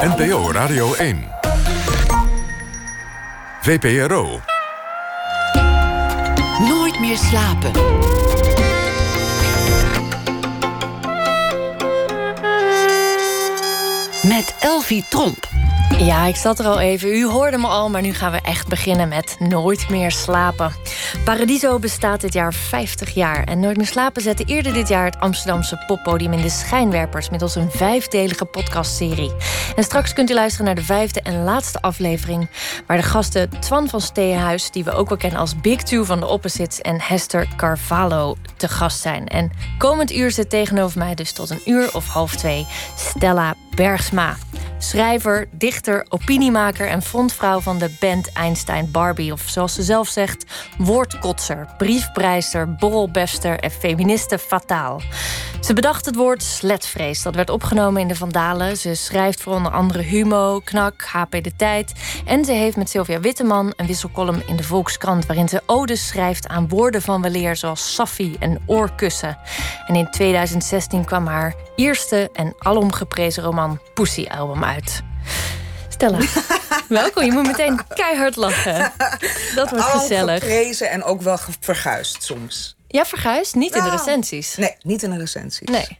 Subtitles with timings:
[0.00, 1.28] NPO Radio 1.
[3.60, 4.40] VPRO.
[6.68, 7.70] Nooit meer slapen.
[14.22, 15.48] Met Elvie Tromp.
[15.98, 17.08] Ja, ik zat er al even.
[17.08, 20.72] U hoorde me al, maar nu gaan we echt beginnen met Nooit meer slapen.
[21.24, 23.44] Paradiso bestaat dit jaar 50 jaar.
[23.44, 27.54] En Nooit meer slapen zette eerder dit jaar het Amsterdamse poppodium in de schijnwerpers middels
[27.54, 29.32] een vijfdelige podcastserie.
[29.76, 32.48] En straks kunt u luisteren naar de vijfde en laatste aflevering,
[32.86, 36.20] waar de gasten Twan van Steenhuis, die we ook wel kennen als Big Two van
[36.20, 39.26] de Opposites, en Hester Carvalho te gast zijn.
[39.26, 42.66] En komend uur zit tegenover mij dus tot een uur of half twee
[42.96, 44.36] Stella Bergsma.
[44.80, 49.32] Schrijver, dichter, opiniemaker en frontvrouw van de band Einstein Barbie.
[49.32, 50.44] Of zoals ze zelf zegt,
[50.98, 55.00] woordkotser, briefprijster, borrelbester en feministe fataal.
[55.60, 57.22] Ze bedacht het woord sletvrees.
[57.22, 58.76] Dat werd opgenomen in de Vandalen.
[58.76, 61.92] Ze schrijft voor onder andere Humo, Knak, HP De Tijd.
[62.24, 65.26] En ze heeft met Sylvia Witteman een wisselcolumn in de Volkskrant...
[65.26, 69.38] waarin ze odes schrijft aan woorden van weleer zoals Safi en oorkussen.
[69.86, 75.02] En in 2016 kwam haar eerste en alom geprezen roman Pussy-album uit.
[76.88, 77.24] Welkom.
[77.24, 78.92] Je moet meteen keihard lachen.
[79.54, 80.40] Dat wordt gezellig.
[80.40, 82.76] geprezen en ook wel verguisd soms.
[82.88, 83.54] Ja, verguisd?
[83.54, 84.56] Niet in de Nou, recensies?
[84.56, 85.68] Nee, niet in de recensies.
[85.68, 85.98] Nee.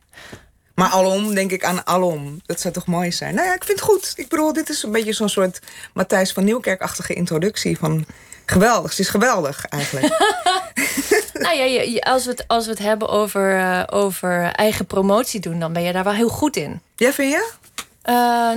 [0.75, 2.41] Maar alom denk ik aan alom.
[2.47, 3.35] Dat zou toch mooi zijn?
[3.35, 4.13] Nou ja, ik vind het goed.
[4.17, 5.61] Ik bedoel, dit is een beetje zo'n soort
[5.93, 8.07] Matthijs van Nieuwkerk-achtige introductie van...
[8.47, 10.07] Geweldig, het is geweldig eigenlijk.
[11.39, 15.59] Nou ja, als we het, als we het hebben over, eh, over eigen promotie doen,
[15.59, 16.81] dan ben je daar wel heel goed in.
[16.97, 17.51] Ja, vind je?
[18.09, 18.15] Eh,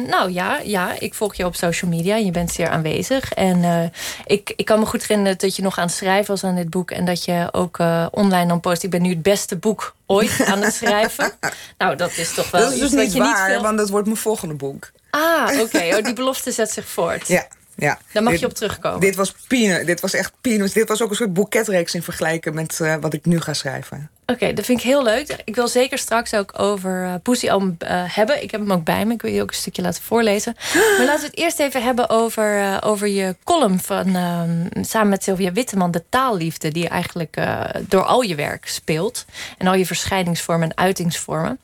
[0.08, 2.16] nou ja, ja, ik volg je op social media.
[2.16, 3.34] Je bent zeer aanwezig.
[3.34, 3.84] En eh,
[4.26, 6.70] ik, ik kan me goed herinneren dat je nog aan het schrijven was aan dit
[6.70, 6.92] boek.
[6.92, 8.84] En dat je ook eh, online dan post.
[8.84, 11.32] Ik ben nu het beste boek ooit aan het schrijven.
[11.78, 13.62] nou, dat is toch wel dat is dus niet je waar, niet veel...
[13.62, 14.92] want dat wordt mijn volgende boek.
[15.10, 15.80] Ah, oké.
[15.98, 17.28] Oh, die belofte zet zich voort.
[17.28, 18.00] Ja, ja.
[18.12, 19.00] Daar mag Dit- je op terugkomen.
[19.00, 19.86] Dit was peanut.
[19.86, 20.74] Dit was echt peanuts.
[20.74, 24.10] Dit was ook een soort boeketreeks in vergelijking met wat ik nu ga schrijven.
[24.32, 25.36] Oké, dat vind ik heel leuk.
[25.46, 27.64] Ik wil zeker straks ook over uh, Pussy eh,
[28.08, 28.44] hebben.
[28.44, 29.14] Ik heb hem ook bij me.
[29.14, 30.56] Ik wil je ook een stukje laten voorlezen.
[30.98, 35.10] Maar laten we het eerst even hebben over, eh, over je column van ehm, samen
[35.10, 37.42] met Sylvia Witteman, de taalliefde, die eigenlijk
[37.88, 39.26] door al je werk speelt
[39.58, 41.60] en al je verschijningsvormen en uitingsvormen.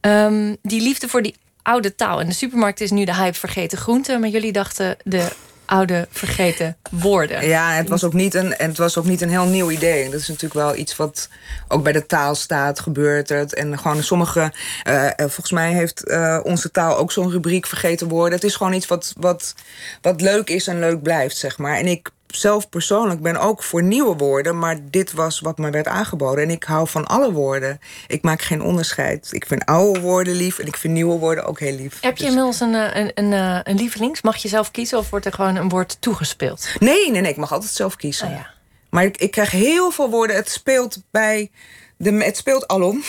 [0.00, 2.20] Ehm, die liefde voor die oude taal.
[2.20, 5.28] En de supermarkt is nu de hype vergeten groenten, maar jullie dachten de
[5.70, 7.46] oude vergeten woorden.
[7.46, 10.04] Ja, het was, ook niet een, en het was ook niet een heel nieuw idee.
[10.10, 11.28] Dat is natuurlijk wel iets wat
[11.68, 13.54] ook bij de taal staat, gebeurt het.
[13.54, 14.52] En gewoon sommige...
[14.82, 18.34] eh, eh, volgens mij heeft eh, onze taal ook zo'n rubriek vergeten woorden.
[18.34, 19.54] Het is gewoon iets wat, wat,
[20.02, 21.76] wat leuk is en leuk blijft, zeg maar.
[21.76, 24.58] En ik zelf persoonlijk ben ook voor nieuwe woorden...
[24.58, 26.44] maar dit was wat me werd aangeboden.
[26.44, 27.80] En ik hou van alle woorden.
[28.06, 29.28] Ik maak geen onderscheid.
[29.30, 32.00] Ik vind oude woorden lief en ik vind nieuwe woorden ook heel lief.
[32.00, 34.22] Heb je Dus- inmiddels een, eh, een, een, eh, een lievelings?
[34.22, 36.68] Mag je zelf kiezen of wordt er gewoon een woord toegespeeld?
[36.78, 38.26] Nee, nee, nee, ik mag altijd zelf kiezen.
[38.26, 38.50] Oh ja.
[38.90, 40.36] Maar ik, ik krijg heel veel woorden.
[40.36, 41.50] Het speelt bij.
[41.96, 43.02] De, het speelt alom.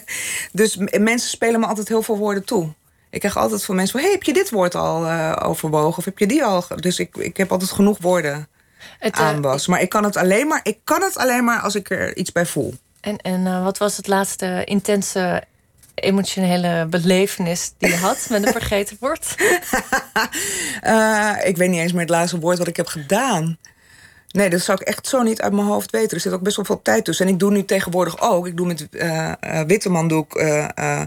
[0.52, 2.72] dus mensen spelen me altijd heel veel woorden toe.
[3.10, 5.98] Ik krijg altijd van mensen van: hey, heb je dit woord al eh, overwogen?
[5.98, 6.62] Of heb je die al?
[6.62, 8.48] ge-" Dus ik, ik heb altijd genoeg woorden
[8.98, 9.66] Het, eh, aan was.
[9.66, 12.32] Maar ik kan het alleen maar, ik kan het alleen maar als ik er iets
[12.32, 12.74] bij voel.
[13.00, 15.42] En, en eh, wat was het laatste intense
[15.94, 19.34] emotionele belevenis die je had met een vergeten woord?
[20.80, 23.58] Eh, ik weet niet eens meer het laatste woord wat ik heb gedaan.
[24.36, 26.16] Nee, dat zou ik echt zo niet uit mijn hoofd weten.
[26.16, 27.26] Er zit ook best wel veel tijd tussen.
[27.26, 28.46] En ik doe nu tegenwoordig ook.
[28.46, 29.32] Ik doe met eh,
[29.66, 31.00] Witteman doe ik, eh,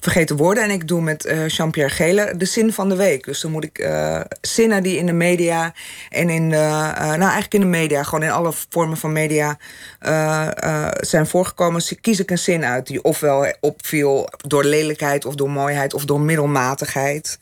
[0.00, 0.62] Vergeten Woorden.
[0.64, 3.24] En ik doe met Jean-Pierre Gele de zin van de week.
[3.24, 3.88] Dus dan moet ik
[4.40, 5.74] zinnen die in de media
[6.08, 6.56] en in de...
[6.96, 9.58] nou, eigenlijk in de media, gewoon in alle vormen van media
[11.00, 11.82] zijn voorgekomen.
[12.00, 16.20] Kies ik een zin uit die ofwel opviel door lelijkheid of door mooiheid of door
[16.20, 17.38] middelmatigheid.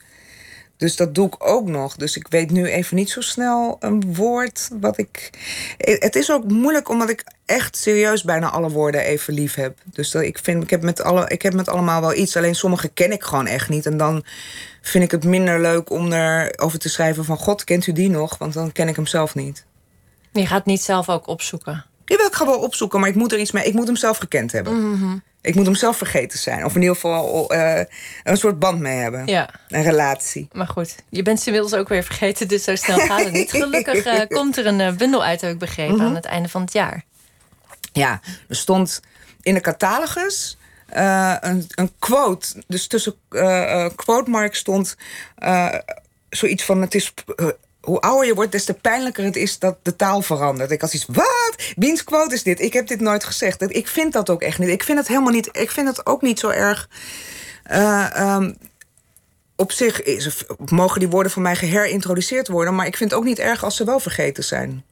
[0.77, 1.95] Dus dat doe ik ook nog.
[1.95, 5.29] Dus ik weet nu even niet zo snel een woord wat ik.
[5.77, 9.77] Het is ook moeilijk omdat ik echt serieus bijna alle woorden even lief heb.
[9.85, 12.37] Dus ik, vind, ik, heb met alle, ik heb met allemaal wel iets.
[12.37, 13.85] Alleen sommige ken ik gewoon echt niet.
[13.85, 14.23] En dan
[14.81, 17.37] vind ik het minder leuk om erover te schrijven van...
[17.37, 18.37] God, kent u die nog?
[18.37, 19.65] Want dan ken ik hem zelf niet.
[20.31, 21.85] Je gaat niet zelf ook opzoeken.
[22.13, 23.65] Jawel, ik ga wel opzoeken, maar ik moet er iets mee.
[23.65, 25.23] Ik moet hem zelf gekend hebben.
[25.41, 26.65] Ik moet hem zelf vergeten zijn.
[26.65, 27.85] Of in ieder geval eh,
[28.23, 29.25] een soort band mee hebben.
[29.25, 30.47] Ja, Een relatie.
[30.51, 30.95] maar goed.
[31.09, 33.51] Je bent ze inmiddels ook weer vergeten, dus zo snel gaat het niet.
[33.51, 36.61] Gelukkig eh, komt er een eh, bundel uit, heb ik begrepen, aan het einde van
[36.61, 37.03] het jaar.
[37.93, 39.01] Ja, er stond
[39.41, 40.57] in de catalogus
[40.87, 42.63] een, een quote.
[42.67, 44.95] Dus tussen eh, quotemark stond
[46.29, 47.13] zoiets van: het is.
[47.83, 50.71] Hoe ouder je wordt, des te pijnlijker het is dat de taal verandert.
[50.71, 51.53] Ik had iets, wat?
[51.75, 52.59] Wiens quote is dit?
[52.59, 53.61] Ik heb dit nooit gezegd.
[53.75, 54.69] Ik vind dat ook echt niet.
[54.69, 55.49] Ik vind het helemaal niet.
[55.51, 56.89] Ik vind het ook niet zo erg.
[57.63, 58.53] eh, ehm,
[59.55, 62.75] op zich is, mogen die woorden van mij geherintroduceerd worden.
[62.75, 64.83] Maar ik vind het ook niet erg als ze wel vergeten zijn.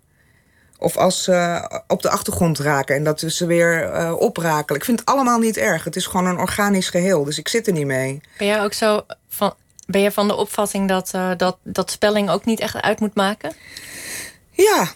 [0.77, 4.79] Of als ze op de achtergrond raken en dat ze weer uh, oprakelen.
[4.79, 5.83] Ik vind het allemaal niet erg.
[5.83, 7.23] Het is gewoon een organisch geheel.
[7.23, 8.21] Dus ik zit er niet mee.
[8.37, 9.53] Ben jij ook zo van.
[9.91, 13.15] Ben je van de opvatting dat, uh, dat, dat spelling ook niet echt uit moet
[13.15, 13.53] maken?
[14.51, 14.91] Ja,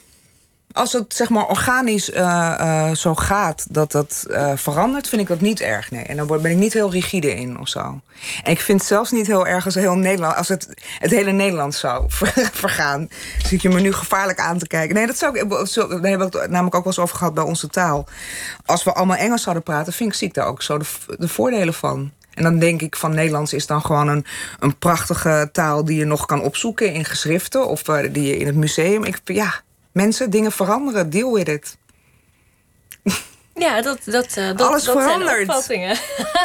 [0.71, 4.25] als het zeg maar organisch uh, zo gaat dat dat
[4.55, 5.91] verandert, vind ik dat niet erg.
[5.91, 6.03] Nee.
[6.03, 8.01] En dan ben ik niet heel rigide in of zo.
[8.43, 10.67] En ik vind zelfs niet heel erg als, heel Nederland, als het,
[10.99, 12.05] het hele Nederland zou
[12.63, 13.09] vergaan.
[13.45, 14.95] Zit je me nu gevaarlijk aan te kijken?
[14.95, 15.49] Nee, dat zou ik.
[15.49, 18.07] Daar hebben we het namelijk ook wel eens over gehad bij onze taal.
[18.65, 20.77] Als we allemaal Engels zouden praten, vind ik, zie ik daar ook zo
[21.17, 22.11] de voordelen van.
[22.35, 24.25] En dan denk ik van Nederlands is dan gewoon een,
[24.59, 28.45] een prachtige taal die je nog kan opzoeken in geschriften of uh, die je in
[28.45, 29.03] het museum.
[29.03, 29.53] Ik, ja,
[29.91, 31.09] mensen, dingen veranderen.
[31.09, 31.77] Deal with it.
[33.57, 35.29] Ja, dat, dat, uh, dat, Alles dat verandert.
[35.29, 35.97] zijn opvattingen.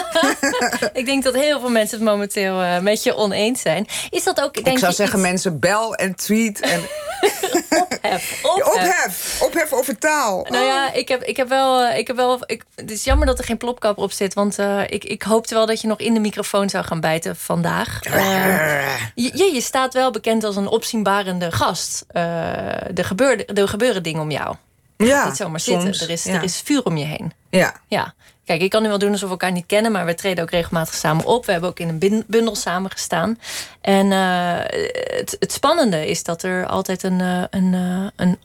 [1.00, 3.86] ik denk dat heel veel mensen het momenteel uh, met je oneens zijn.
[4.10, 5.28] Is dat ook, denk ik zou je, zeggen, iets...
[5.28, 6.60] mensen, bel en tweet.
[6.60, 6.80] En...
[8.00, 8.66] ophef, ophef.
[8.66, 9.40] ophef.
[9.42, 10.46] Ophef over taal.
[10.50, 11.88] Nou ja, ik heb, ik heb wel...
[11.88, 14.34] Ik heb wel ik, het is jammer dat er geen plopkap op zit.
[14.34, 17.36] Want uh, ik, ik hoopte wel dat je nog in de microfoon zou gaan bijten
[17.36, 18.00] vandaag.
[19.14, 22.04] je, je staat wel bekend als een opzienbarende gast.
[22.12, 24.56] er, gebeuren, er gebeuren dingen om jou.
[25.06, 26.06] Ja, niet zomaar soms, zitten.
[26.06, 26.34] Er is, ja.
[26.34, 27.32] er is vuur om je heen.
[27.50, 27.74] Ja.
[27.88, 28.14] ja.
[28.44, 30.50] Kijk, ik kan nu wel doen alsof we elkaar niet kennen, maar we treden ook
[30.50, 31.46] regelmatig samen op.
[31.46, 33.38] We hebben ook in een bundel samen gestaan.
[33.80, 34.56] En uh,
[35.18, 38.38] het, het, spannende is dat er altijd een, uh, een, uh, een,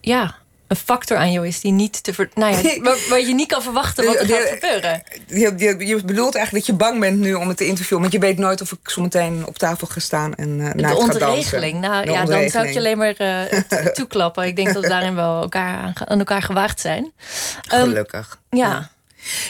[0.00, 0.34] ja,
[0.70, 3.48] een factor aan jou is die niet te ver, nou ja, waar, waar, je niet
[3.48, 5.02] kan verwachten wat er gaat gebeuren.
[5.26, 8.12] Je, je, je, bedoelt eigenlijk dat je bang bent nu om het te interviewen, want
[8.12, 11.80] je weet nooit of ik zo meteen op tafel ga staan en uh, de ontregeling.
[11.80, 12.28] Nou de ja, ontregeling.
[12.28, 14.46] dan zou ik je alleen maar uh, toeklappen.
[14.46, 17.12] Ik denk dat we daarin wel elkaar aan, aan elkaar gewaagd zijn.
[17.68, 18.38] Gelukkig.
[18.50, 18.68] Um, ja.
[18.68, 18.90] ja.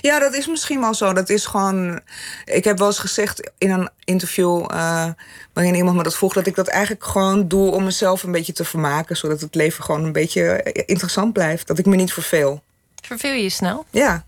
[0.01, 1.13] Ja, dat is misschien wel zo.
[1.13, 2.01] Dat is gewoon.
[2.45, 5.09] Ik heb wel eens gezegd in een interview uh,
[5.53, 8.53] waarin iemand me dat vroeg, dat ik dat eigenlijk gewoon doe om mezelf een beetje
[8.53, 11.67] te vermaken, zodat het leven gewoon een beetje interessant blijft.
[11.67, 12.63] Dat ik me niet verveel.
[13.03, 13.85] Verveel je je snel?
[13.91, 14.25] Ja.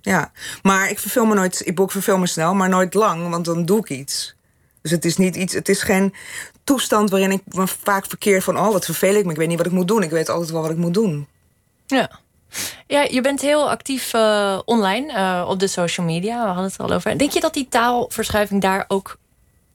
[0.00, 0.32] Ja,
[0.62, 1.66] maar ik verveel me nooit.
[1.66, 4.34] Ik verveel me snel, maar nooit lang, want dan doe ik iets.
[4.82, 5.54] Dus het is niet iets.
[5.54, 6.14] Het is geen
[6.64, 9.30] toestand waarin ik me vaak verkeer van, oh, wat vervel ik me.
[9.30, 10.02] Ik weet niet wat ik moet doen.
[10.02, 11.26] Ik weet altijd wel wat ik moet doen.
[11.86, 12.10] Ja.
[12.86, 16.40] Ja, je bent heel actief uh, online uh, op de social media.
[16.40, 17.18] We hadden het al over.
[17.18, 19.18] Denk je dat die taalverschuiving daar ook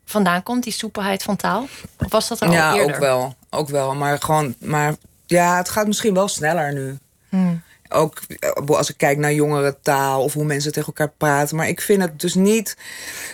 [0.05, 1.67] vandaan komt, die soepelheid van taal?
[1.97, 2.95] Of was dat er ja, al eerder?
[2.95, 3.35] ook wel.
[3.49, 3.95] Ook wel.
[3.95, 4.95] Maar gewoon, maar
[5.25, 6.97] ja, het gaat misschien wel sneller nu.
[7.29, 7.61] Hmm.
[7.89, 8.21] Ook
[8.67, 11.55] als ik kijk naar jongere taal of hoe mensen tegen elkaar praten.
[11.55, 12.77] Maar ik vind het dus niet.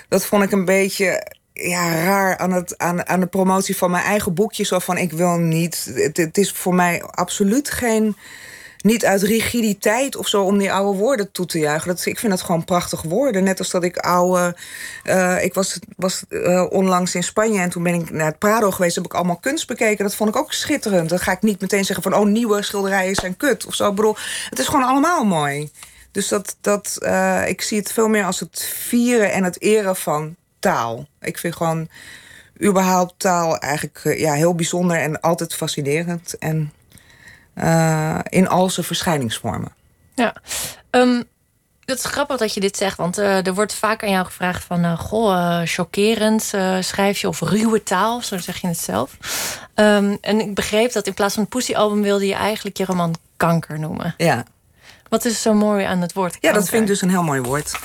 [0.07, 4.03] Dat vond ik een beetje ja, raar aan, het, aan, aan de promotie van mijn
[4.03, 4.63] eigen boekje.
[4.63, 5.91] Zo van: ik wil niet.
[5.93, 8.15] Het, het is voor mij absoluut geen
[8.83, 11.87] niet uit rigiditeit of zo om die oude woorden toe te juichen.
[11.87, 13.43] Dat, ik vind het gewoon prachtige woorden.
[13.43, 14.55] Net als dat ik oude.
[15.03, 18.71] Uh, ik was, was uh, onlangs in Spanje en toen ben ik naar het Prado
[18.71, 18.95] geweest.
[18.95, 20.03] Heb ik allemaal kunst bekeken.
[20.03, 21.09] Dat vond ik ook schitterend.
[21.09, 23.89] Dan ga ik niet meteen zeggen van oh, nieuwe schilderijen zijn kut of zo.
[23.89, 24.15] Ik bedoel,
[24.49, 25.71] het is gewoon allemaal mooi.
[26.11, 29.95] Dus dat, dat, uh, ik zie het veel meer als het vieren en het eren
[29.95, 31.07] van taal.
[31.21, 31.89] Ik vind gewoon
[32.63, 36.37] überhaupt taal eigenlijk ja, heel bijzonder en altijd fascinerend.
[36.37, 36.71] En
[37.55, 39.71] uh, in al zijn verschijningsvormen.
[40.15, 40.33] Ja,
[40.91, 41.23] um,
[41.85, 44.63] het is grappig dat je dit zegt, want uh, er wordt vaak aan jou gevraagd
[44.63, 49.17] van, uh, goh, chockerend schrijf je of ruwe taal, zo zeg je het zelf.
[49.75, 53.15] Um, en ik begreep dat in plaats van het Pussy-album wilde je eigenlijk je roman
[53.37, 54.13] Kanker noemen.
[54.17, 54.43] Ja.
[55.13, 56.31] Wat is zo mooi aan het woord?
[56.31, 56.49] Kanker?
[56.49, 57.79] Ja, dat vind ik dus een heel mooi woord.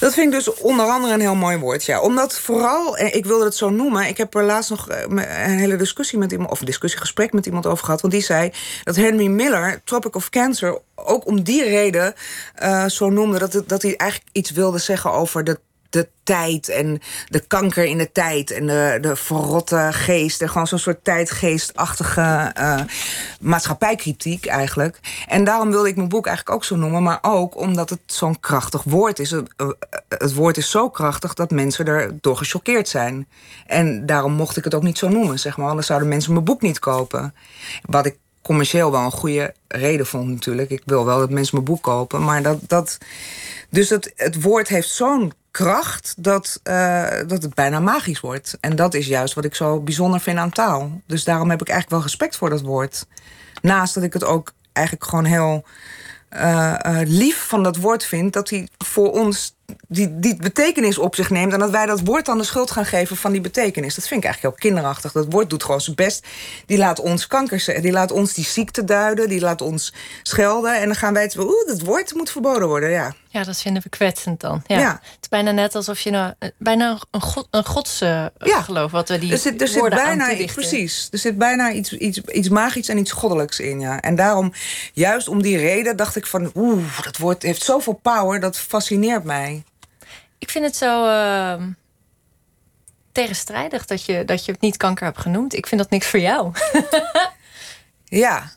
[0.00, 2.00] Dat vind ik dus onder andere een heel mooi woord, ja.
[2.00, 4.08] Omdat vooral, en ik wilde het zo noemen...
[4.08, 6.50] ik heb er laatst nog een hele discussie met iemand...
[6.50, 8.00] of een discussiegesprek met iemand over gehad...
[8.00, 8.52] want die zei
[8.84, 10.78] dat Henry Miller, Tropic of Cancer...
[10.94, 12.14] ook om die reden
[12.62, 13.38] uh, zo noemde...
[13.38, 17.84] Dat, het, dat hij eigenlijk iets wilde zeggen over de de tijd en de kanker
[17.84, 20.42] in de tijd en de, de verrotte geest.
[20.42, 22.80] En gewoon zo'n soort tijdgeestachtige uh,
[23.40, 25.00] maatschappijkritiek eigenlijk.
[25.26, 27.02] En daarom wilde ik mijn boek eigenlijk ook zo noemen.
[27.02, 29.30] Maar ook omdat het zo'n krachtig woord is.
[29.30, 29.54] Het,
[30.08, 33.28] het woord is zo krachtig dat mensen erdoor gechoqueerd zijn.
[33.66, 35.68] En daarom mocht ik het ook niet zo noemen, zeg maar.
[35.68, 37.34] Anders zouden mensen mijn boek niet kopen.
[37.82, 40.70] Wat ik commercieel wel een goede reden vond natuurlijk.
[40.70, 42.24] Ik wil wel dat mensen mijn boek kopen.
[42.24, 42.58] Maar dat...
[42.66, 42.98] dat
[43.70, 48.56] dus het, het woord heeft zo'n kracht dat, uh, dat het bijna magisch wordt.
[48.60, 51.00] En dat is juist wat ik zo bijzonder vind aan taal.
[51.06, 53.06] Dus daarom heb ik eigenlijk wel respect voor dat woord.
[53.62, 55.64] Naast dat ik het ook eigenlijk gewoon heel
[56.30, 58.32] uh, uh, lief van dat woord vind...
[58.32, 59.54] dat hij voor ons
[59.88, 61.52] die, die betekenis op zich neemt...
[61.52, 63.94] en dat wij dat woord dan de schuld gaan geven van die betekenis.
[63.94, 65.12] Dat vind ik eigenlijk heel kinderachtig.
[65.12, 66.26] Dat woord doet gewoon zijn best.
[66.66, 69.28] Die laat ons kankers, die laat ons die ziekte duiden...
[69.28, 71.38] die laat ons schelden en dan gaan wij het...
[71.38, 73.14] oeh, dat woord moet verboden worden, ja.
[73.32, 74.62] Ja, dat vinden we kwetsend dan.
[74.66, 75.00] Ja.
[75.02, 78.68] Het is bijna net alsof je nou, eh, bijna een, god, een godsgeloof...
[78.68, 82.20] Uh, wat we die er zit, er zit bijna, Precies, er zit bijna iets, iets,
[82.20, 84.00] iets magisch en iets goddelijks in, ja.
[84.00, 84.52] En daarom,
[84.92, 86.50] juist om die reden, dacht ik van...
[86.54, 89.59] oeh, dat woord heeft zoveel power, dat fascineert mij.
[90.40, 91.62] Ik vind het zo uh,
[93.12, 95.54] tegenstrijdig dat je, dat je het niet kanker hebt genoemd.
[95.54, 96.52] Ik vind dat niks voor jou.
[98.24, 98.50] ja.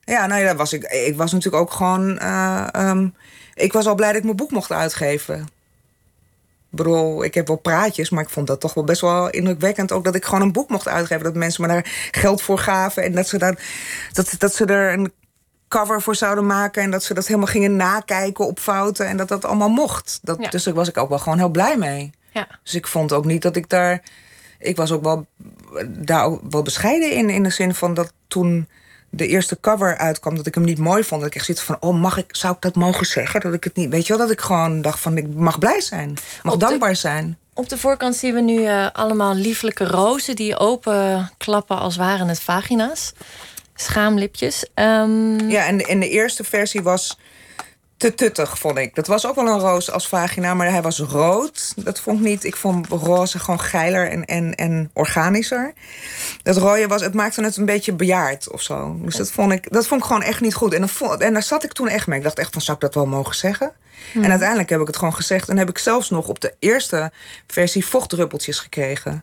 [0.00, 2.18] Ja, nou ja, was ik, ik was natuurlijk ook gewoon...
[2.22, 3.14] Uh, um,
[3.54, 5.40] ik was al blij dat ik mijn boek mocht uitgeven.
[6.70, 9.92] Ik bedoel, ik heb wel praatjes, maar ik vond dat toch wel best wel indrukwekkend.
[9.92, 11.24] Ook dat ik gewoon een boek mocht uitgeven.
[11.24, 13.02] Dat mensen me daar geld voor gaven.
[13.02, 13.56] En dat ze, dan,
[14.12, 15.12] dat, dat ze er een
[15.78, 16.82] cover voor zouden maken.
[16.82, 19.06] En dat ze dat helemaal gingen nakijken op fouten.
[19.06, 20.18] En dat dat allemaal mocht.
[20.22, 22.12] Dat, Dus daar was ik ook wel gewoon heel blij mee.
[22.32, 22.46] Ja.
[22.62, 24.02] Dus ik vond ook niet dat ik daar.
[24.58, 25.26] Ik was ook wel
[25.86, 27.30] daar ook wel bescheiden in.
[27.30, 28.68] In de zin van dat toen
[29.10, 31.20] de eerste cover uitkwam, dat ik hem niet mooi vond.
[31.20, 33.40] Dat ik echt zit van, oh, mag ik, zou ik dat mogen zeggen?
[33.40, 35.80] Dat ik het niet, weet je wel, dat ik gewoon dacht van, ik mag blij
[35.80, 36.14] zijn.
[36.42, 37.38] Mag dankbaar zijn.
[37.54, 42.28] Op de voorkant zien we nu uh, allemaal lieflijke rozen die open klappen als waren
[42.28, 43.12] het vagina's.
[43.74, 44.66] Schaamlipjes.
[44.74, 45.50] Um...
[45.50, 47.18] Ja, en de, en de eerste versie was
[47.96, 48.94] te tuttig, vond ik.
[48.94, 51.72] Dat was ook wel een roos als vagina, maar hij was rood.
[51.76, 52.44] Dat vond ik niet.
[52.44, 55.72] Ik vond roze gewoon geiler en, en, en organischer.
[56.42, 58.96] Dat rode was, het maakte het een beetje bejaard of zo.
[59.02, 60.74] Dus dat vond ik, dat vond ik gewoon echt niet goed.
[60.74, 62.18] En, vond, en daar zat ik toen echt mee.
[62.18, 63.72] Ik dacht echt van, zou ik dat wel mogen zeggen?
[64.14, 65.48] En uiteindelijk heb ik het gewoon gezegd.
[65.48, 67.12] En heb ik zelfs nog op de eerste
[67.46, 69.22] versie vochtdruppeltjes gekregen.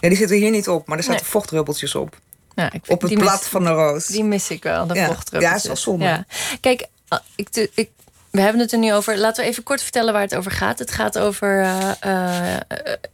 [0.00, 1.30] Ja, die zitten hier niet op, maar er zaten nee.
[1.30, 2.16] vochtdruppeltjes op.
[2.56, 4.06] Ja, ik op het blad van de roos.
[4.06, 5.16] Die mis ik wel, de ja.
[5.30, 6.04] Ja, is wel zonde.
[6.04, 6.24] Ja.
[6.60, 6.86] Kijk,
[7.34, 7.90] ik, ik,
[8.30, 9.18] we hebben het er nu over.
[9.18, 10.78] Laten we even kort vertellen waar het over gaat.
[10.78, 12.56] Het gaat over uh, uh,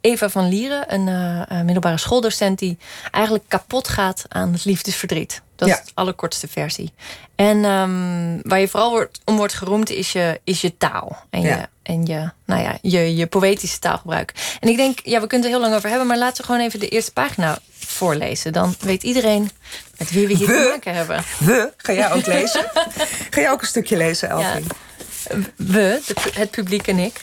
[0.01, 2.77] Eva van Lieren, een uh, middelbare schooldocent die
[3.11, 5.41] eigenlijk kapot gaat aan het liefdesverdriet.
[5.55, 5.79] Dat ja.
[5.79, 6.93] is de allerkortste versie.
[7.35, 11.17] En um, waar je vooral wordt, om wordt geroemd is je, is je taal.
[11.29, 11.55] En, ja.
[11.55, 14.57] je, en je, nou ja, je, je poëtische taalgebruik.
[14.59, 16.43] En ik denk, ja, we kunnen het er heel lang over hebben, maar laten we
[16.43, 18.53] gewoon even de eerste pagina voorlezen.
[18.53, 19.51] Dan weet iedereen
[19.97, 21.23] met wie we hier we, te maken hebben.
[21.39, 22.65] We, ga jij ook lezen?
[23.29, 24.63] ga jij ook een stukje lezen, Elfie?
[24.63, 25.39] Ja.
[25.55, 27.21] We, de, het publiek en ik.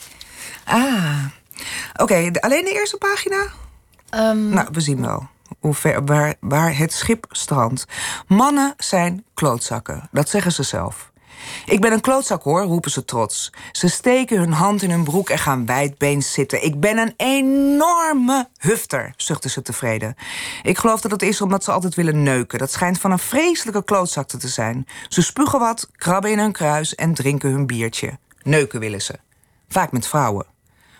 [0.64, 1.24] Ah,
[1.92, 2.02] oké.
[2.02, 3.46] Okay, alleen de eerste pagina?
[4.14, 5.28] Um, nou, we zien wel.
[5.58, 7.84] Hoe ver, waar, waar het schip strandt.
[8.26, 11.09] Mannen zijn klootzakken, dat zeggen ze zelf.
[11.64, 13.52] Ik ben een klootzak hoor, roepen ze trots.
[13.72, 16.64] Ze steken hun hand in hun broek en gaan wijdbeens zitten.
[16.64, 20.14] Ik ben een enorme hufter, zuchten ze tevreden.
[20.62, 22.58] Ik geloof dat het is omdat ze altijd willen neuken.
[22.58, 24.86] Dat schijnt van een vreselijke klootzak te zijn.
[25.08, 28.18] Ze spugen wat, krabben in hun kruis en drinken hun biertje.
[28.42, 29.18] Neuken willen ze.
[29.68, 30.46] Vaak met vrouwen.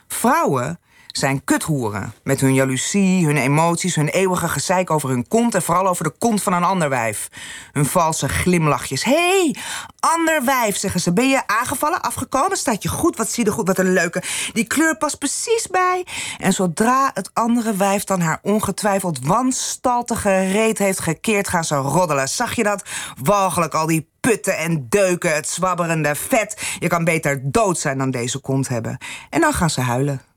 [0.09, 0.79] Vrouwen
[1.13, 2.13] zijn kuthoeren.
[2.23, 5.55] Met hun jaloezie, hun emoties, hun eeuwige gezeik over hun kont...
[5.55, 7.29] en vooral over de kont van een ander wijf.
[7.73, 9.05] Hun valse glimlachjes.
[9.05, 9.57] Hé, hey,
[10.01, 11.13] ander wijf, zeggen ze.
[11.13, 12.57] Ben je aangevallen, afgekomen?
[12.57, 13.17] Staat je goed?
[13.17, 13.67] Wat zie je goed?
[13.67, 14.23] Wat een leuke.
[14.53, 16.07] Die kleur past precies bij.
[16.39, 21.49] En zodra het andere wijf dan haar ongetwijfeld wanstaltige reet heeft gekeerd...
[21.49, 22.29] gaan ze roddelen.
[22.29, 22.83] Zag je dat?
[23.23, 26.63] Walgelijk, al die putten en deuken, het zwabberende vet.
[26.79, 28.99] Je kan beter dood zijn dan deze kont hebben.
[29.31, 30.30] En dan gaan ze huilen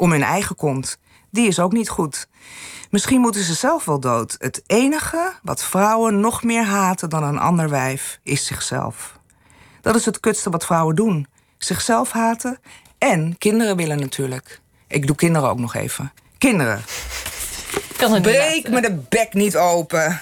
[0.00, 0.98] om hun eigen kont.
[1.30, 2.28] Die is ook niet goed.
[2.90, 4.36] Misschien moeten ze zelf wel dood.
[4.38, 9.18] Het enige wat vrouwen nog meer haten dan een ander wijf is zichzelf.
[9.80, 11.26] Dat is het kutste wat vrouwen doen.
[11.58, 12.58] Zichzelf haten
[12.98, 14.60] en kinderen willen natuurlijk.
[14.88, 16.12] Ik doe kinderen ook nog even.
[16.38, 16.82] Kinderen.
[17.96, 20.20] Kan het Breek me de bek niet open.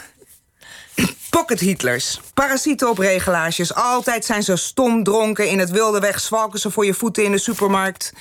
[1.31, 2.21] Pocket Hitlers.
[2.35, 3.75] Parasieten op regelages.
[3.75, 5.49] Altijd zijn ze stom dronken.
[5.49, 8.13] In het wilde weg zwalken ze voor je voeten in de supermarkt.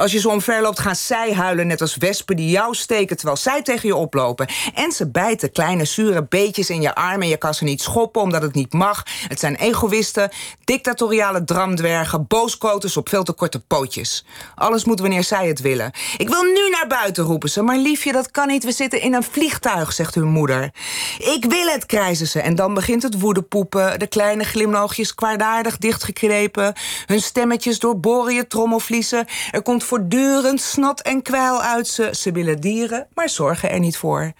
[0.00, 3.36] Als je zo omver loopt, gaan zij huilen net als wespen die jou steken terwijl
[3.36, 4.48] zij tegen je oplopen.
[4.74, 8.22] En ze bijten kleine zure beetjes in je arm en je kan ze niet schoppen
[8.22, 9.02] omdat het niet mag.
[9.28, 10.30] Het zijn egoïsten,
[10.64, 14.24] dictatoriale dramdwergen, booskoters op veel te korte pootjes.
[14.54, 15.92] Alles moet wanneer zij het willen.
[16.16, 17.62] Ik wil nu naar buiten, roepen ze.
[17.62, 18.64] Maar liefje, dat kan niet.
[18.64, 20.70] We zitten in een vliegtuig, zegt hun moeder.
[21.18, 22.40] Ik wil het, krijzen ze.
[22.40, 23.98] En dan begint het woedepoepen.
[23.98, 26.72] De kleine glimlachjes kwaadaardig dichtgekrepen.
[27.06, 29.26] Hun stemmetjes doorboren je trommelvliezen.
[29.50, 32.08] Er komt voortdurend snot en kwijl uit ze.
[32.12, 34.32] Ze willen dieren, maar zorgen er niet voor.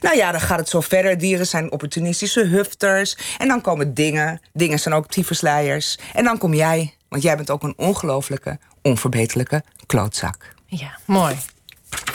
[0.00, 1.18] Nou ja, dan gaat het zo verder.
[1.18, 3.16] Dieren zijn opportunistische hufters.
[3.38, 4.40] En dan komen dingen.
[4.52, 5.98] Dingen zijn ook tyfusleiers.
[6.14, 10.54] En dan kom jij, want jij bent ook een ongelofelijke, onverbeterlijke klootzak.
[10.66, 11.36] Ja, mooi.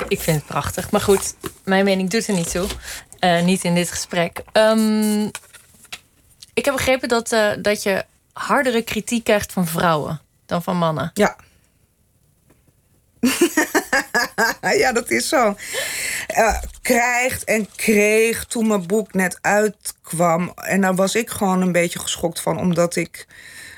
[0.08, 0.92] Ik vind het prachtig.
[0.92, 2.68] Maar goed, mijn mening doet er niet toe.
[3.20, 4.44] Uh, niet in dit gesprek.
[4.52, 5.32] Um,
[6.54, 11.12] ik heb begrepen dat, uh, dat je hardere kritiek krijgt van vrouwen dan van mannen.
[11.14, 11.36] Ja.
[14.82, 15.56] ja, dat is zo.
[16.38, 20.52] Uh, krijgt en kreeg toen mijn boek net uitkwam.
[20.56, 23.28] En daar was ik gewoon een beetje geschokt van, omdat ik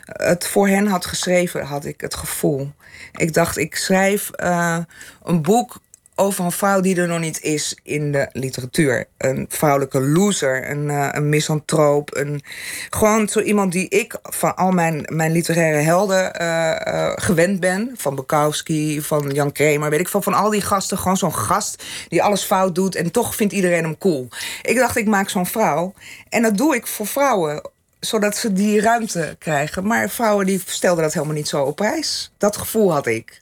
[0.05, 2.71] het voor hen had geschreven, had ik het gevoel.
[3.15, 4.77] Ik dacht, ik schrijf uh,
[5.23, 5.81] een boek
[6.15, 9.07] over een vrouw die er nog niet is in de literatuur.
[9.17, 12.15] Een vrouwelijke loser, een, uh, een misantroop.
[12.15, 12.43] Een,
[12.89, 17.91] gewoon zo iemand die ik van al mijn, mijn literaire helden uh, uh, gewend ben.
[17.97, 20.97] Van Bukowski, van Jan Kramer, weet ik van, van al die gasten.
[20.97, 24.27] Gewoon zo'n gast die alles fout doet en toch vindt iedereen hem cool.
[24.61, 25.93] Ik dacht, ik maak zo'n vrouw.
[26.29, 27.61] En dat doe ik voor vrouwen
[27.99, 29.87] zodat ze die ruimte krijgen.
[29.87, 32.31] Maar vrouwen die stelden dat helemaal niet zo op prijs.
[32.37, 33.41] Dat gevoel had ik.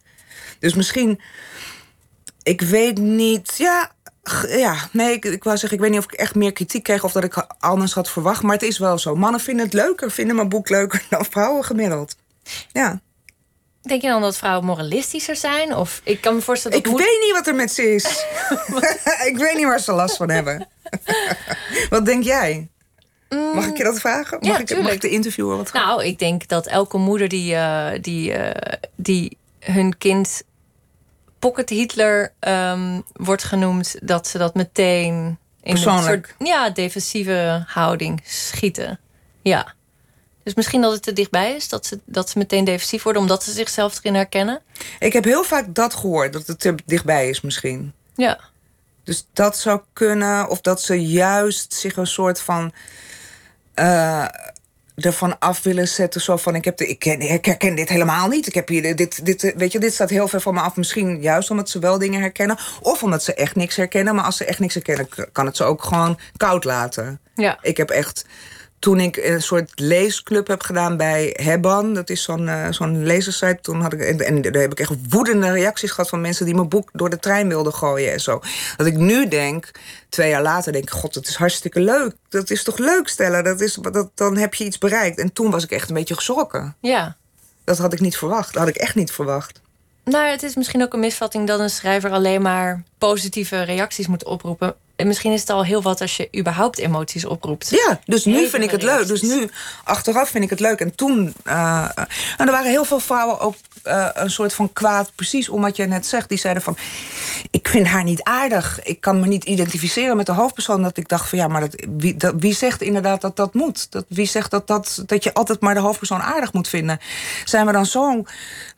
[0.60, 1.22] Dus misschien
[2.44, 3.54] ik weet niet.
[3.58, 3.92] Ja,
[4.48, 7.04] ja nee, ik, ik wou zeggen, ik weet niet of ik echt meer kritiek kreeg
[7.04, 8.42] of dat ik anders had verwacht.
[8.42, 9.16] Maar het is wel zo.
[9.16, 12.16] Mannen vinden het leuker, vinden mijn boek leuker dan vrouwen gemiddeld.
[12.72, 13.02] Ja.
[13.82, 15.76] Denk je dan dat vrouwen moralistischer zijn?
[15.76, 16.92] Of ik kan me voorstellen dat.
[16.92, 18.26] Ik weet niet wat er met ze is.
[19.32, 20.68] ik weet niet waar ze last van hebben.
[21.90, 22.68] wat denk jij?
[23.54, 24.38] Mag ik je dat vragen?
[24.42, 25.88] Mag, Ja, ik, mag ik de interviewer wat vragen?
[25.88, 30.44] Nou, ik denk dat elke moeder die, eh, die, eh, die hun kind
[31.44, 38.22] pocket Hitler ehm, wordt genoemd, dat ze dat meteen in een soort ja, defensieve houding
[38.26, 39.00] schieten.
[39.42, 39.74] Ja.
[40.44, 43.44] Dus misschien dat het te dichtbij is, dat ze, dat ze meteen defensief worden, omdat
[43.44, 44.62] ze zichzelf erin herkennen.
[45.00, 47.94] Ik heb heel vaak dat gehoord, dat het te dichtbij is misschien.
[48.16, 48.40] Ja.
[49.04, 52.74] Dus dat zou kunnen, of dat ze juist zich een soort van.
[53.74, 54.26] eh
[54.96, 56.22] ervan af willen zetten.
[56.22, 58.48] Zo van: ik, heb de, ik, ik herken dit helemaal niet.
[58.48, 60.76] Ik heb hier dit, dit, weet je, dit staat heel ver van me af.
[60.76, 62.58] Misschien juist omdat ze wel dingen herkennen.
[62.82, 64.16] Of omdat ze echt niks herkennen.
[64.16, 67.20] Maar als ze echt niks herkennen, kan het ze ook gewoon koud laten.
[67.36, 67.58] Ja.
[67.62, 68.26] Ik heb echt.
[68.84, 73.58] Toen ik een soort leesclub heb gedaan bij Hebban, dat is zo'n uh, zo'n lezersite,
[73.62, 76.56] toen had ik en, en daar heb ik echt woedende reacties gehad van mensen die
[76.56, 78.42] mijn boek door de trein wilden gooien en zo.
[78.78, 79.72] Dat ik nu denk,
[80.10, 82.14] twee jaar later denk ik, god, dat is hartstikke leuk.
[82.30, 83.44] Dat is toch leuk stellen?
[83.44, 85.20] Dat is, dat, dan heb je iets bereikt.
[85.20, 86.76] En toen was ik echt een beetje geschrokken.
[86.80, 87.16] Ja.
[87.64, 88.54] Dat had ik niet verwacht.
[88.54, 89.62] Dat had ik echt niet verwacht.
[90.04, 94.24] Nou, het is misschien ook een misvatting dat een schrijver alleen maar positieve reacties moet
[94.24, 94.76] oproepen.
[94.96, 97.70] En misschien is het al heel wat als je überhaupt emoties oproept.
[97.70, 99.08] Ja, dus nu vind ik het leuk.
[99.08, 99.50] Dus nu,
[99.84, 100.80] achteraf vind ik het leuk.
[100.80, 101.90] En toen, uh,
[102.38, 105.86] en er waren heel veel vrouwen ook uh, een soort van kwaad, precies omdat je
[105.86, 106.30] net zegt.
[106.30, 106.78] Die zeiden van,
[107.52, 108.84] ik vind haar niet aardig.
[108.84, 110.82] Ik kan me niet identificeren met de hoofdpersoon.
[110.82, 113.92] Dat ik dacht van, ja, maar dat, wie, dat, wie zegt inderdaad dat dat moet?
[113.92, 117.00] Dat, wie zegt dat, dat, dat je altijd maar de hoofdpersoon aardig moet vinden?
[117.46, 118.28] Zijn we dan zo'n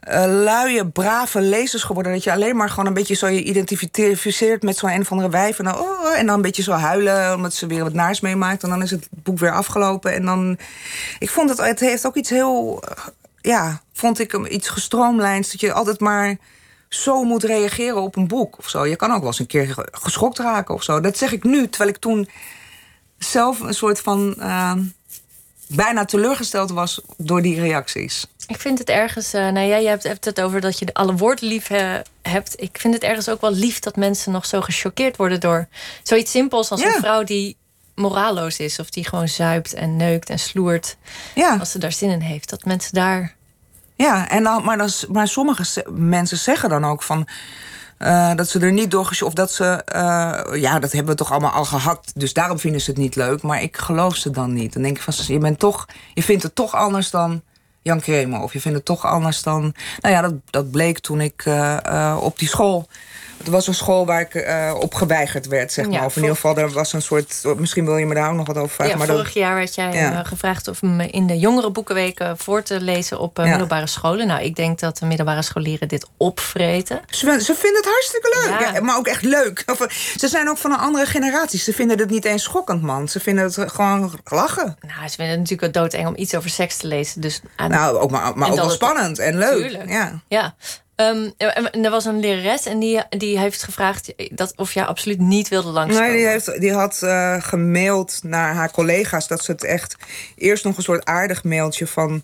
[0.10, 2.14] uh, luie, brave lezers geworden...
[2.14, 5.30] dat je alleen maar gewoon een beetje zo je identificeert met zo'n een of andere
[5.30, 5.60] wijf...
[5.60, 8.64] En dan, oh, en dan een beetje zo huilen omdat ze weer wat naars meemaakt...
[8.64, 10.14] en dan is het boek weer afgelopen.
[10.14, 10.58] En dan,
[11.20, 12.84] ik vond het, het heeft ook iets heel...
[13.42, 15.52] ja, vond ik hem iets gestroomlijnd...
[15.52, 16.38] dat je altijd maar
[16.90, 18.86] zo moet reageren op een boek of zo.
[18.86, 21.00] Je kan ook wel eens een keer geschokt raken of zo.
[21.00, 22.30] Dat zeg ik nu, terwijl ik toen
[23.18, 24.36] zelf een soort van...
[24.40, 24.74] Uh,
[25.68, 28.28] bijna teleurgesteld was door die reacties.
[28.48, 31.16] Ik vind het ergens, uh, nou ja, je hebt, hebt het over dat je alle
[31.16, 32.62] woorden lief uh, hebt.
[32.62, 35.68] Ik vind het ergens ook wel lief dat mensen nog zo gechoqueerd worden door
[36.04, 36.88] zoiets simpels als ja.
[36.88, 37.58] een vrouw die
[37.96, 40.98] moraalloos is of die gewoon zuipt en neukt en sloert
[41.36, 41.58] ja.
[41.60, 42.50] als ze daar zin in heeft.
[42.50, 43.36] Dat mensen daar.
[43.96, 47.28] Ja, en dan, maar, dan, maar sommige mensen zeggen dan ook van.
[48.00, 49.82] Uh, dat ze er niet door of dat ze.
[49.96, 52.12] Uh, ja, dat hebben we toch allemaal al gehad.
[52.16, 53.42] Dus daarom vinden ze het niet leuk.
[53.42, 54.74] Maar ik geloof ze dan niet.
[54.74, 55.86] Dan denk ik van je bent toch.
[56.14, 57.42] Je vindt het toch anders dan
[57.82, 58.42] Jan Kramer.
[58.42, 59.62] Of je vindt het toch anders dan.
[60.00, 62.88] Nou ja, dat, dat bleek toen ik uh, op die school.
[63.38, 65.94] Het was een school waar ik uh, op geweigerd werd, zeg maar.
[65.94, 67.44] Ja, of in ieder geval, er was een soort...
[67.58, 68.94] Misschien wil je me daar ook nog wat over vragen.
[68.94, 70.12] Ja, maar vorig dat, jaar werd jij ja.
[70.12, 73.50] uh, gevraagd om in de jongere boekenweken voor te lezen op uh, ja.
[73.50, 74.28] middelbare scholen.
[74.28, 77.02] Nou, ik denk dat de middelbare scholieren dit opvreten.
[77.10, 78.82] Ze, ze vinden het hartstikke leuk, ja.
[78.82, 79.64] maar ook echt leuk.
[79.72, 81.60] Of, ze zijn ook van een andere generatie.
[81.60, 83.08] Ze vinden het niet eens schokkend, man.
[83.08, 84.78] Ze vinden het gewoon lachen.
[84.82, 87.22] Nou, ze vinden het natuurlijk doodeng om iets over seks te lezen.
[87.22, 89.62] Dus, aan, nou, ook, maar, maar ook wel spannend en leuk.
[89.62, 89.90] Tuurlijk.
[89.90, 90.22] Ja.
[90.28, 90.56] ja.
[90.96, 91.34] Um,
[91.84, 95.70] er was een lerares en die, die heeft gevraagd dat of jij absoluut niet wilde
[95.70, 96.10] langskomen.
[96.10, 99.96] Nee, die, heeft, die had uh, gemaild naar haar collega's dat ze het echt
[100.36, 102.24] eerst nog een soort aardig mailtje van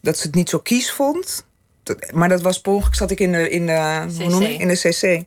[0.00, 1.46] dat ze het niet zo kies vond.
[1.82, 4.68] Dat, maar dat was per zat ik in de, in de, hoe noem je, in
[4.68, 5.24] de CC.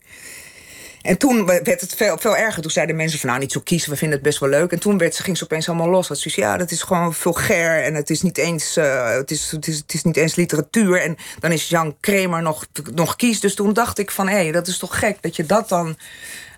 [1.05, 2.61] En toen werd het veel, veel erger.
[2.61, 4.71] Toen zeiden mensen van nou niet zo kiezen, we vinden het best wel leuk.
[4.71, 6.07] En toen werd, ze, ging ze opeens allemaal los.
[6.07, 9.51] Dat ze ja, dat is gewoon vulgair en het is niet eens, uh, het is,
[9.51, 11.01] het is, het is niet eens literatuur.
[11.01, 13.39] En dan is Jan Kramer nog, nog kies.
[13.39, 15.97] Dus toen dacht ik van hé, hey, dat is toch gek dat je dat dan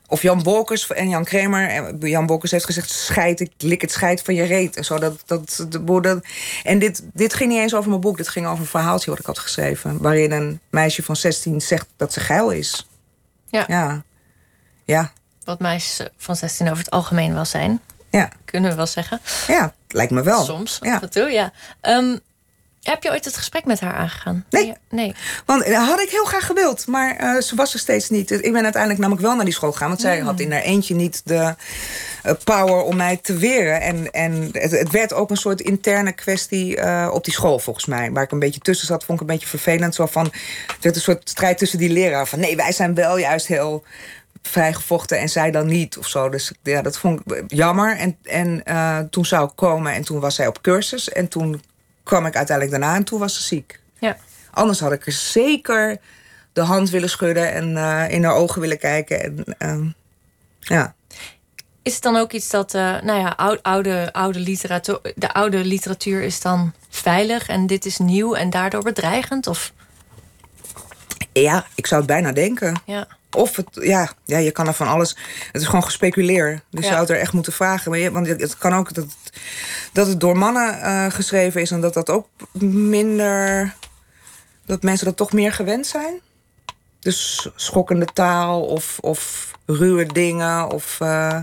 [0.08, 1.70] Of Jan Wolkers en Jan Kremer.
[1.70, 4.76] En Jan Wolkers heeft gezegd: scheid, ik lik het scheid van je reet.
[4.76, 6.26] En, zo, dat, dat, de, dat,
[6.64, 8.18] en dit, dit ging niet eens over mijn boek.
[8.18, 10.02] Dit ging over een verhaaltje wat ik had geschreven.
[10.02, 12.88] Waarin een meisje van 16 zegt dat ze geil is.
[13.50, 13.66] Ja.
[13.68, 14.04] Ja.
[14.88, 15.12] Ja.
[15.44, 17.80] Wat meisjes van 16 over het algemeen wel zijn.
[18.10, 18.30] Ja.
[18.46, 19.22] Kunnen we wel zeggen.
[19.48, 20.44] Ja, lijkt me wel.
[20.44, 20.96] Soms, Ja.
[20.96, 21.52] af en toe, ja.
[21.82, 22.18] Ehm,
[22.84, 24.46] heb je ooit het gesprek met haar aangegaan?
[24.50, 24.74] Nee.
[24.90, 25.16] Nee.
[25.46, 28.32] Want dat had ik heel graag gewild, maar eh, ze was er steeds niet.
[28.32, 30.96] Ik ben uiteindelijk namelijk wel naar die school gegaan, want zij had in haar eentje
[30.96, 31.56] niet de
[32.24, 33.82] eh, power om mij te weren.
[33.82, 37.86] En, en het, het werd ook een soort interne kwestie eh, op die school, volgens
[37.86, 38.12] mij.
[38.12, 39.96] Waar ik een beetje tussen zat, vond ik een beetje vervelend.
[39.96, 40.24] Zo van,
[40.68, 42.28] het werd een soort strijd tussen die leraar.
[42.28, 43.84] Van nee, wij zijn wel juist heel
[44.42, 46.30] vrijgevochten en zij dan niet of zo.
[46.30, 47.98] Dus ja, dat vond ik jammer.
[47.98, 51.10] En, en eh, toen zou ik komen en toen was zij op cursus.
[51.10, 51.62] En toen
[52.04, 53.80] kwam ik uiteindelijk daarna en toen was ze ziek.
[54.00, 54.18] Ja.
[54.52, 55.98] Anders had ik er zeker
[56.54, 59.24] de hand willen schudden en eh, in haar ogen willen kijken.
[59.24, 59.88] En, ehm,
[60.60, 60.96] ja.
[61.82, 65.66] Is het dan ook iets dat, eh, nou ja, oude, oude, oude literatuur, de oude
[65.66, 69.48] literatuur is dan veilig en dit is nieuw en daardoor bedreigend?
[69.48, 69.74] Of
[71.34, 72.82] ja, ik zou het bijna denken.
[72.86, 75.18] ja, Of het, ja, ja, je kan er van alles.
[75.52, 76.54] Het is gewoon gespeculeerd.
[76.54, 76.80] Dus Ja.
[76.80, 77.92] je zou het er echt moeten vragen.
[77.92, 79.38] Maar je, want het kan ook dat, het-
[79.94, 82.28] dat het door mannen eh, geschreven is en dat dat ook
[82.72, 83.74] minder.
[84.66, 86.20] dat mensen dat toch meer gewend zijn.
[87.00, 90.72] Dus schokkende taal of, of ruwe dingen.
[90.72, 91.40] Of, eh,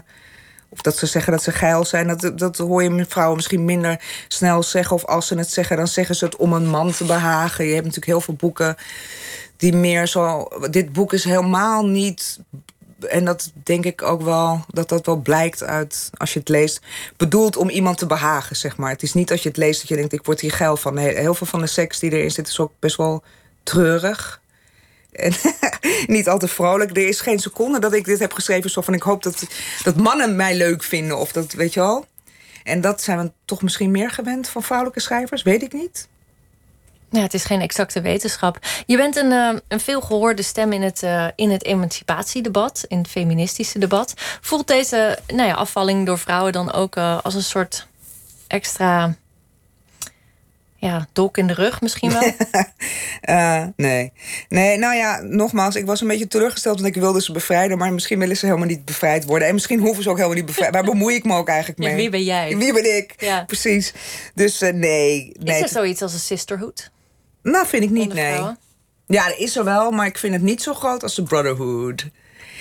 [0.68, 2.07] of dat ze zeggen dat ze geil zijn.
[2.16, 4.97] Dat, dat hoor je vrouwen misschien minder snel zeggen.
[4.97, 7.64] Of als ze het zeggen, dan zeggen ze het om een man te behagen.
[7.64, 8.77] Je hebt natuurlijk heel veel boeken
[9.57, 10.49] die meer zo.
[10.71, 12.40] Dit boek is helemaal niet.
[13.09, 16.81] En dat denk ik ook wel, dat dat wel blijkt uit, als je het leest,
[17.17, 18.90] bedoeld om iemand te behagen, zeg maar.
[18.90, 20.97] Het is niet als je het leest dat je denkt, ik word hier geil van.
[20.97, 23.23] Heel veel van de seks die erin zit is ook best wel
[23.62, 24.40] treurig.
[25.12, 25.33] En
[26.07, 26.90] niet al te vrolijk.
[26.90, 29.47] Er is geen seconde dat ik dit heb geschreven zo van, ik hoop dat,
[29.83, 31.19] dat mannen mij leuk vinden.
[31.19, 32.07] Of dat, weet je wel.
[32.64, 36.09] En dat zijn we toch misschien meer gewend van vrouwelijke schrijvers, weet ik niet.
[37.14, 38.59] Ja, het is geen exacte wetenschap.
[38.87, 43.09] Je bent een, eh, een veelgehoorde stem in het, eh, in het emancipatiedebat, in het
[43.09, 44.14] feministische debat.
[44.40, 47.87] Voelt deze nou ja, afvalling door vrouwen dan ook eh, als een soort
[48.46, 49.14] extra
[50.85, 52.33] ja, dolk in de rug misschien wel?
[53.20, 54.12] Eh, nee.
[54.48, 56.81] Nee, nou ja, nogmaals, ik was een beetje teleurgesteld...
[56.81, 59.48] want ik wilde ze bevrijden, maar misschien willen ze helemaal niet bevrijd worden.
[59.48, 60.72] En misschien hoeven ze ook helemaal niet bevrijd.
[60.72, 61.96] Waar bemoei ik me ook eigenlijk Ja, mee?
[61.96, 62.57] wie ben jij?
[62.57, 63.14] Wie ben ik?
[63.18, 63.44] Ja.
[63.44, 63.92] Precies.
[64.35, 64.72] Dus nee.
[64.74, 65.33] nee.
[65.38, 66.90] Is er zoiets als een sisterhood?
[67.52, 68.33] Nou, vind ik niet, nee.
[68.33, 68.59] vrouwen?
[69.07, 72.07] Ja, er is er wel, maar ik vind het niet zo groot als de Brotherhood.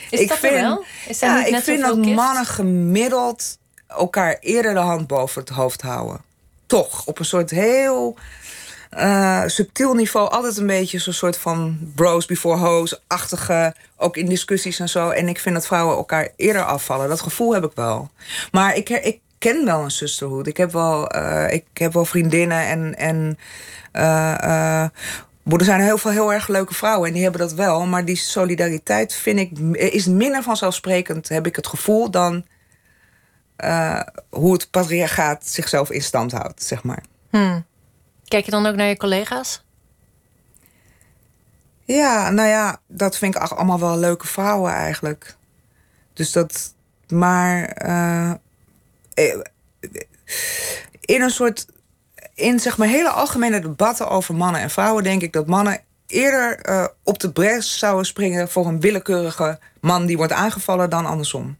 [0.09, 0.83] Is ik dat vind, er wel?
[1.07, 2.15] Is ja, niet ik net vind dat gift?
[2.15, 6.21] mannen gemiddeld elkaar eerder de hand boven het hoofd houden.
[6.65, 8.17] Toch, op een soort heel
[8.89, 10.29] eh, subtiel niveau.
[10.29, 15.09] Altijd een beetje zo'n soort van bros before hoes-achtige, ook in discussies en zo.
[15.09, 17.09] En ik vind dat vrouwen elkaar eerder afvallen.
[17.09, 18.09] Dat gevoel heb ik wel.
[18.51, 20.47] Maar ik, ik ken wel een sisterhood.
[20.47, 22.95] Ik heb wel, eh, ik heb wel vriendinnen en...
[22.97, 23.37] en
[25.43, 27.85] maar er zijn heel veel heel erg leuke vrouwen en die hebben dat wel.
[27.85, 29.59] Maar die solidariteit vind ik
[29.91, 32.45] is minder vanzelfsprekend, heb ik het gevoel, dan
[34.29, 37.03] hoe het patriarchaat zichzelf in stand houdt, zeg maar.
[37.29, 37.65] Hmm.
[38.27, 39.63] Kijk je dan ook naar je collega's?
[41.85, 45.35] Ja, nou ja, dat vind ik allemaal wel leuke vrouwen eigenlijk.
[46.13, 46.73] Dus dat,
[47.07, 47.73] maar
[50.99, 51.65] in een soort,
[52.35, 56.59] in zeg maar hele algemene debatten over mannen en vrouwen, denk ik dat mannen eerder
[56.59, 61.57] eh, op de bres zouden springen voor een willekeurige man die wordt aangevallen dan andersom.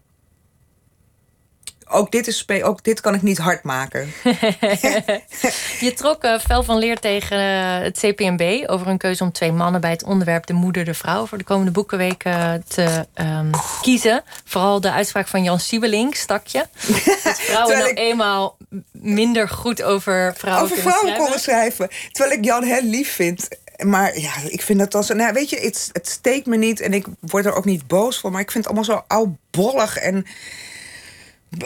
[1.90, 4.14] Ook dit, is ook dit kan ik niet hard maken.
[5.80, 9.52] Je trok eh, fel van leer tegen eh, het CPMB over een keuze om twee
[9.52, 13.52] mannen bij het onderwerp de moeder, de vrouw voor de komende boekenweek eh, te ehm,
[13.82, 14.24] kiezen.
[14.46, 16.66] Vooral de uitspraak van Jan Siebelink stak je.
[17.24, 18.58] Dat vrouwen nou ik- eenmaal
[18.92, 21.24] minder goed over vrouwen over vrouwen schrijven.
[21.24, 21.90] konden schrijven.
[22.12, 23.48] Terwijl ik Jan heel lief vind.
[23.78, 25.14] Maar ja, ik vind dat dan zo...
[25.14, 28.20] Nou, weet je, het, het steekt me niet en ik word er ook niet boos
[28.20, 28.32] van.
[28.32, 30.26] Maar ik vind het allemaal zo oudbollig en...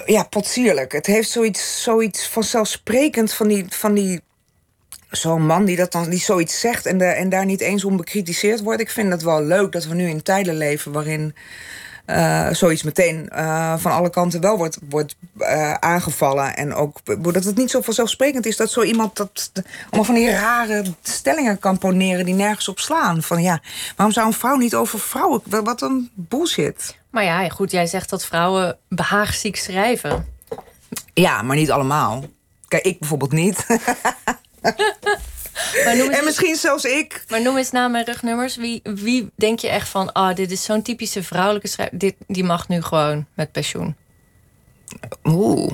[0.06, 0.91] Ja, potsierlijk.
[0.91, 3.65] Het heeft zoiets, zoiets vanzelfsprekend van die...
[3.69, 4.21] Van die
[5.10, 7.97] Zo'n man die, dat dan, die zoiets zegt en, de, en daar niet eens om
[7.97, 8.82] bekritiseerd wordt.
[8.82, 11.36] Ik vind het wel leuk dat we nu in tijden leven waarin
[12.08, 16.56] eh, zoiets meteen eh, van alle kanten wel wordt, wordt eh, aangevallen.
[16.56, 17.00] En ook
[17.34, 19.52] dat het niet zo vanzelfsprekend is dat zo iemand dat
[19.84, 23.24] allemaal van die rare stellingen kan poneren die nergens op slaan.
[23.24, 23.62] Van ja,
[23.96, 25.41] waarom zou een vrouw niet over vrouwen?
[25.46, 26.98] Wat wat een bullshit.
[27.10, 30.26] Maar ja, goed, jij zegt dat vrouwen behaagziek schrijven.
[31.13, 32.24] Ja, maar niet allemaal.
[32.67, 33.65] Kijk, ik bijvoorbeeld niet.
[35.86, 37.24] Maar noem eens, En misschien zelfs ik.
[37.30, 38.56] maar noem eens namen en rugnummers.
[38.56, 40.12] Wie, wie denk je echt van...
[40.13, 41.98] ah, dit is zo'n typische vrouwelijke schrijver.
[41.98, 43.96] Dit, die mag nu gewoon met pensioen.
[45.24, 45.74] Oeh.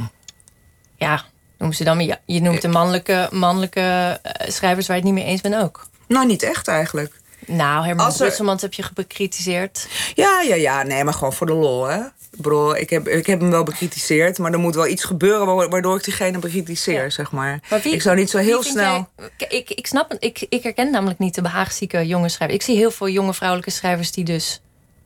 [0.96, 1.24] Ja,
[1.58, 1.96] noem ze dan.
[1.98, 5.41] maar ja, Je noemt de mannelijke, mannelijke eh, schrijvers waar je het niet mee eens
[5.41, 5.88] bent ook.
[6.08, 7.22] Nou, niet echt eigenlijk.
[7.46, 9.88] Nou, Herman Als er- Brusselmans heb je bekritiseerd.
[10.15, 10.84] Ja, ja, ja.
[10.84, 12.00] Nee, maar gewoon voor de lol, hè.
[12.41, 15.67] Bro, ik heb, ik heb hem wel bekritiseerd, maar er moet wel iets gebeuren wa-
[15.67, 17.10] waardoor ik diegene bekritiseer, Ja.
[17.10, 17.60] zeg maar.
[17.69, 19.08] Maar wie- ik zou niet zo heel snel.
[19.38, 20.15] jij- ik, ik snap.
[20.19, 22.60] Ik, ik herken namelijk niet de behaagzieke jonge schrijvers.
[22.60, 24.62] Ik zie heel veel jonge vrouwelijke schrijvers die dus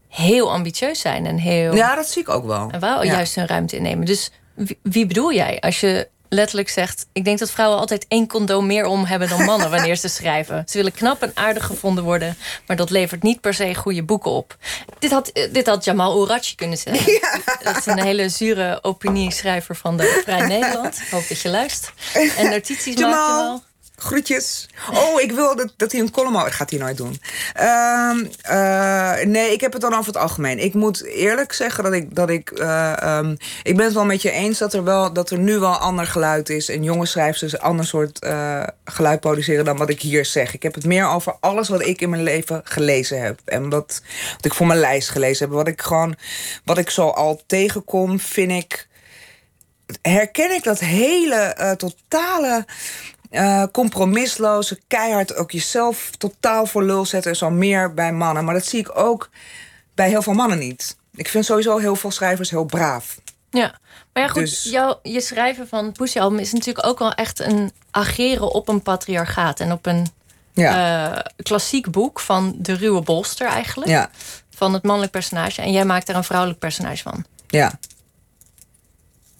[0.08, 1.76] heel ambitieus zijn en heel.
[1.76, 2.70] Ja, dat zie ik ook wel.
[2.72, 3.12] En wel Ja.
[3.12, 4.06] juist hun ruimte innemen.
[4.06, 7.06] Dus wie, wie bedoel jij als je letterlijk zegt...
[7.14, 9.70] ik denk dat vrouwen altijd één condoom meer om hebben dan mannen...
[9.70, 10.64] wanneer ze schrijven.
[10.68, 12.38] Ze willen knap en aardig gevonden worden...
[12.68, 14.58] maar dat levert niet per se goede boeken op.
[15.00, 17.22] Dit had, eh, dit had Jamal Ourachi kunnen zeggen.
[17.64, 21.02] Dat is een hele zure opinieschrijver van de Vrij Nederland.
[21.12, 21.94] Hoop dat je luistert.
[22.38, 23.64] En notities maakt Jamal.
[24.00, 24.70] Groetjes.
[24.94, 26.34] Oh, ik wil dat, dat hij een column...
[26.34, 27.22] Dat gaat hij nooit doen.
[27.54, 30.60] Ehm, eh, nee, ik heb het dan over het algemeen.
[30.60, 32.16] Ik moet eerlijk zeggen dat ik...
[32.16, 35.30] Dat ik, eh, ehm, ik ben het wel met je eens dat er, wel, dat
[35.30, 36.70] er nu wel ander geluid is.
[36.70, 40.54] En jonge schrijvers dus een ander soort eh, geluid produceren dan wat ik hier zeg.
[40.54, 43.40] Ik heb het meer over alles wat ik in mijn leven gelezen heb.
[43.46, 44.02] En wat,
[44.36, 45.56] wat ik voor mijn lijst gelezen heb.
[45.56, 46.16] Wat ik gewoon...
[46.66, 48.88] Wat ik zo al tegenkom, vind ik
[50.02, 52.66] herken ik dat hele totale
[53.30, 58.46] eh, compromisloze, keihard ook jezelf totaal voor lul zetten is al meer bij mannen.
[58.46, 59.30] Maar dat zie ik ook
[59.96, 60.96] bij heel veel mannen niet.
[61.16, 63.18] Ik vind sowieso heel veel schrijvers heel braaf.
[63.50, 63.76] Ja,
[64.14, 67.40] maar ja goed, Dus- jouw, je schrijven van Pussy Album is natuurlijk ook wel echt
[67.40, 69.60] een ageren op een patriarchaat.
[69.60, 70.08] En op een
[70.54, 73.90] Ja, eh, klassiek boek van de ruwe bolster eigenlijk.
[73.92, 74.10] ja,
[74.56, 75.62] Van het mannelijk personage.
[75.62, 77.26] En jij maakt daar een vrouwelijk personage van.
[77.48, 77.80] ja.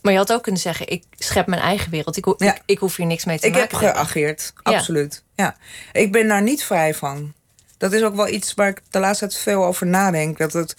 [0.08, 2.18] Maar je had ook kunnen zeggen, ik schep mijn eigen wereld.
[2.18, 2.54] Ik, ho- Ja.
[2.56, 4.02] ik, ik hoef hier niks mee te Ik heb maken te hebben.
[4.06, 4.72] geageerd, Ja.
[4.78, 5.24] absoluut.
[5.36, 5.56] Ja.
[5.92, 7.34] Ik ben daar niet vrij van.
[7.78, 10.38] Dat is ook wel iets waar ik de laatste tijd veel over nadenk.
[10.38, 10.76] Dat het,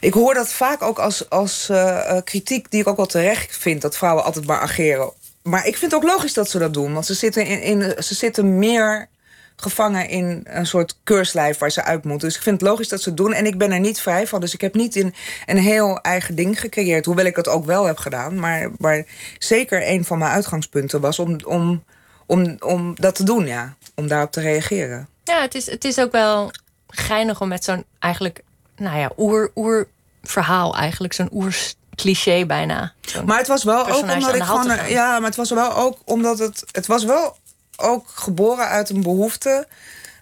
[0.00, 3.56] ik hoor dat vaak ook als, als eh, eh, kritiek die ik ook wel terecht
[3.56, 3.82] vind...
[3.82, 5.12] dat vrouwen altijd maar ageren.
[5.42, 6.92] Maar ik vind het ook logisch dat ze dat doen.
[6.92, 9.08] Want ze zitten, in, in, ze zitten meer
[9.56, 12.28] gevangen in een soort keurslijf waar ze uit moeten.
[12.28, 13.32] Dus ik vind het logisch dat ze het doen.
[13.32, 14.40] En ik ben er niet vrij van.
[14.40, 15.14] Dus ik heb niet een,
[15.46, 17.04] een heel eigen ding gecreëerd.
[17.04, 18.38] Hoewel ik het ook wel heb gedaan.
[18.38, 19.04] Maar, maar
[19.38, 21.84] zeker een van mijn uitgangspunten was om, om,
[22.26, 23.74] om, om dat te doen, ja.
[23.94, 25.08] Om daarop te reageren.
[25.24, 26.50] Ja, het is, het is ook wel
[26.88, 28.42] geinig om met zo'n eigenlijk,
[28.76, 29.88] nou ja, oer, oer
[30.22, 31.12] verhaal eigenlijk.
[31.12, 31.56] Zo'n oer
[31.94, 32.92] cliché bijna.
[33.24, 34.88] Maar het was wel ook omdat ik gewoon.
[34.88, 36.64] Ja, maar het was wel ook omdat het.
[36.72, 37.36] Het was wel
[37.76, 39.66] ook geboren uit een behoefte.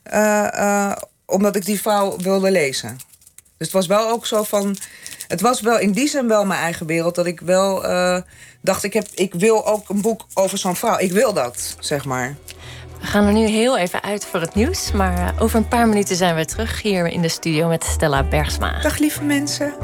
[0.02, 2.96] eh, eh, omdat ik die vrouw wilde lezen.
[3.56, 4.76] Dus het was wel ook zo van.
[5.28, 7.14] Het was wel in die zin wel mijn eigen wereld.
[7.14, 8.18] Dat ik wel eh,
[8.60, 10.98] dacht, ik, heb, ik wil ook een boek over zo'n vrouw.
[10.98, 12.36] Ik wil dat, zeg maar.
[13.00, 14.92] We gaan er nu heel even uit voor het nieuws.
[14.92, 18.80] Maar over een paar minuten zijn we terug hier in de studio met Stella Bergsma.
[18.80, 19.74] Dag lieve mensen.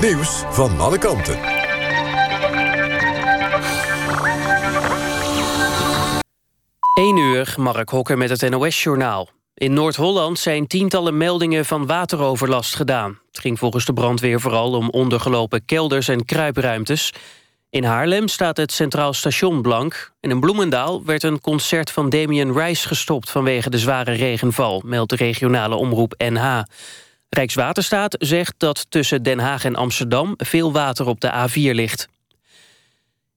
[0.00, 1.38] Nieuws van alle kanten.
[6.94, 9.28] Eén uur, Mark Hokker met het NOS-journaal.
[9.54, 13.18] In Noord-Holland zijn tientallen meldingen van wateroverlast gedaan.
[13.28, 17.12] Het ging volgens de brandweer vooral om ondergelopen kelders en kruipruimtes.
[17.70, 20.12] In Haarlem staat het Centraal Station blank.
[20.20, 23.30] En in Bloemendaal werd een concert van Damien Rice gestopt...
[23.30, 26.62] vanwege de zware regenval, meldt de regionale omroep NH.
[27.30, 30.34] Rijkswaterstaat zegt dat tussen Den Haag en Amsterdam...
[30.36, 32.08] veel water op de A4 ligt.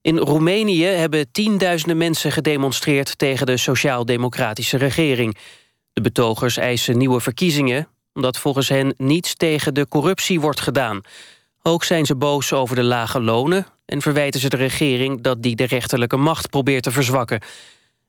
[0.00, 3.18] In Roemenië hebben tienduizenden mensen gedemonstreerd...
[3.18, 5.36] tegen de sociaal-democratische regering.
[5.92, 7.88] De betogers eisen nieuwe verkiezingen...
[8.14, 11.00] omdat volgens hen niets tegen de corruptie wordt gedaan.
[11.62, 13.66] Ook zijn ze boos over de lage lonen...
[13.86, 17.40] en verwijten ze de regering dat die de rechterlijke macht probeert te verzwakken.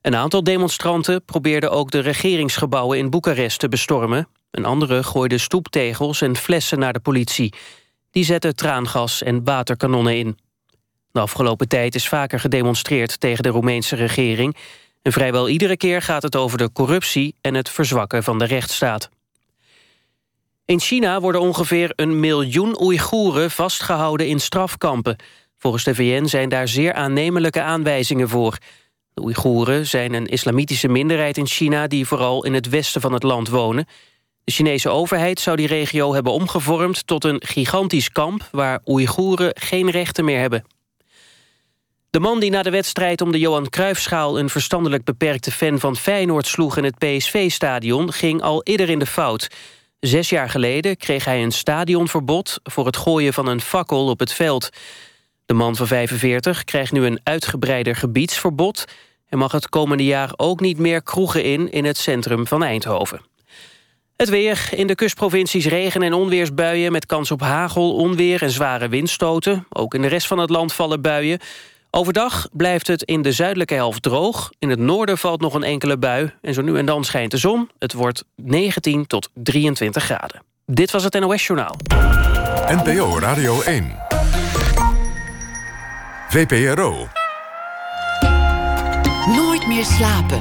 [0.05, 4.27] Een aantal demonstranten probeerden ook de regeringsgebouwen in Boekarest te bestormen.
[4.51, 7.53] Een andere gooide stoeptegels en flessen naar de politie.
[8.11, 10.37] Die zetten traangas en waterkanonnen in.
[11.11, 14.55] De afgelopen tijd is vaker gedemonstreerd tegen de Roemeense regering.
[15.01, 19.09] En vrijwel iedere keer gaat het over de corruptie en het verzwakken van de rechtsstaat.
[20.65, 25.15] In China worden ongeveer een miljoen Oeigoeren vastgehouden in strafkampen.
[25.57, 28.57] Volgens de VN zijn daar zeer aannemelijke aanwijzingen voor.
[29.15, 31.87] De Oeigoeren zijn een islamitische minderheid in China...
[31.87, 33.87] die vooral in het westen van het land wonen.
[34.43, 37.07] De Chinese overheid zou die regio hebben omgevormd...
[37.07, 40.65] tot een gigantisch kamp waar Oeigoeren geen rechten meer hebben.
[42.09, 44.39] De man die na de wedstrijd om de Johan Cruijffschaal...
[44.39, 48.11] een verstandelijk beperkte fan van Feyenoord sloeg in het PSV-stadion...
[48.11, 49.47] ging al eerder in de fout.
[49.99, 52.59] Zes jaar geleden kreeg hij een stadionverbod...
[52.63, 54.69] voor het gooien van een fakkel op het veld.
[55.45, 58.85] De man van 45 krijgt nu een uitgebreider gebiedsverbod...
[59.29, 61.71] en mag het komende jaar ook niet meer kroegen in...
[61.71, 63.21] in het centrum van Eindhoven.
[64.15, 64.69] Het weer.
[64.71, 66.91] In de kustprovincies regen- en onweersbuien...
[66.91, 69.65] met kans op hagel, onweer en zware windstoten.
[69.69, 71.39] Ook in de rest van het land vallen buien.
[71.89, 74.51] Overdag blijft het in de zuidelijke helft droog.
[74.59, 76.33] In het noorden valt nog een enkele bui.
[76.41, 77.69] En zo nu en dan schijnt de zon.
[77.79, 80.43] Het wordt 19 tot 23 graden.
[80.65, 81.75] Dit was het NOS Journaal.
[82.67, 83.95] NPO Radio 1.
[86.29, 87.07] VPRO.
[89.75, 90.39] Meer slapen.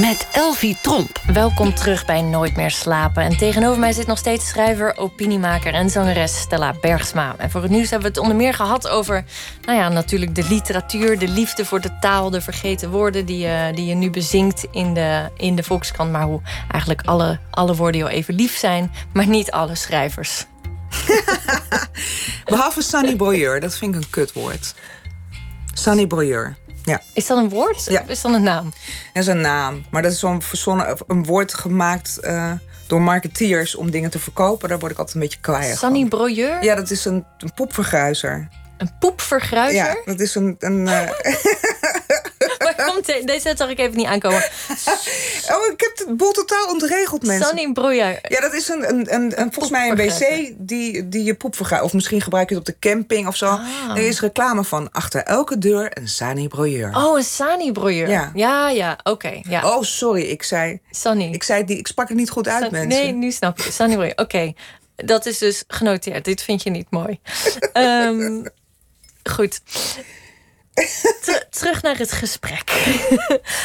[0.00, 1.20] Met Elvie Tromp.
[1.32, 3.22] Welkom terug bij Nooit meer slapen.
[3.22, 7.34] En tegenover mij zit nog steeds schrijver, opiniemaker en zangeres Stella Bergsma.
[7.38, 9.24] En voor het nieuws hebben we het onder meer gehad over,
[9.62, 13.72] nou ja, natuurlijk de literatuur, de liefde voor de taal, de vergeten woorden die je,
[13.74, 16.12] die je nu bezinkt in de, in de Volkskrant.
[16.12, 16.40] Maar hoe
[16.70, 20.46] eigenlijk alle, alle woorden jou even lief zijn, maar niet alle schrijvers.
[22.50, 23.16] Behalve Sunny
[23.60, 24.74] dat vind ik een kutwoord.
[25.74, 26.06] Sunny.
[26.84, 27.02] Ja.
[27.14, 27.84] Is dat een woord?
[27.84, 28.00] Ja.
[28.00, 28.64] Of is dat een naam?
[29.12, 29.84] Dat is een naam.
[29.90, 32.52] Maar dat is zo'n verzonnen, een woord gemaakt eh,
[32.86, 34.68] door marketeers om dingen te verkopen.
[34.68, 36.64] Daar word ik altijd een beetje kwaai Sunny Broyeur?
[36.64, 38.48] Ja, dat is een, een poepvergruizer.
[38.78, 39.84] Een poepvergruizer?
[39.84, 40.56] Ja, dat is een...
[40.58, 41.00] een uh...
[42.92, 44.44] Komt de, deze zag ik even niet aankomen.
[45.50, 47.46] Oh, ik heb het boel totaal ontregeld, mensen.
[47.46, 48.18] Sunny Broyeur.
[48.28, 51.56] Ja, dat is een, een, een, een volgens mij een wc die, die je poep
[51.56, 51.82] vergaat.
[51.82, 53.46] Of misschien gebruik je het op de camping of zo.
[53.46, 53.90] Ah.
[53.90, 56.96] Er is reclame van achter elke deur een Sani broyeur.
[56.96, 58.08] Oh, een Sani broyeur.
[58.08, 58.30] Ja.
[58.34, 59.40] ja, ja oké.
[59.42, 59.76] ja.
[59.76, 60.80] Oh, sorry, ik zei...
[60.90, 61.32] Sunny.
[61.32, 62.88] Ik, zei die, ik sprak het niet goed uit, mensen.
[62.88, 63.72] Nee, nu snap je.
[63.72, 64.16] Sunny broyeur.
[64.16, 64.52] Oké.
[64.96, 66.24] Dat is dus genoteerd.
[66.24, 67.20] Dit vind je niet mooi.
[67.72, 68.44] Ehm,
[69.22, 69.60] goed.
[71.24, 72.70] Ter- terug naar het gesprek.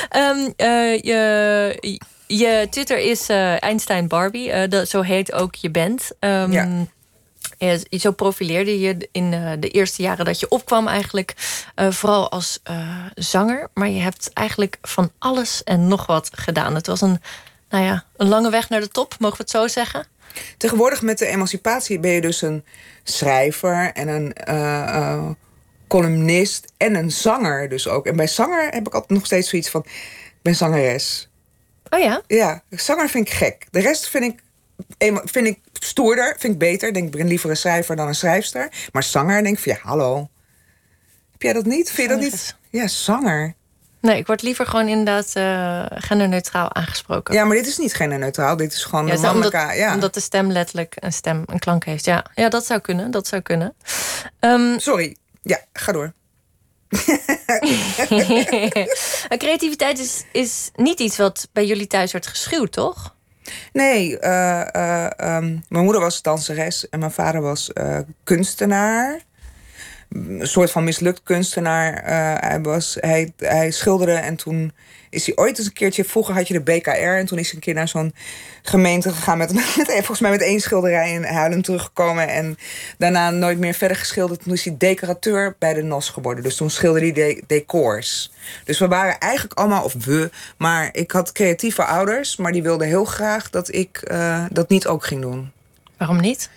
[0.09, 4.51] Ehm, eh, je, je Twitter is eh, Einstein Barbie.
[4.51, 6.11] Eh, dat, zo heet ook je band.
[6.19, 6.67] Ehm, Ja.
[7.57, 11.33] eh, Zo profileerde je in de eerste jaren dat je opkwam eigenlijk
[11.75, 12.59] vooral als
[13.15, 13.67] zanger.
[13.73, 16.75] Maar je hebt eigenlijk van alles en nog wat gedaan.
[16.75, 17.21] Het was een,
[17.69, 20.07] nou ja, een lange weg naar de top, mogen we het zo zeggen?
[20.57, 22.65] Tegenwoordig met de emancipatie ben je dus een
[23.03, 24.33] schrijver en een
[25.95, 28.05] columnist en een zanger dus ook.
[28.05, 29.81] En bij zanger heb ik altijd nog steeds zoiets van...
[29.85, 31.29] Ik ben zangeres.
[31.89, 32.21] Oh ja?
[32.27, 33.67] Ja, zanger vind ik gek.
[33.71, 34.43] De rest vind ik,
[35.23, 36.93] vind ik stoerder, vind ik beter.
[36.93, 38.69] Denk, ik ben liever een schrijver dan een schrijfster.
[38.91, 40.29] Maar zanger denk ik van, ja, hallo.
[41.31, 41.91] Heb jij dat niet?
[41.91, 42.55] Vind je dat niet?
[42.69, 43.53] Ja, zanger.
[44.01, 47.33] Nee, ik word liever gewoon inderdaad eh, genderneutraal aangesproken.
[47.33, 48.55] Ja, maar dit is niet genderneutraal.
[48.55, 49.57] Dit is gewoon Ja, mannelijke...
[49.57, 49.93] omdat, ja.
[49.93, 52.05] omdat de stem letterlijk een stem, een klank heeft.
[52.05, 53.11] Ja, ja dat zou kunnen.
[53.11, 53.73] Dat zou kunnen.
[54.39, 55.15] Ehm, Sorry.
[55.45, 56.13] Ja, ga door.
[59.37, 63.15] creativiteit is, is niet iets wat bij jullie thuis wordt geschuwd, toch?
[63.73, 69.21] Nee, eh, eh, ehm, mijn moeder was danseres en mijn vader was eh, kunstenaar.
[70.09, 71.93] Een soort van mislukt kunstenaar.
[71.93, 74.71] Eh, hij, was, hij, hij schilderde en toen
[75.15, 76.05] is hij ooit eens een keertje...
[76.05, 78.13] Vroeger had je de BKR en toen is hij een keer naar zo'n
[78.61, 79.37] gemeente gegaan...
[79.37, 82.27] Met, met, volgens mij met één schilderij en huilend teruggekomen.
[82.27, 82.57] En
[82.97, 84.43] daarna nooit meer verder geschilderd.
[84.43, 86.43] Toen is hij decorateur bij de NOS geworden.
[86.43, 88.31] Dus toen schilderde hij de, decors.
[88.63, 90.29] Dus we waren eigenlijk allemaal, of we...
[90.57, 92.35] maar ik had creatieve ouders...
[92.35, 95.51] maar die wilden heel graag dat ik eh, dat niet ook ging doen.
[95.97, 96.49] Waarom niet?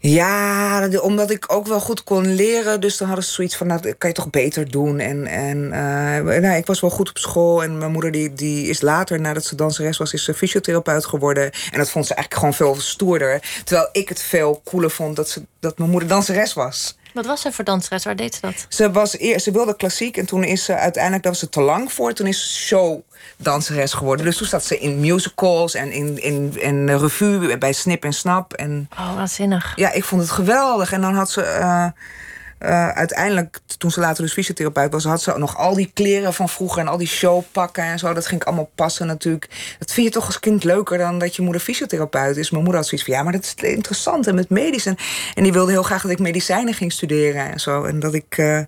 [0.00, 2.80] Ja, omdat ik ook wel goed kon leren.
[2.80, 4.98] Dus dan hadden ze zoiets van, nou, dat kan je toch beter doen.
[4.98, 7.62] En, en eh, nou, ik was wel goed op school.
[7.62, 10.12] En mijn moeder die, die is later, nadat ze danseres was...
[10.12, 11.44] is fysiotherapeut geworden.
[11.44, 13.60] En dat vond ze eigenlijk gewoon veel stoerder.
[13.64, 16.96] Terwijl ik het veel cooler vond dat, ze, dat mijn moeder danseres was.
[17.18, 18.04] Wat was ze voor danseres?
[18.04, 18.66] Waar deed ze dat?
[18.68, 21.92] Ze, was ze wilde klassiek en toen is ze uiteindelijk, daar was ze te lang
[21.92, 22.12] voor.
[22.12, 22.58] Toen is ze
[23.36, 24.24] showdanseres geworden.
[24.24, 28.52] Dus toen zat ze in musicals en in, in, in revue bij Snip en Snap.
[28.52, 29.72] En Oh, waanzinnig.
[29.76, 30.92] ja, ik vond het geweldig.
[30.92, 31.42] En dan had ze.
[31.42, 31.86] eh,
[32.60, 36.48] uh, uiteindelijk, toen ze later dus fysiotherapeut was, had ze nog al die kleren van
[36.48, 38.12] vroeger en al die showpakken en zo.
[38.12, 39.76] Dat ging allemaal passen natuurlijk.
[39.78, 42.50] Dat vind je toch als kind leuker dan dat je moeder fysiotherapeut is.
[42.50, 44.86] Mijn moeder had zoiets van ja, maar dat is interessant en met medisch.
[44.86, 44.96] En,
[45.34, 47.84] die wilde heel graag dat ik medicijnen ging studeren en zo.
[47.84, 48.36] En dat ik.
[48.36, 48.60] Uh,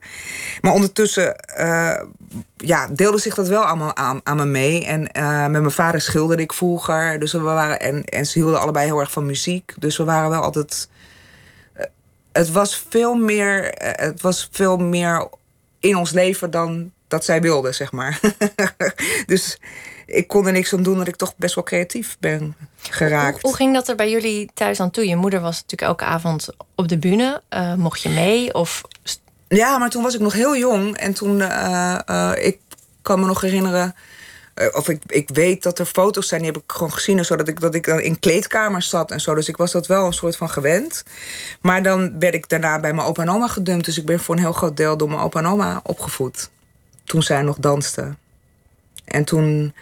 [0.60, 2.00] maar ondertussen uh,
[2.56, 4.86] ja, deelde zich dat wel allemaal aan, aan me mee.
[4.86, 5.00] En
[5.50, 7.18] met mijn vader schilderde ik vroeger.
[7.18, 9.74] Dus we waren, en, en ze hielden allebei heel erg van muziek.
[9.78, 10.88] Dus we waren wel altijd
[12.32, 15.28] het was veel meer, eh, het was veel meer
[15.80, 18.20] in ons leven dan dat zij wilde, zeg maar.
[19.26, 19.58] dus
[20.06, 23.42] ik kon er niks aan doen dat ik toch best wel creatief ben geraakt.
[23.42, 25.08] Hoe, ging dat er bij jullie thuis aan toe?
[25.08, 27.42] Je moeder was natuurlijk elke avond op de bühne.
[27.54, 28.54] Uh, mocht je mee?
[28.54, 28.82] Of...
[29.48, 30.96] Ja, maar toen was ik nog heel jong.
[30.96, 32.58] En toen, uh, ik
[33.02, 33.90] kan me nog herinneren eh,
[34.72, 37.24] of ik, ik weet dat er foto's zijn, die heb ik gewoon gezien.
[37.24, 39.34] Zodat ik, dat ik dan in kleedkamers zat en zo.
[39.34, 41.04] Dus ik was dat wel een soort van gewend.
[41.60, 43.84] Maar dan werd ik daarna bij mijn opa en oma gedumpt.
[43.84, 46.50] Dus ik ben voor een heel groot deel door mijn opa en oma opgevoed.
[47.04, 48.18] Toen zij nog dansten.
[49.04, 49.74] En toen,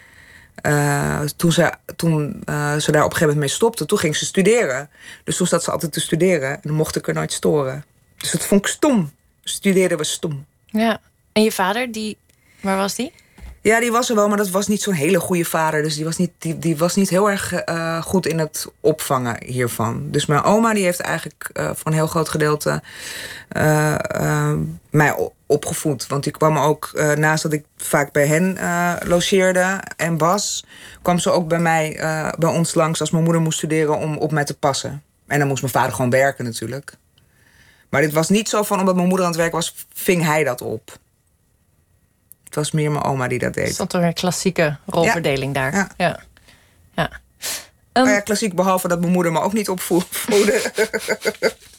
[0.63, 4.17] uh, toen, ze, toen uh, ze daar op een gegeven moment mee stopte, toen ging
[4.17, 4.91] ze studeren.
[5.25, 6.51] Dus toen zat ze altijd te studeren.
[6.51, 7.85] En dan mocht ik er nooit storen.
[8.17, 9.13] Dus dat vond ik stom.
[9.43, 10.47] Studeren was stom.
[10.67, 11.01] Ja.
[11.33, 12.17] En je vader, die,
[12.61, 13.13] waar was die?
[13.61, 15.83] Ja, die was er wel, maar dat was niet zo'n hele goede vader.
[15.83, 20.11] Dus die was niet, die, was niet heel erg uh, goed in het opvangen hiervan.
[20.11, 22.83] Dus mijn oma die heeft eigenlijk uh, voor een heel groot gedeelte
[23.57, 24.55] uh,
[24.91, 26.07] mij opgevoed.
[26.07, 28.59] Want die kwam ook, naast dat ik vaak bij hen
[29.09, 30.65] logeerde en was...
[31.03, 31.97] kwam ze ook bij mij,
[32.39, 35.03] bij ons langs als mijn moeder moest studeren om op mij te passen.
[35.27, 36.93] En dan moest mijn vader gewoon werken natuurlijk.
[37.89, 40.45] Maar dit was niet zo van, omdat mijn moeder aan het werk was, ving hij
[40.45, 40.99] dat op.
[42.59, 43.73] Was meer mijn oma die dat deed.
[43.73, 45.75] Stond er een klassieke rolverdeling daar.
[45.75, 45.89] Ja.
[45.97, 46.21] ja.
[46.95, 47.11] ja.
[47.93, 50.63] Um, ja, klassiek, behalve dat mijn moeder me ook niet opvoedde.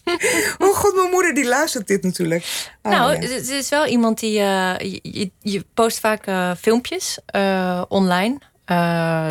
[0.60, 2.70] oh god, mijn moeder die luistert dit natuurlijk.
[2.82, 3.20] Oh, nou, ja.
[3.20, 4.40] het is wel iemand die...
[4.40, 8.38] Uh, je, je, post vaak uh, filmpjes uh, online.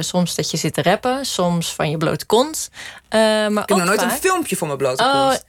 [0.00, 2.70] soms dat je zit te rappen, soms van je blote kont.
[3.10, 4.10] maar ik heb nog nooit vaak...
[4.10, 5.44] een filmpje van mijn blote oh, kont.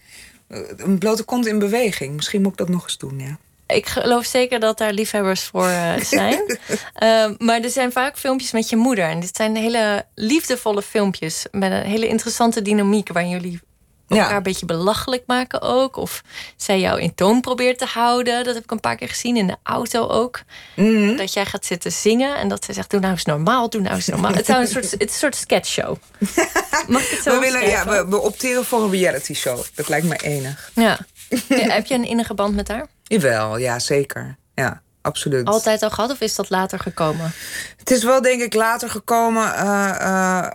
[0.78, 2.16] Een blote kont in beweging.
[2.16, 3.38] Misschien moet ik dat nog eens doen, ja
[3.76, 6.60] ik geloof zeker dat daar liefhebbers voor uh, zijn.
[7.04, 9.10] uh, maar er zijn vaak filmpjes met je moeder.
[9.10, 11.46] En dit zijn hele liefdevolle filmpjes.
[11.52, 13.14] Met een hele interessante dynamiek.
[13.14, 13.60] Waarin jullie
[14.08, 15.96] elkaar een beetje belachelijk maken ook.
[15.96, 16.22] Of
[16.56, 18.44] zij jou in toon probeert te houden.
[18.44, 20.42] Dat heb ik een paar keer gezien in de auto ook.
[20.76, 22.36] Mm Dat jij gaat zitten zingen.
[22.36, 24.34] En dat ze zegt, doe nou eens normaal, doe nou eens normaal.
[24.34, 25.96] het, zou een soort, het is een soort sketchshow.
[26.88, 29.60] Mag ik het zo we, willen, ja, we, we opteren voor een reality show.
[29.74, 30.72] Dat lijkt me enig.
[30.74, 31.00] Ja.
[31.48, 32.88] ja heb je een innige band met haar?
[33.10, 34.38] Jawel, ja, zeker.
[34.54, 35.46] Ja, absoluut.
[35.46, 37.32] Altijd al gehad of is dat later gekomen?
[37.78, 39.44] Het is wel, denk ik, later gekomen.
[39.44, 40.48] Uh, uh,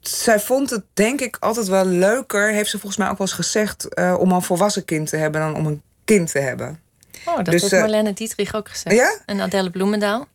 [0.00, 3.36] zij vond het, denk ik, altijd wel leuker, heeft ze volgens mij ook wel eens
[3.36, 6.80] gezegd, uh, om een volwassen kind te hebben dan om een kind te hebben.
[7.24, 8.96] Oh, dat dus, heeft Marlene Dietrich ook gezegd.
[8.96, 9.18] Ja?
[9.24, 10.26] En Adele Bloemendaal.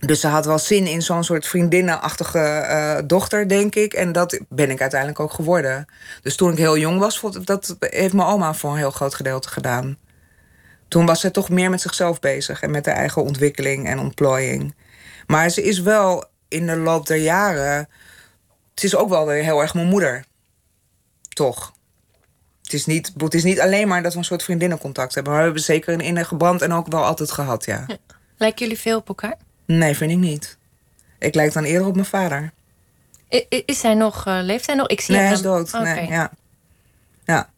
[0.00, 3.92] Dus ze had wel zin in zo'n soort vriendinnenachtige uh, dochter, denk ik.
[3.92, 5.86] En dat ben ik uiteindelijk ook geworden.
[6.22, 9.48] Dus toen ik heel jong was, dat heeft mijn oma voor een heel groot gedeelte
[9.48, 9.98] gedaan
[10.94, 14.74] toen was ze toch meer met zichzelf bezig en met haar eigen ontwikkeling en ontplooiing.
[15.26, 17.88] Maar ze is wel in de loop der jaren.
[18.74, 20.24] Het is ook wel weer heel erg mijn moeder.
[21.28, 21.72] Toch?
[22.62, 25.32] Het is, niet, het is niet alleen maar dat we een soort vriendinnencontact hebben.
[25.32, 27.84] Maar we hebben zeker een innige band en ook wel altijd gehad, ja.
[27.86, 27.96] ja.
[28.36, 29.36] Lijken jullie veel op elkaar?
[29.64, 30.58] Nee, vind ik niet.
[31.18, 32.52] Ik lijk dan eerder op mijn vader.
[33.28, 34.86] I is hij nog, uh, leeft hij nog?
[34.86, 35.72] Ik zie nee, hij is dood.
[35.72, 36.30] Nee, ja.
[37.24, 37.52] ja.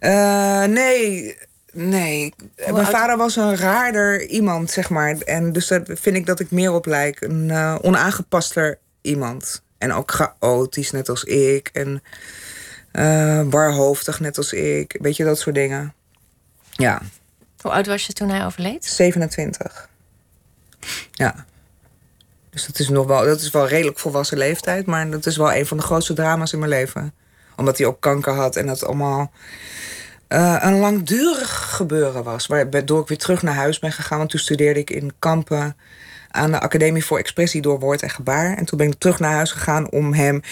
[0.00, 1.36] Uh, nee,
[1.72, 2.34] Nee,
[2.70, 5.16] mijn vader was een raarder iemand, zeg maar.
[5.18, 7.20] En dus daar vind ik dat ik meer op lijk.
[7.20, 9.62] Een uh, onaangepaster iemand.
[9.78, 11.70] En ook chaotisch, net als ik.
[11.72, 12.02] En
[12.92, 14.98] uh, barhoofdig, net als ik.
[15.00, 15.94] Weet je, dat soort dingen.
[16.70, 17.02] Ja.
[17.60, 18.84] Hoe oud was je toen hij overleed?
[18.84, 19.88] 27.
[21.12, 21.44] Ja.
[22.50, 24.86] Dus dat is nog wel, dat is wel redelijk volwassen leeftijd.
[24.86, 27.14] Maar dat is wel een van de grootste drama's in mijn leven.
[27.56, 29.32] Omdat hij ook kanker had en dat allemaal
[30.32, 32.46] uh, een langdurig gebeuren was.
[32.46, 34.18] Waardoor ik weer terug naar huis ben gegaan.
[34.18, 35.76] Want toen studeerde ik in Kampen
[36.30, 38.56] aan de Academie voor Expressie door Woord en Gebaar.
[38.56, 40.42] En toen ben ik terug naar huis gegaan om hem...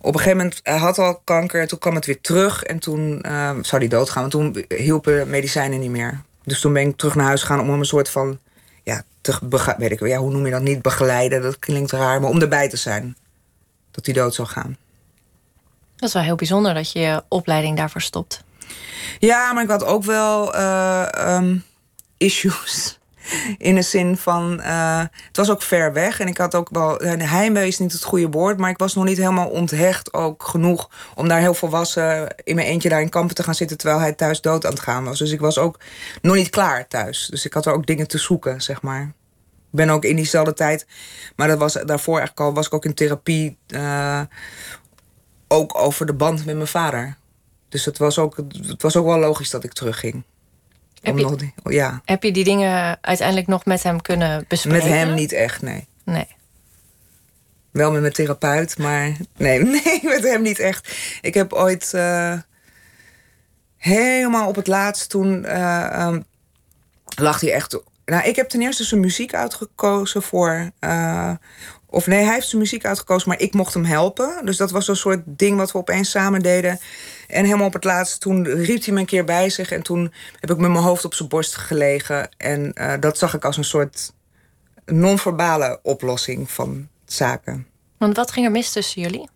[0.00, 2.62] Op een gegeven moment, hij had al kanker en toen kwam het weer terug.
[2.62, 6.22] En toen uh, zou hij doodgaan, want toen hielpen medicijnen niet meer.
[6.44, 8.38] Dus toen ben ik terug naar huis gegaan om hem een soort van...
[8.82, 9.02] Ja,
[9.78, 10.82] weet ik, ja, hoe noem je dat niet?
[10.82, 12.20] Begeleiden, dat klinkt raar.
[12.20, 13.16] Maar om erbij te zijn.
[13.90, 14.76] Dat hij dood zou gaan.
[15.96, 18.43] Dat is wel heel bijzonder dat je je opleiding daarvoor stopt.
[19.18, 21.64] Ja, maar ik had ook wel uh, um,
[22.16, 22.98] issues.
[23.58, 26.20] In de zin van, uh, het was ook ver weg.
[26.20, 28.58] En ik had ook wel, heimwee is niet het goede woord...
[28.58, 30.90] maar ik was nog niet helemaal onthecht ook genoeg...
[31.14, 33.76] om daar heel volwassen in mijn eentje daar in kampen te gaan zitten...
[33.78, 35.18] terwijl hij thuis dood aan het gaan was.
[35.18, 35.80] Dus ik was ook
[36.22, 37.26] nog niet klaar thuis.
[37.30, 39.02] Dus ik had er ook dingen te zoeken, zeg maar.
[39.02, 40.86] Ik ben ook in diezelfde tijd...
[41.36, 43.58] maar dat was, daarvoor eigenlijk al was ik ook in therapie...
[45.48, 47.16] Ook over de band met mijn vader.
[47.74, 50.22] Dus het was ook, het was ook wel logisch dat ik terugging.
[51.00, 52.00] Heb je, ja.
[52.04, 54.88] heb je die dingen uiteindelijk nog met hem kunnen bespreken?
[54.88, 55.86] Met hem niet echt, nee.
[56.04, 56.26] Nee.
[57.70, 60.96] Wel met mijn therapeut, maar nee, nee, met hem niet echt.
[61.20, 62.38] Ik heb ooit uh,
[63.76, 66.24] helemaal op het laatst toen uh, um,
[67.16, 67.78] lag hij echt.
[68.04, 70.70] Nou, ik heb ten eerste zijn muziek uitgekozen voor.
[70.80, 71.32] Uh,
[71.86, 74.44] of nee, hij heeft zijn muziek uitgekozen, maar ik mocht hem helpen.
[74.44, 76.78] Dus dat was een soort ding wat we opeens samen deden.
[77.34, 79.70] En helemaal op het laatst, toen riep hij me een keer bij zich.
[79.70, 82.28] En toen heb ik met mijn hoofd op zijn borst gelegen.
[82.36, 84.12] En uh, dat zag ik als een soort
[84.84, 87.66] non-verbale oplossing van zaken.
[87.98, 89.28] Want wat ging er mis tussen jullie?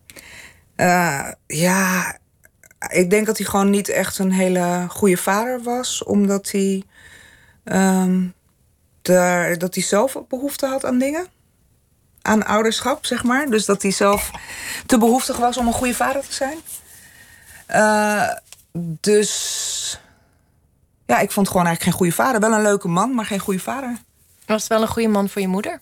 [0.76, 2.18] Uh, ja,
[2.88, 6.04] ik denk dat hij gewoon niet echt een hele goede vader was.
[6.04, 6.82] Omdat hij,
[7.64, 8.34] um,
[9.58, 11.26] dat hij zelf behoefte had aan dingen
[12.22, 13.50] aan ouderschap, zeg maar.
[13.50, 14.30] Dus dat hij zelf
[14.86, 16.58] te behoeftig was om een goede vader te zijn.
[17.70, 18.30] Uh,
[19.00, 20.00] dus
[21.06, 22.40] ja, ik vond gewoon eigenlijk geen goede vader.
[22.40, 23.98] Wel een leuke man, maar geen goede vader.
[24.46, 25.80] Was het wel een goede man voor je moeder?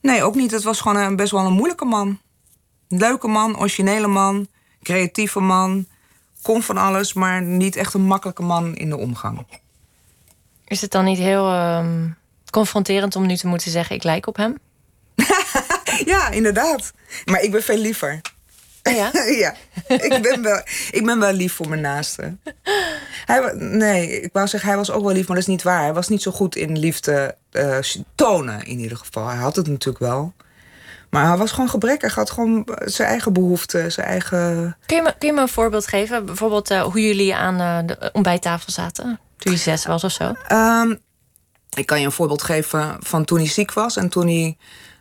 [0.00, 0.50] Nee, ook niet.
[0.50, 2.20] Het was gewoon een, best wel een moeilijke man.
[2.88, 4.48] Leuke man, originele man,
[4.82, 5.86] creatieve man.
[6.42, 9.46] Kon van alles, maar niet echt een makkelijke man in de omgang.
[10.64, 11.86] Is het dan niet heel uh,
[12.50, 14.58] confronterend om nu te moeten zeggen: ik lijk op hem?
[16.12, 16.92] ja, inderdaad.
[17.24, 18.20] Maar ik ben veel liever.
[18.88, 19.10] Oh ja?
[19.44, 19.54] ja,
[19.88, 22.36] ik ben, wel, ik ben wel lief voor mijn naaste.
[23.24, 25.82] Hij, nee, ik wou zeggen, hij was ook wel lief, maar dat is niet waar.
[25.82, 27.78] Hij was niet zo goed in liefde uh,
[28.14, 29.26] tonen, in ieder geval.
[29.26, 30.32] Hij had het natuurlijk wel.
[31.10, 32.14] Maar hij was gewoon gebrekkig.
[32.14, 34.76] Hij had gewoon zijn eigen behoeften, zijn eigen...
[34.86, 36.26] Kun je me, kun je me een voorbeeld geven?
[36.26, 39.20] Bijvoorbeeld uh, hoe jullie aan uh, de ontbijttafel zaten?
[39.36, 40.34] Toen je zes was of zo?
[40.52, 40.98] Um,
[41.74, 44.56] ik kan je een voorbeeld geven van toen hij ziek was en toen hij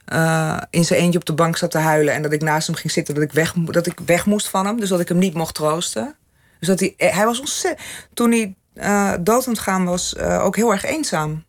[0.07, 2.75] uh, in zijn eentje op de bank zat te huilen en dat ik naast hem
[2.75, 5.17] ging zitten, dat ik weg, dat ik weg moest van hem, dus dat ik hem
[5.17, 6.15] niet mocht troosten.
[6.59, 7.87] Dus dat hij, hij was ontzettend.
[8.13, 11.43] Toen hij uh, dood gaan was, uh, ook heel erg eenzaam.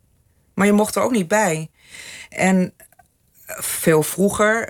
[0.53, 1.69] Maar je mocht er ook niet bij.
[2.29, 2.73] En
[3.45, 4.69] veel vroeger,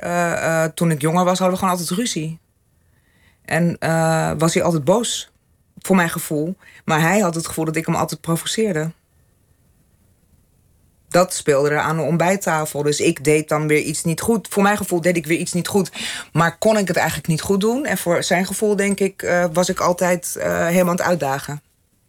[0.73, 2.39] toen ik jonger was, hadden we gewoon altijd ruzie.
[3.45, 3.77] En
[4.37, 5.31] was hij altijd boos,
[5.79, 6.57] voor mijn gevoel.
[6.85, 8.91] Maar hij had het gevoel dat ik hem altijd provoceerde
[11.15, 12.83] dat speelde er aan de ontbijttafel.
[12.83, 14.47] Dus ik deed dan weer iets niet goed.
[14.49, 15.91] Voor mijn gevoel deed ik weer iets niet goed.
[16.31, 17.85] Maar kon ik het eigenlijk niet goed doen.
[17.85, 21.61] En voor zijn gevoel, denk ik, uh, was ik altijd uh, helemaal aan het uitdagen.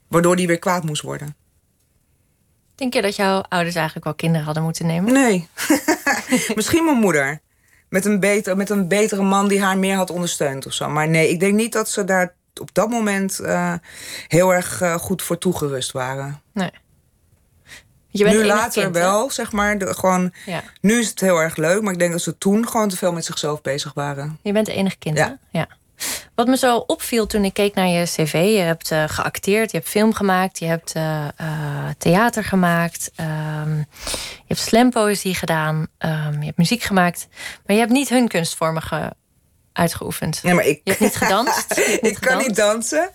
[0.09, 1.36] Waardoor die weer kwaad moest worden.
[2.74, 5.12] Denk je dat jouw ouders eigenlijk wel kinderen hadden moeten nemen?
[5.12, 5.48] Nee.
[6.54, 7.40] Misschien mijn moeder.
[7.88, 10.88] Met een, beter, met een betere man die haar meer had ondersteund of zo.
[10.88, 13.74] Maar nee, ik denk niet dat ze daar op dat moment uh,
[14.28, 16.40] heel erg goed voor toegerust waren.
[16.52, 16.70] Nee
[18.24, 19.78] nu later wel, zeg maar.
[19.78, 20.62] De, gewoon, ja.
[20.80, 23.12] Nu is het heel erg leuk, maar ik denk dat ze toen gewoon te veel
[23.12, 24.38] met zichzelf bezig waren.
[24.42, 25.38] Je bent de enige kind, ja.
[25.50, 25.68] ja.
[26.34, 29.76] Wat me zo opviel toen ik keek naar je cv, je hebt uh, geacteerd, je
[29.76, 33.86] hebt film gemaakt, je hebt uh, uh, theater gemaakt, um,
[34.16, 37.28] je hebt slampoëzie gedaan, um, je hebt muziek gemaakt,
[37.66, 39.12] maar je hebt niet hun kunstvormen ge
[39.72, 40.42] uitgeoefend.
[40.42, 40.80] Nee, maar ik...
[40.84, 41.76] Je hebt niet gedanst?
[41.76, 43.10] Hebt niet ik kan niet dansen.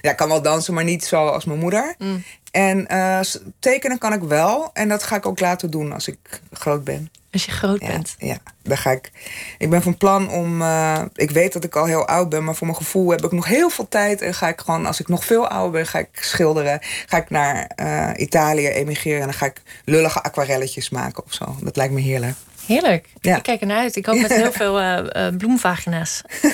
[0.00, 1.94] Ja, ik kan wel dansen, maar niet zo als mijn moeder.
[1.98, 2.24] Mm.
[2.54, 3.20] En uh,
[3.58, 4.70] tekenen kan ik wel.
[4.72, 6.18] En dat ga ik ook later doen als ik
[6.52, 7.10] groot ben.
[7.32, 8.14] Als je groot ja, bent?
[8.18, 9.12] Ja, dan ga ik...
[9.58, 10.62] Ik ben van plan om...
[10.62, 13.32] Uh, ik weet dat ik al heel oud ben, maar voor mijn gevoel heb ik
[13.32, 14.20] nog heel veel tijd.
[14.20, 16.78] En ga ik gewoon, als ik nog veel ouder ben, ga ik schilderen.
[17.06, 21.56] Ga ik naar uh, Italië emigreren en dan ga ik lullige aquarelletjes maken of zo.
[21.60, 22.36] Dat lijkt me heerlijk.
[22.66, 23.08] Heerlijk.
[23.20, 23.36] Ja.
[23.36, 23.96] Ik kijk ernaar uit.
[23.96, 26.22] Ik hoop met heel veel uh, uh, bloemvagina's.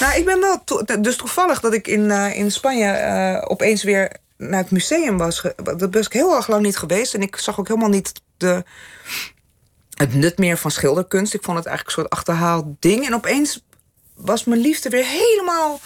[0.00, 0.64] nou, ik ben wel...
[0.64, 5.42] To dus toevallig dat ik in, uh, in Spanje opeens weer naar het museum was.
[5.76, 7.14] Dat was ik heel erg lang niet geweest.
[7.14, 8.64] En ik zag ook helemaal niet de,
[9.94, 11.34] het nut meer van schilderkunst.
[11.34, 13.06] Ik vond het eigenlijk een soort achterhaald ding.
[13.06, 13.64] En opeens
[14.14, 15.80] was mijn liefde weer helemaal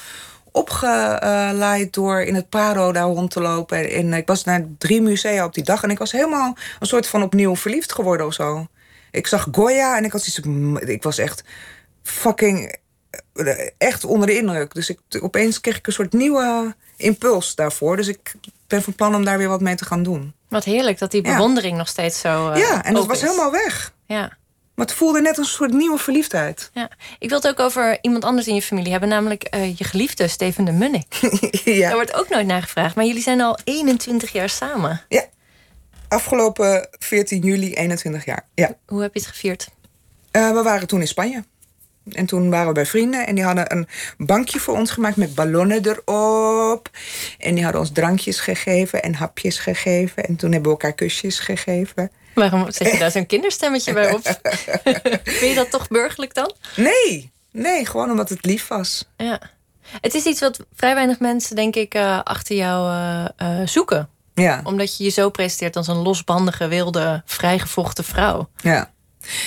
[0.53, 3.91] opgeleid door in het Prado daar rond te lopen.
[3.91, 7.07] En ik was naar drie musea op die dag en ik was helemaal een soort
[7.07, 8.67] van opnieuw verliefd geworden of zo.
[9.11, 10.41] Ik zag Goya en ik was, iets,
[10.81, 11.45] ik was echt
[12.03, 12.79] fucking
[13.79, 14.75] echt onder de indruk.
[14.75, 17.97] Dus ik, opeens kreeg ik een soort nieuwe impuls daarvoor.
[17.97, 18.35] Dus ik
[18.67, 20.35] ben van plan om daar weer wat mee te gaan doen.
[20.49, 22.51] Wat heerlijk dat die bewondering nog steeds zo.
[22.51, 23.93] Uh, ja, en dat was helemaal weg.
[24.07, 24.39] Ja.
[24.81, 26.71] Maar het voelde net als een soort nieuwe verliefdheid.
[26.75, 26.91] Ja.
[27.19, 30.29] Ik wil het ook over iemand anders in je familie hebben, namelijk uh, je geliefde
[30.29, 31.15] Steven de Munnik.
[31.65, 31.89] ja.
[31.89, 35.03] Daar wordt ook nooit naar gevraagd, maar jullie zijn al 21 jaar samen.
[35.09, 35.25] Ja.
[36.09, 38.47] Afgelopen 14 juli, 21 jaar.
[38.55, 38.77] Ja.
[38.87, 39.69] Hoe heb je het gevierd?
[40.33, 41.45] Uh, we waren toen in Spanje.
[42.13, 45.35] En toen waren we bij vrienden en die hadden een bankje voor ons gemaakt met
[45.35, 46.91] ballonnen erop.
[47.39, 50.25] En die hadden ons drankjes gegeven en hapjes gegeven.
[50.25, 52.11] En toen hebben we elkaar kusjes gegeven.
[52.35, 54.23] Waarom zet je daar zo'n kinderstemmetje bij op?
[55.25, 56.53] Vind je dat toch burgerlijk dan?
[56.77, 59.09] Nee, nee, gewoon omdat het lief was.
[59.17, 59.41] Ja.
[60.01, 62.91] Het is iets wat vrij weinig mensen, denk ik, uh, achter jou
[63.43, 64.09] uh, zoeken.
[64.35, 64.61] Ja.
[64.65, 68.49] Omdat je je zo presenteert als een losbandige, wilde, vrijgevochten vrouw.
[68.57, 68.91] Ja.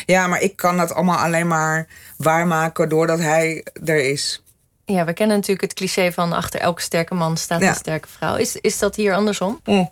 [0.05, 4.41] Ja, maar ik kan dat allemaal alleen maar waarmaken doordat hij er is.
[4.85, 8.35] Ja, we kennen natuurlijk het cliché van achter elke sterke man staat een sterke vrouw.
[8.35, 9.59] Is, is dat hier andersom?
[9.63, 9.89] Mm.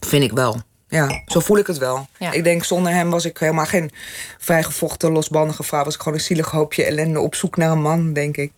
[0.00, 0.62] Vind ik wel.
[0.92, 2.08] Ja, zo voel ik het wel.
[2.18, 2.32] Ja.
[2.32, 3.90] Ik denk, zonder hem was ik helemaal geen
[4.38, 5.84] vrijgevochten, losbandige vrouw.
[5.84, 8.52] Was ik gewoon een zielig hoopje ellende op zoek naar een man, denk ik.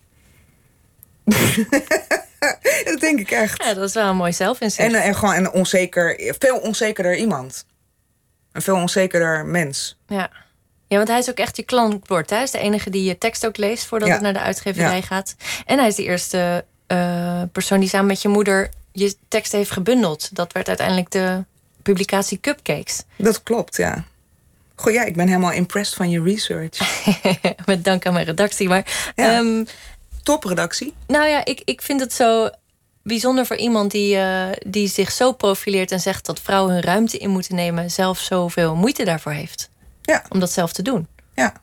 [2.85, 3.63] dat denk ik echt.
[3.63, 4.93] Ja, dat is wel een mooi zelfinzicht.
[4.93, 7.65] En, en gewoon een onzeker, veel onzekerder iemand.
[8.51, 9.97] Een veel onzekerder mens.
[10.07, 10.29] Ja.
[10.87, 12.29] Ja, want hij is ook echt je klankbord.
[12.29, 14.13] Hij is de enige die je tekst ook leest voordat Ja.
[14.13, 15.35] het naar de uitgeverij gaat.
[15.65, 19.71] En hij is de eerste eh, persoon die samen met je moeder je tekst heeft
[19.71, 20.35] gebundeld.
[20.35, 21.43] Dat werd uiteindelijk de
[21.85, 23.03] publicatie Cupcakes.
[23.17, 24.03] Dat klopt, ja.
[24.75, 27.05] Goh, ja, ik ben helemaal impressed van je research.
[27.65, 28.67] met dank aan mijn redactie.
[28.67, 29.37] Maar Ja.
[29.37, 29.63] ehm,
[30.23, 30.93] Topredactie.
[31.07, 32.49] nou ja, ik, ik vind het zo
[33.03, 37.17] bijzonder voor iemand die, eh, die zich zo profileert en zegt dat vrouwen hun ruimte
[37.17, 39.69] in moeten nemen, zelf zoveel moeite daarvoor heeft.
[40.01, 40.23] Ja.
[40.29, 41.07] Om dat zelf te doen.
[41.35, 41.53] Ja.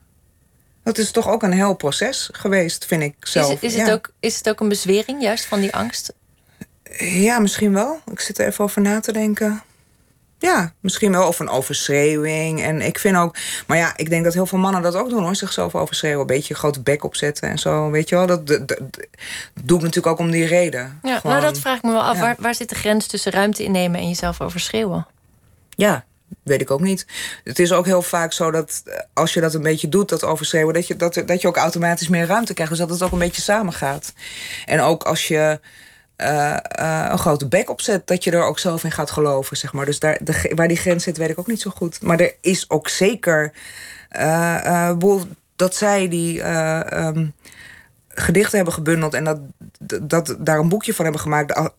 [0.85, 3.47] Dat is toch ook een heel proces geweest, vind ik zelf.
[3.47, 6.13] Is, het- is, het ook, is het ook een bezwering juist van die angst?
[6.99, 8.01] Ja, misschien wel.
[8.11, 9.63] Ik zit er even over na te denken.
[10.43, 11.27] Ja, misschien wel.
[11.29, 12.63] Of een overschreeuwing.
[12.63, 13.37] En ik vind ook...
[13.67, 15.37] Maar ja, ik denk dat heel veel mannen dat ook doen hoor.
[15.37, 16.21] Zichzelf overschreeuwen.
[16.21, 17.91] Een beetje een grote bek opzetten en zo.
[17.91, 18.27] Weet je wel?
[18.27, 18.81] Dat, dat, dat
[19.63, 20.99] doe ik natuurlijk ook om die reden.
[21.03, 22.15] Ja, Gewoon- nou dat vraag ik me wel af.
[22.17, 22.21] ja.
[22.21, 25.07] Waar, waar zit de grens tussen ruimte innemen en jezelf overschreeuwen?
[25.77, 26.05] Ja,
[26.43, 27.07] weet ik ook niet.
[27.45, 30.25] Het is ook heel vaak zo dat eh, als je dat een beetje doet, dat
[30.25, 32.73] overschreeuwen, dat je, dat, dat je ook automatisch meer ruimte krijgt.
[32.73, 34.13] Dus dat het ook een beetje samengaat.
[34.67, 35.61] En ook als je
[36.23, 36.57] eh,
[37.05, 39.85] eh, een grote bek opzet, dat je er ook zelf in gaat geloven, zeg maar.
[39.87, 42.03] Dus daar, de, waar die grens zit, weet ik ook niet zo goed.
[42.03, 43.53] Maar er is ook zeker.
[44.99, 46.43] boel- dat zij die.
[46.43, 47.27] eh, ehm,
[48.09, 49.41] gedichten hebben gebundeld en dat,
[50.03, 51.71] dat daar een boekje van hebben gemaakt.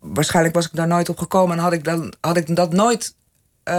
[0.00, 3.14] Waarschijnlijk was ik daar nooit op gekomen en had ik, dan, had ik dat nooit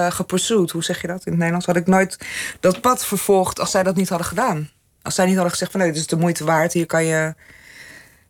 [0.10, 0.72] gepursued.
[0.72, 1.66] Hoe zeg je dat in het Nederlands?
[1.66, 2.18] Had ik nooit
[2.60, 4.70] dat pad vervolgd als zij dat niet hadden gedaan.
[5.02, 6.74] Als zij niet hadden gezegd van nee, dit is de moeite waard.
[6.74, 7.34] Hier kan je...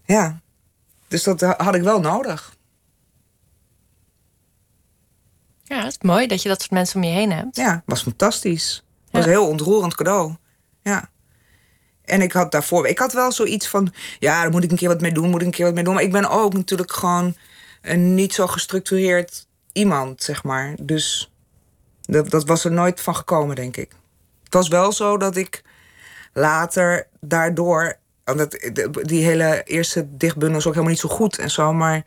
[0.06, 0.42] Ja.
[1.14, 2.56] Dus dat ha- had ik wel nodig.
[5.64, 7.56] Ja, het is mooi dat je dat soort mensen om je heen hebt.
[7.56, 8.84] Ja, was fantastisch.
[9.12, 10.36] was een heel ontroerend cadeau.
[10.82, 11.10] Ja.
[12.06, 12.88] En ik had daarvoor...
[12.88, 13.94] Ik had wel zoiets van...
[14.20, 15.30] Ja, daar moet ik een keer wat mee doen.
[15.30, 15.94] Moet ik een keer wat mee doen.
[15.94, 17.36] Maar ik ben ook natuurlijk gewoon...
[17.82, 20.76] een niet zo gestructureerd iemand, zeg maar.
[20.82, 21.32] Dus
[22.02, 23.92] dat, dat was er nooit van gekomen, denk ik.
[24.44, 25.64] Het was wel zo dat ik
[26.34, 28.02] later daardoor...
[28.26, 28.72] Omdat
[29.02, 31.74] die hele eerste dichtbundel is ook helemaal niet zo goed en zo.
[31.74, 32.04] Maar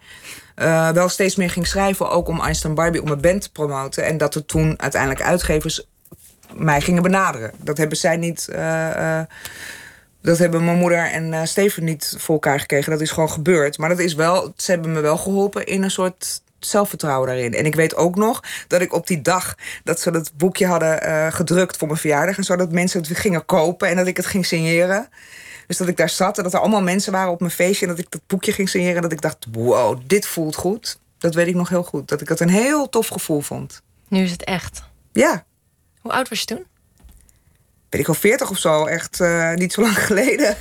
[0.54, 2.10] eh, wel steeds meer ging schrijven.
[2.10, 4.04] Ook om Einstein Barbie, om mijn band te promoten.
[4.04, 5.88] En dat er toen uiteindelijk uitgevers
[6.54, 7.52] mij gingen benaderen.
[7.56, 8.48] Dat hebben zij niet...
[8.48, 9.26] eh, eh,
[10.22, 12.92] dat hebben mijn moeder en Steven niet voor elkaar gekregen.
[12.92, 13.78] Dat is gewoon gebeurd.
[13.78, 17.54] Maar dat is wel, ze hebben me wel geholpen in een soort zelfvertrouwen daarin.
[17.54, 19.54] En ik weet ook nog dat ik op die dag
[19.84, 23.44] dat ze dat boekje hadden gedrukt voor mijn verjaardag en zo, dat mensen het gingen
[23.44, 25.08] kopen en dat ik het ging signeren.
[25.66, 27.92] Dus dat ik daar zat en dat er allemaal mensen waren op mijn feestje en
[27.92, 30.98] dat ik dat boekje ging signeren en dat ik dacht, wow, dit voelt goed.
[31.18, 32.08] Dat weet ik nog heel goed.
[32.08, 33.82] Dat ik dat een heel tof gevoel vond.
[34.08, 34.82] Nu is het echt.
[35.12, 35.44] Ja,
[36.00, 36.64] Hoe oud was je toen?
[37.90, 38.84] weet ik wel, 40 of zo.
[38.84, 40.56] Echt eh, niet zo lang geleden.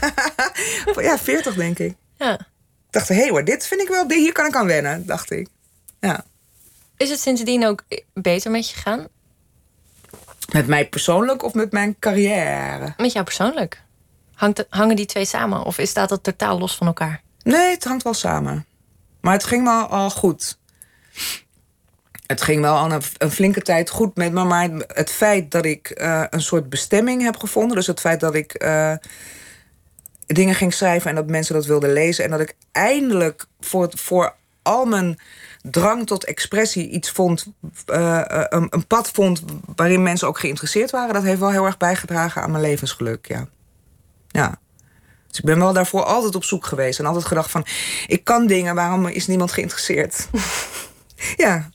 [1.02, 1.96] ja, 40 denk ik.
[2.18, 2.34] Ja.
[2.40, 5.32] Ik dacht, hé hey, hoor, dit vind ik wel, hier kan ik aan wennen, dacht
[5.32, 5.48] ik.
[6.00, 6.26] Ja.
[6.98, 7.84] Is het sindsdien ook
[8.14, 9.08] beter met je gegaan?
[10.52, 12.94] Met mij persoonlijk of met mijn carrière?
[12.98, 13.82] Met jou persoonlijk?
[14.36, 15.64] Het- hangen die twee samen?
[15.64, 17.22] Of is dat totaal los van elkaar?
[17.44, 18.66] Nee, het hangt wel samen.
[19.22, 20.58] Maar het ging wel al goed.
[22.28, 24.44] Het ging wel al een, flinke tijd goed met me.
[24.44, 27.76] Maar het feit dat ik eh, een soort bestemming heb gevonden.
[27.76, 28.94] Dus het feit dat ik eh,
[30.26, 32.24] dingen ging schrijven en dat mensen dat wilden lezen.
[32.24, 35.20] En dat ik eindelijk voor, voor al mijn
[35.62, 37.46] drang tot expressie iets vond.
[37.86, 39.44] eh, een pad vond
[39.76, 41.14] waarin mensen ook geïnteresseerd waren.
[41.14, 43.28] Dat heeft wel heel erg bijgedragen aan mijn levensgeluk.
[43.28, 43.48] Ja.
[44.36, 44.60] Ja.
[45.28, 47.00] Dus ik ben wel daarvoor altijd op zoek geweest.
[47.00, 47.66] En altijd gedacht van,
[48.08, 50.28] ik kan dingen, waarom is niemand geïnteresseerd?
[51.46, 51.70] ja.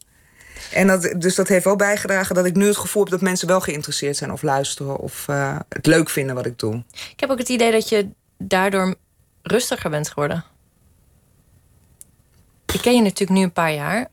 [0.72, 3.48] En dat, dus dat heeft wel bijgedragen dat ik nu het gevoel heb dat mensen
[3.48, 6.82] wel geïnteresseerd zijn of luisteren of eh, het leuk vinden wat ik doe.
[7.10, 8.08] Ik heb ook het idee dat je
[8.38, 8.94] daardoor
[9.42, 10.44] rustiger bent geworden.
[12.72, 14.08] Ik ken je natuurlijk nu een paar jaar.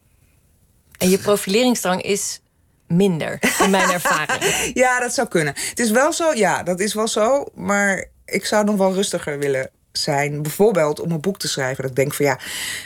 [0.98, 2.42] En je profileringsdrang is
[2.88, 4.72] minder, in mijn ervaring.
[4.74, 5.54] Ja, dat zou kunnen.
[5.70, 7.46] Het is wel zo, ja, dat is wel zo.
[7.56, 10.42] Maar ik zou nog wel rustiger willen zijn.
[10.42, 11.82] Bijvoorbeeld om een boek te schrijven.
[11.82, 12.40] Dat ik denk van ja,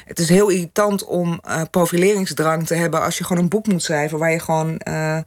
[0.05, 3.83] het is heel irritant om eh, profileringsdrang te hebben als je gewoon een boek moet
[3.83, 4.77] schrijven waar je gewoon.
[4.77, 5.17] eh,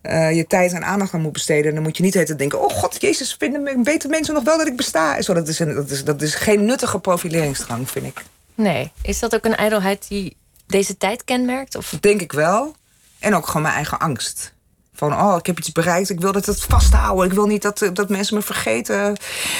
[0.00, 1.74] eh, je tijd en aandacht aan moet besteden.
[1.74, 4.66] Dan moet je niet heten denken: Oh god, Jezus, vinden weten mensen nog wel dat
[4.66, 5.22] ik besta?
[5.22, 8.22] Zo, dat, is een, dat, is, dat is geen nuttige profileringsdrang, vind ik.
[8.54, 8.92] Nee.
[9.02, 10.36] Is dat ook een ijdelheid die
[10.66, 11.74] deze tijd kenmerkt?
[11.74, 11.96] Of?
[12.00, 12.74] Denk ik wel.
[13.18, 14.52] En ook gewoon mijn eigen angst.
[15.00, 16.10] Van, oh, ik heb iets bereikt.
[16.10, 17.26] Ik wil dat het vasthouden.
[17.26, 19.16] Ik wil niet dat, dat mensen me vergeten.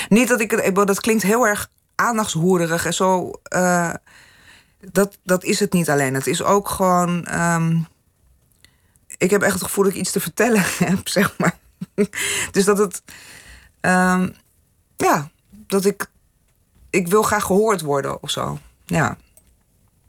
[0.09, 0.75] Niet dat ik het...
[0.75, 3.31] Dat klinkt heel erg aandachtshoerig en zo.
[3.43, 3.95] eh,
[4.81, 6.15] dat, dat is het niet alleen.
[6.15, 7.25] Het is ook gewoon...
[7.25, 7.79] ehm,
[9.17, 11.59] ik heb echt het gevoel dat ik iets te vertellen heb, zeg maar.
[12.53, 13.03] Dus dat het...
[13.81, 14.29] ehm,
[14.97, 16.07] ja, dat ik...
[16.91, 18.59] Ik wil graag gehoord worden of zo.
[18.85, 19.17] Ja.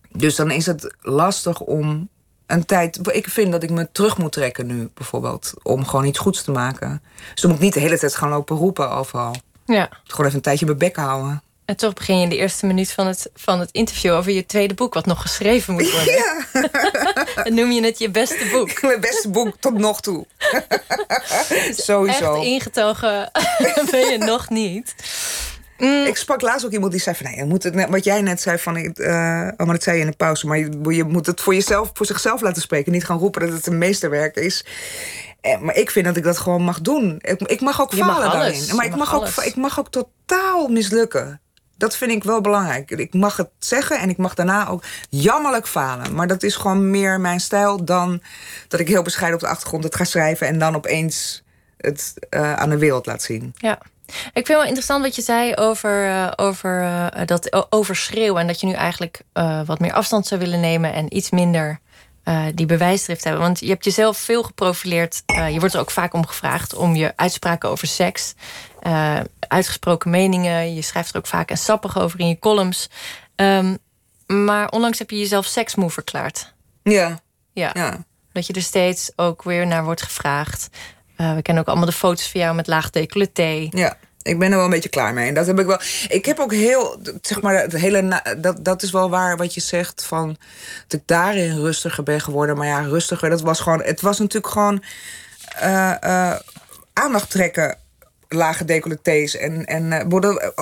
[0.09, 2.09] Dus dan is het lastig om
[2.51, 2.99] een tijd.
[3.11, 5.53] Ik vind dat ik me terug moet trekken nu, bijvoorbeeld.
[5.63, 7.01] Om gewoon iets goeds te maken.
[7.31, 9.35] Dus dan moet ik niet de hele tijd gaan lopen roepen overal.
[9.65, 9.89] Ja.
[10.03, 11.41] Gewoon even een tijdje mijn bek houden.
[11.65, 14.45] En toch begin je in de eerste minuut van het, van het interview over je
[14.45, 16.13] tweede boek, wat nog geschreven moet worden.
[16.13, 16.45] Ja,
[17.43, 18.81] En noem je het je beste boek.
[18.81, 20.25] mijn beste boek tot nog toe.
[21.71, 22.33] Sowieso.
[22.33, 23.31] Echt ingetogen
[23.91, 24.95] ben je nog niet.
[25.81, 27.25] Mm, Ik sprak laatst ook iemand die zei van...
[27.25, 28.75] Nee, je moet het net, wat jij net zei van...
[28.75, 30.47] eh oh, maar dat zei je in de pauze...
[30.47, 32.91] maar je, je moet het voor, jezelf, voor zichzelf laten spreken.
[32.91, 34.65] Niet gaan roepen dat het een meesterwerk is.
[35.41, 37.19] Eh, maar ik vind dat ik dat gewoon mag doen.
[37.21, 38.75] Ik, ik mag ook Je falen daarin.
[38.75, 41.41] Maar ik mag ook, ik mag ook totaal mislukken.
[41.77, 42.91] Dat vind ik wel belangrijk.
[42.91, 46.15] Ik mag het zeggen en ik mag daarna ook jammerlijk falen.
[46.15, 48.21] Maar dat is gewoon meer mijn stijl dan
[48.67, 50.47] dat ik heel bescheiden op de achtergrond het ga schrijven...
[50.47, 51.43] en dan opeens
[51.77, 53.53] het eh, aan de wereld laat zien.
[53.57, 53.79] Ja.
[54.33, 58.41] Ik vind wel interessant wat je zei over, eh, over eh, dat o- overschreeuwen.
[58.41, 61.79] En dat je nu eigenlijk eh, wat meer afstand zou willen nemen en iets minder
[62.23, 63.41] eh, die bewijsdrift hebben.
[63.41, 65.23] Want je hebt jezelf veel geprofileerd.
[65.25, 68.33] Eh, je wordt er ook vaak om gevraagd om je uitspraken over seks.
[68.79, 70.73] eh, uitgesproken meningen.
[70.75, 72.89] Je schrijft er ook vaak en sappig over in je columns.
[73.35, 73.75] Ehm,
[74.27, 76.53] maar onlangs heb je jezelf seksmoe verklaard.
[76.83, 77.19] Ja,
[77.53, 77.69] Ja.
[77.73, 78.03] ja.
[78.33, 80.69] Dat je er steeds ook weer naar wordt gevraagd.
[81.21, 83.67] Eh, we kennen ook allemaal de foto's van jou met laag decolleté.
[83.69, 85.27] Ja, ik ben er wel een beetje klaar mee.
[85.27, 85.79] En dat heb ik wel.
[86.07, 88.21] Ik heb ook heel, zeg maar, het hele.
[88.37, 90.37] Dat, dat is wel waar wat je zegt van.
[90.87, 92.57] Dat ik daarin rustiger ben geworden.
[92.57, 93.81] Maar ja, rustiger, dat was gewoon.
[93.81, 94.83] Het was natuurlijk gewoon.
[95.59, 96.39] eh, eh,
[96.93, 97.77] aandacht trekken.
[98.27, 99.37] Lage decolletés.
[99.37, 99.87] En, en,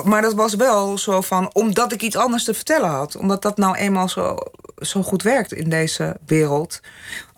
[0.04, 1.50] maar dat was wel zo van.
[1.52, 3.16] Omdat ik iets anders te vertellen had.
[3.16, 4.36] Omdat dat nou eenmaal zo,
[4.78, 6.80] zo goed werkt in deze wereld.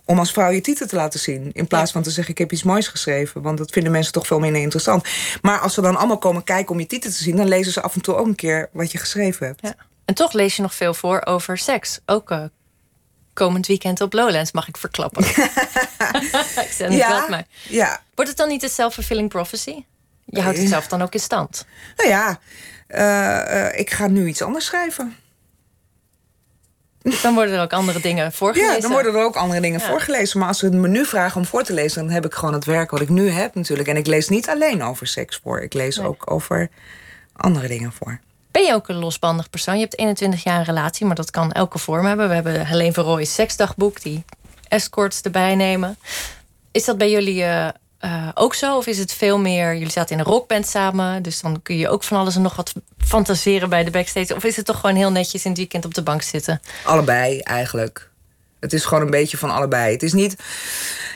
[0.05, 1.51] Om als vrouw je titel te laten zien.
[1.51, 3.41] In plaats van te zeggen: Ik heb iets moois geschreven.
[3.41, 5.07] Want dat vinden mensen toch veel minder interessant.
[5.41, 7.35] Maar als ze dan allemaal komen kijken om je titel te zien.
[7.35, 9.61] dan lezen ze af en toe ook een keer wat je geschreven hebt.
[9.61, 9.75] Ja.
[10.05, 11.99] En toch lees je nog veel voor over seks.
[12.05, 12.43] Ook eh,
[13.33, 15.25] komend weekend op Lowlands mag ik verklappen.
[16.65, 17.45] ik maar.
[17.69, 18.01] ja.
[18.15, 19.83] Wordt het dan niet een self-fulfilling prophecy?
[20.25, 20.67] Je houdt het Nee.
[20.67, 21.65] zelf dan ook in stand.
[21.95, 22.39] Nou ja,
[22.87, 25.15] eh, eh, ik ga nu iets anders schrijven.
[27.21, 28.75] Dan worden er ook andere dingen voorgelezen.
[28.75, 29.85] Ja, dan worden er ook andere dingen Ja.
[29.87, 30.39] voorgelezen.
[30.39, 32.65] Maar als ze me nu vragen om voor te lezen, dan heb ik gewoon het
[32.65, 33.89] werk wat ik nu heb natuurlijk.
[33.89, 35.61] En ik lees niet alleen over seks voor.
[35.61, 36.07] Ik lees Nee.
[36.07, 36.69] ook over
[37.35, 38.19] andere dingen voor.
[38.51, 39.75] Ben je ook een losbandig persoon?
[39.75, 42.27] Je hebt 21 jaar een relatie, maar dat kan elke vorm hebben.
[42.27, 44.23] We hebben Helene van Rooij's seksdagboek, die
[44.67, 45.97] escorts erbij nemen.
[46.71, 47.67] Is dat bij jullie eh,
[47.99, 48.77] eh, ook zo?
[48.77, 51.21] Of is het veel meer, jullie zaten in een rockband samen...
[51.23, 52.73] dus dan kun je ook van alles en nog wat
[53.13, 54.35] fantaseren bij de backstage?
[54.35, 56.61] Of is het toch gewoon heel netjes in het weekend op de bank zitten?
[56.83, 58.09] Allebei eigenlijk.
[58.59, 59.91] Het is gewoon een beetje van allebei.
[59.91, 60.35] Het is niet.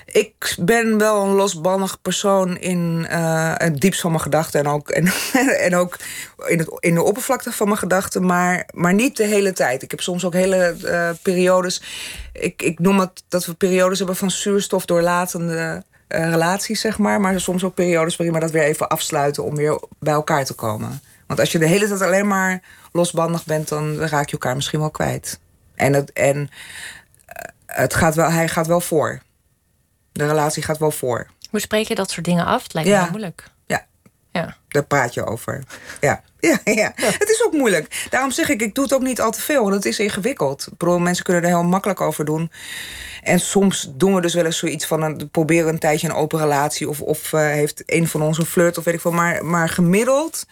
[0.06, 4.60] Ik ben wel een losbandig persoon in eh, het diepst van mijn gedachten.
[4.60, 5.08] En ook, en,
[5.60, 5.98] en ook
[6.48, 8.26] in, het, in de oppervlakte van mijn gedachten.
[8.26, 9.84] Maar, maar niet de hele tijd.
[9.84, 11.82] Ik heb soms ook hele eh, periodes.
[12.34, 17.22] Ik, ik noem het dat we periodes hebben van zuurstof doorlatende eh, relaties, zeg maar.
[17.22, 20.54] Maar soms ook periodes waarin we dat weer even afsluiten om weer bij elkaar te
[20.54, 21.02] komen.
[21.28, 22.62] Want als je de hele tijd alleen maar
[22.92, 25.40] losbandig bent, dan raak je elkaar misschien wel kwijt.
[25.76, 26.50] En, het, en
[27.26, 29.22] eh, het gaat wel, hij gaat wel voor.
[30.12, 31.28] De relatie gaat wel voor.
[31.50, 32.64] Hoe spreek je dat soort dingen af?
[32.64, 33.02] Het lijkt me Ja.
[33.02, 33.44] heel moeilijk.
[33.66, 33.86] Ja,
[34.32, 34.56] Ja.
[34.68, 35.64] daar praat je over.
[36.02, 36.22] Ja.
[36.40, 38.06] Ja, ja, het is ook moeilijk.
[38.10, 39.62] Daarom zeg ik, ik doe het ook niet al te veel.
[39.62, 40.68] Want het is ingewikkeld.
[40.72, 42.52] Ik bedoel, mensen kunnen er heel makkelijk over doen.
[43.24, 45.02] En soms doen we dus wel eens zoiets van...
[45.02, 46.90] Een, proberen een tijdje een open relatie...
[46.90, 49.12] of, of eh, heeft een van ons een flirt of weet ik veel.
[49.12, 50.46] Maar, maar gemiddeld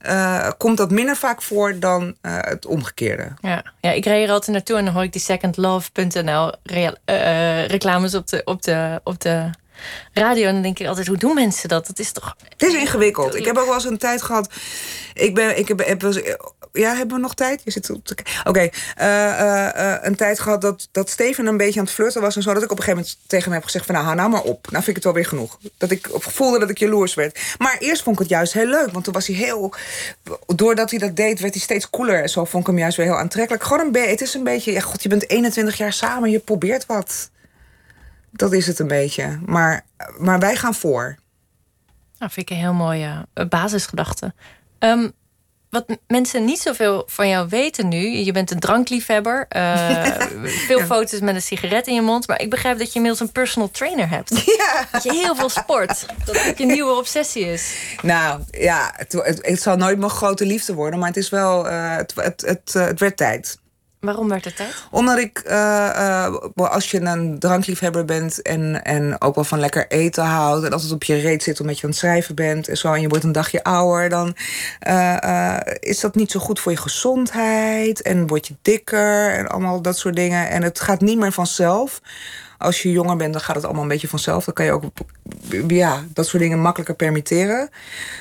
[0.00, 3.32] eh, komt dat minder vaak voor dan eh, het omgekeerde.
[3.40, 3.62] Ja.
[3.80, 8.26] ja, ik reed er altijd naartoe en dan hoor ik die secondlove.nl eh, reclames op
[8.26, 9.50] de, op, de, op de
[10.12, 10.46] radio.
[10.46, 11.86] En dan denk ik altijd, hoe doen mensen dat?
[11.86, 12.36] Dat is toch...
[12.48, 13.34] Het is ingewikkeld.
[13.34, 14.52] Ik heb ook wel eens een tijd gehad.
[15.14, 16.36] Ik, ben, ik heb, heb wel eens
[16.72, 17.60] ja, hebben we nog tijd?
[17.64, 18.08] Je zit op
[18.44, 22.20] Oké, eh, eh, eh, een tijd gehad dat, dat Steven een beetje aan het flirten
[22.20, 22.54] was en zo.
[22.54, 24.42] Dat ik op een gegeven moment tegen hem heb gezegd: van nou, hou nou maar
[24.42, 24.70] op.
[24.70, 25.58] Nou vind ik het wel weer genoeg.
[25.76, 27.40] Dat ik voelde dat ik jaloers werd.
[27.58, 29.74] Maar eerst vond ik het juist heel leuk, want toen was hij heel.
[30.46, 32.22] Doordat hij dat deed, werd hij steeds cooler.
[32.22, 33.64] En zo vond ik hem juist weer heel aantrekkelijk.
[33.64, 34.10] Gewoon een beetje.
[34.10, 34.72] Het is een beetje.
[34.72, 37.30] Ja, god, je bent 21 jaar samen, je probeert wat.
[38.30, 39.38] Dat is het een beetje.
[39.46, 39.84] Maar,
[40.18, 41.18] maar wij gaan voor.
[42.18, 44.34] Nou, vind ik een heel mooie basisgedachte.
[44.78, 45.08] Ehm,
[45.70, 48.08] wat mensen niet zoveel van jou weten nu.
[48.08, 49.46] Je bent een drankliefhebber.
[49.48, 50.04] eh,
[50.68, 50.84] veel Ja.
[50.86, 52.26] foto's met een sigaret in je mond.
[52.28, 54.28] Maar ik begrijp dat je inmiddels een personal trainer hebt.
[54.60, 54.86] Ja.
[54.92, 56.06] Dat je heel veel sport.
[56.24, 57.74] Dat het je nieuwe obsessie is.
[58.02, 61.68] Nou ja, het, het, het zal nooit mijn grote liefde worden, maar het is wel.
[61.68, 63.58] eh, het, het, het, eh, het werd tijd.
[64.00, 64.74] Waarom werd het tijd?
[64.90, 69.86] Omdat ik, eh, eh, als je een drankliefhebber bent en, en ook wel van lekker
[69.88, 70.64] eten houdt...
[70.64, 72.92] en altijd op je reet zit omdat je aan het schrijven bent en zo...
[72.92, 74.36] en je wordt een dagje ouder, dan
[74.78, 78.02] eh, is dat niet zo goed voor je gezondheid...
[78.02, 80.48] en word je dikker en allemaal dat soort dingen.
[80.48, 82.00] En het gaat niet meer vanzelf.
[82.60, 84.44] Als je jonger bent, dan gaat het allemaal een beetje vanzelf.
[84.44, 84.84] Dan kan je ook
[85.68, 87.70] ja, dat soort dingen makkelijker permitteren.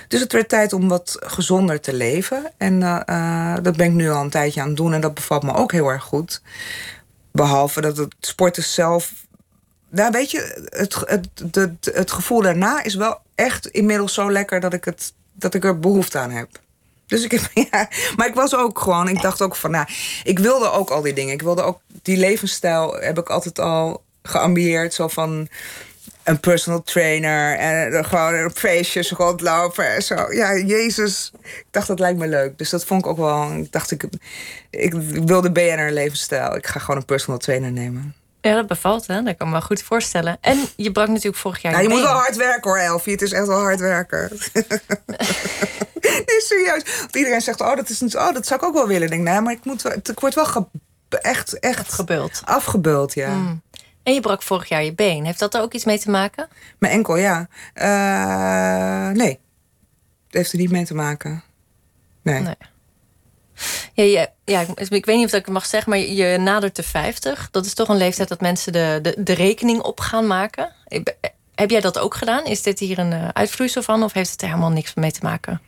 [0.08, 2.52] Dus het werd tijd om wat gezonder te leven.
[2.58, 4.94] En eh, eh, dat ben ik nu al een tijdje aan het doen.
[4.94, 6.42] En dat bevalt me ook heel erg goed.
[7.32, 9.14] Behalve dat het sporten zelf.
[9.90, 14.60] Nou, weet je, het, het, het, het gevoel daarna is wel echt inmiddels zo lekker
[14.60, 16.50] dat ik, het, dat ik er behoefte aan heb.
[17.06, 19.88] Dus ik heb, ja, maar ik was ook gewoon, ik dacht ook van, nou,
[20.24, 21.34] ik wilde ook al die dingen.
[21.34, 24.94] Ik wilde ook, die levensstijl heb ik altijd al geambieerd.
[24.94, 25.48] Zo van
[26.24, 30.32] een personal trainer en eh, gewoon op feestjes rondlopen en zo.
[30.34, 31.32] Ja, Jezus.
[31.44, 32.58] Ik dacht, dat lijkt me leuk.
[32.58, 34.04] Dus dat vond ik ook wel, ik dacht, ik,
[34.70, 34.94] ik
[35.26, 36.56] wilde BNR levensstijl.
[36.56, 38.14] Ik ga gewoon een personal trainer nemen.
[38.42, 39.16] Ja, dat bevalt, hè?
[39.16, 40.38] Dat kan ik me wel goed voorstellen.
[40.42, 43.12] En je brak natuurlijk vorig jaar Ja, je moet wel hard werken hoor, Elfie.
[43.14, 44.30] Het is echt wel hard werken.
[46.02, 46.84] nee, serieus.
[47.00, 49.04] Want iedereen zegt, oh dat, is niet, oh, dat zou ik ook wel willen.
[49.04, 50.70] Ik denk, nee, maar ik, moet, wel- ik word wel
[51.10, 52.42] echt, echt Gebeuld.
[52.46, 53.30] afgebeuld, ja.
[53.30, 53.62] Mm.
[54.04, 55.26] En je brak vorig jaar je been.
[55.26, 56.48] Heeft dat er ook iets mee te maken?
[56.78, 57.48] Mijn enkel, ja.
[57.74, 59.40] Eh, nee.
[60.28, 61.44] Dat heeft er niet mee te maken.
[62.24, 62.40] Nee.
[62.42, 62.56] Nee.
[63.94, 66.76] Ja, je- ja, ik, weet niet of dat ik het mag zeggen, maar je, nadert
[66.76, 67.48] de 50.
[67.52, 70.74] Dat is toch een leeftijd dat mensen de, de, de rekening op gaan maken.
[71.56, 72.46] Heb jij dat ook gedaan?
[72.46, 75.20] Is dit hier een eh, uitvloeisel van of heeft het er helemaal niks mee te
[75.24, 75.62] maken?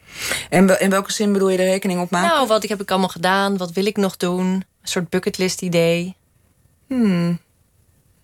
[0.50, 2.30] En in welke zin bedoel je de rekening opmaken?
[2.30, 3.58] Nou, wat heb ik allemaal gedaan?
[3.58, 4.46] Wat wil ik nog doen?
[4.48, 6.16] Een soort bucketlist idee.
[6.88, 7.40] Hmm.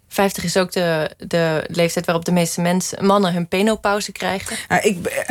[0.07, 4.57] 50 is ook de, de leeftijd waarop de meeste mensen, mannen hun penopauze krijgen.
[4.67, 4.81] Nou,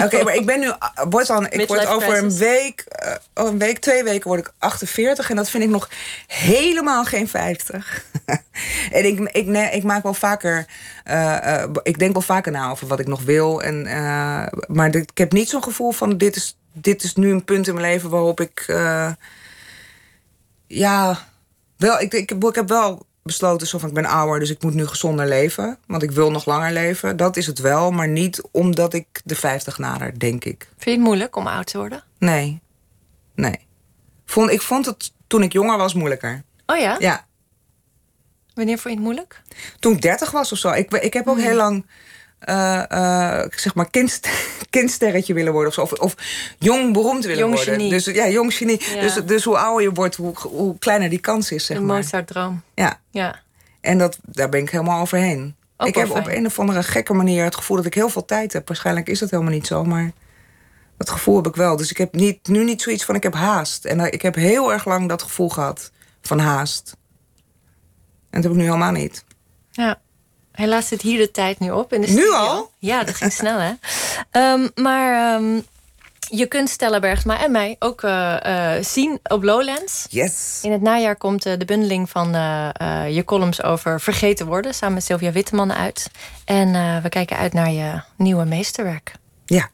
[0.04, 0.72] Oké, maar ik ben nu.
[1.10, 4.52] Word dan, ik word over een week, eh, over een week, twee weken word ik
[4.58, 5.30] 48.
[5.30, 5.88] En dat vind ik nog
[6.26, 8.04] helemaal geen 50.
[8.92, 10.66] en ik, ik, nee, ik maak wel vaker.
[11.04, 13.62] eh, eh, ik denk wel vaker na over wat ik nog wil.
[13.62, 17.30] En, eh, maar dit- ik heb niet zo'n gevoel van: dit is, dit is nu
[17.30, 18.64] een punt in mijn leven waarop ik.
[18.66, 19.10] eh,
[20.66, 21.18] ja,
[21.76, 24.74] wel, ik, ik, ik heb wel besloten zo van ik ben ouder, dus ik moet
[24.74, 25.78] nu gezonder leven.
[25.86, 27.16] Want ik wil nog langer leven.
[27.16, 30.66] Dat is het wel, maar niet omdat ik de 50 nader, denk ik.
[30.68, 32.02] Vind je het moeilijk om oud te worden?
[32.18, 32.60] Nee.
[33.34, 33.66] Nee.
[34.24, 36.42] Vond, ik vond het toen ik jonger was moeilijker.
[36.66, 36.96] Oh ja?
[36.98, 37.26] Ja.
[38.54, 39.42] Wanneer vond je het moeilijk?
[39.80, 40.70] Toen ik 30 was of zo.
[40.70, 41.86] Ik, ik heb ook heel lang.
[42.38, 44.20] Eh, eh, zeg maar kind,
[44.70, 45.92] kindsterretje willen worden of.
[45.92, 46.14] Of,
[46.58, 47.74] jong beroemd willen Jong worden.
[47.74, 47.90] genie.
[47.90, 48.82] Dus ja, jong genie.
[48.94, 49.00] Ja.
[49.00, 51.96] Dus, dus hoe ouder je wordt, hoe, hoe kleiner die kans is, zeg de maar.
[51.96, 52.62] Mozart-droom.
[52.74, 53.00] Ja.
[53.10, 53.40] Ja.
[53.80, 55.54] En dat, daar ben ik helemaal overheen.
[55.76, 58.24] Ook ik heb op een of andere gekke manier het gevoel dat ik heel veel
[58.24, 58.68] tijd heb.
[58.68, 60.12] Waarschijnlijk is dat helemaal niet zo, maar
[60.96, 61.76] dat gevoel heb ik wel.
[61.76, 63.84] Dus ik heb niet, nu niet zoiets van ik heb haast.
[63.84, 65.90] En eh, ik heb heel erg lang dat gevoel gehad
[66.22, 66.96] van haast.
[68.30, 69.24] En dat heb ik nu helemaal niet.
[69.70, 70.00] Ja.
[70.56, 71.92] Helaas zit hier de tijd nu op.
[71.92, 72.70] In de Nu al?
[72.78, 73.72] Ja, dat ging snel, hè?
[74.30, 75.60] Ehm, maar ehm,
[76.30, 80.06] je kunt Stella Bergsma en mij ook eh, eh, zien op Lowlands.
[80.10, 80.58] Yes.
[80.62, 82.32] In het najaar komt eh, de bundeling van
[83.10, 84.74] je columns over vergeten worden...
[84.74, 86.10] samen met Sylvia Witteman uit.
[86.44, 89.14] En we kijken uit naar je nieuwe meesterwerk.
[89.46, 89.70] Ja.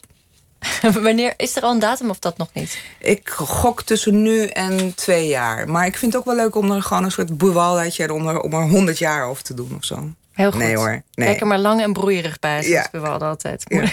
[1.03, 2.79] Wanneer is er al een datum of dat nog niet?
[2.99, 5.69] Ik gok tussen nu en twee jaar.
[5.69, 8.41] Maar ik vind het ook wel leuk om er gewoon een soort boewaldaatje eronder...
[8.41, 10.13] om er honderd jaar over te doen of zo.
[10.33, 10.61] Heel goed.
[10.61, 11.29] Nee hoor, nee.
[11.29, 12.89] Kijk er maar lang en broeierig bij, Ja.
[12.93, 13.63] we wel altijd.
[13.69, 13.81] Ja.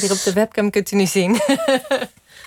[0.00, 1.32] Hier op de webcam kunt u niet zien.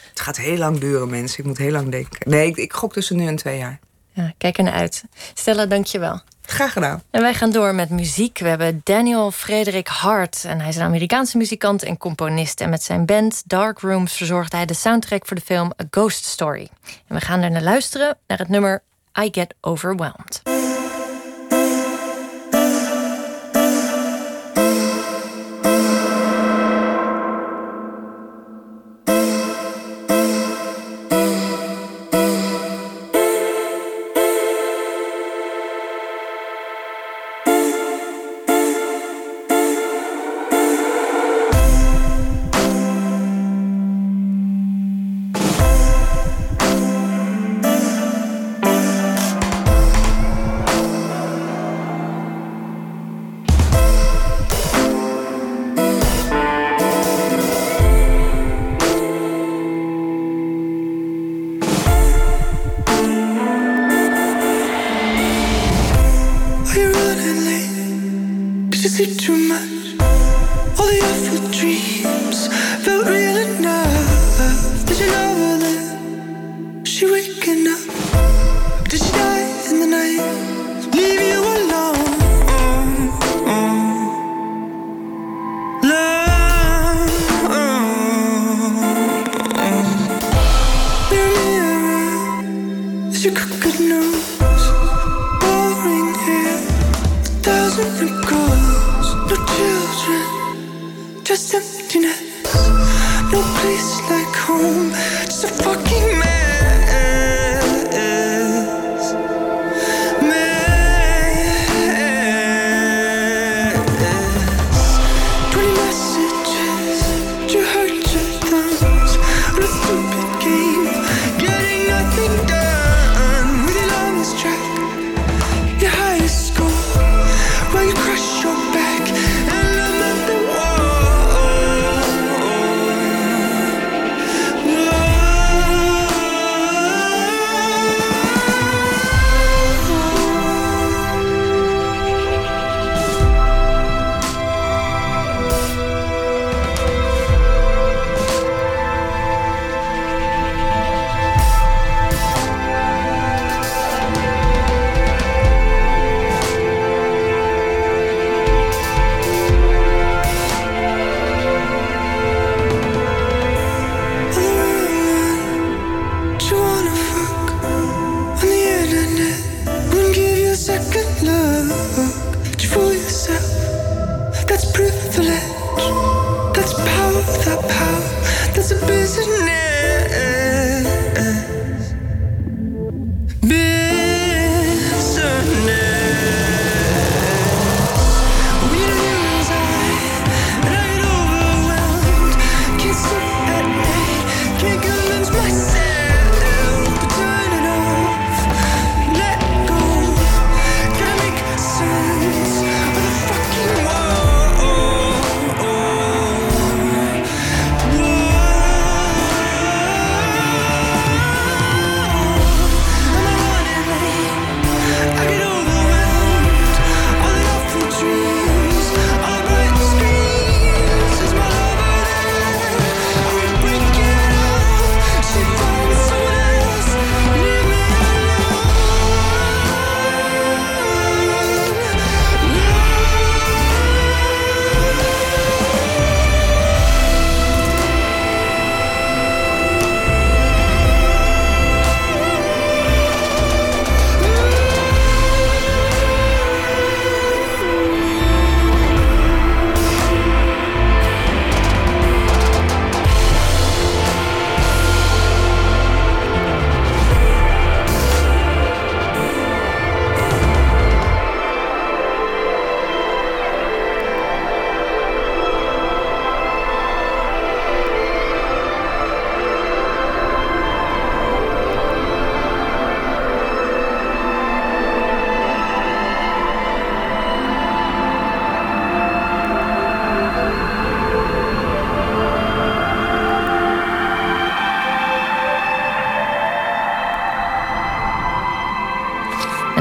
[0.09, 1.39] Het gaat heel lang duren, mensen.
[1.39, 2.29] Ik moet heel lang denken.
[2.29, 3.79] Nee, ik, ik gok tussen nu en twee jaar.
[4.13, 5.03] Ja, kijk er naar uit.
[5.33, 6.21] Stella, dank je wel.
[6.41, 7.03] Graag gedaan.
[7.11, 8.39] En wij gaan door met muziek.
[8.39, 10.43] We hebben Daniel Frederik Hart.
[10.45, 12.61] En hij is een Amerikaanse muzikant en componist.
[12.61, 16.25] En met zijn band Dark Rooms verzorgt hij de soundtrack voor de film A Ghost
[16.25, 16.69] Story.
[17.07, 18.83] En we gaan er naar luisteren naar het nummer
[19.23, 20.41] I Get Overwhelmed.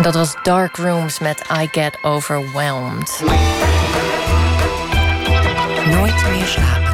[0.04, 3.22] Dat was Dark Rooms met I Get Overwhelmed.
[5.86, 6.92] Nooit meer slapen.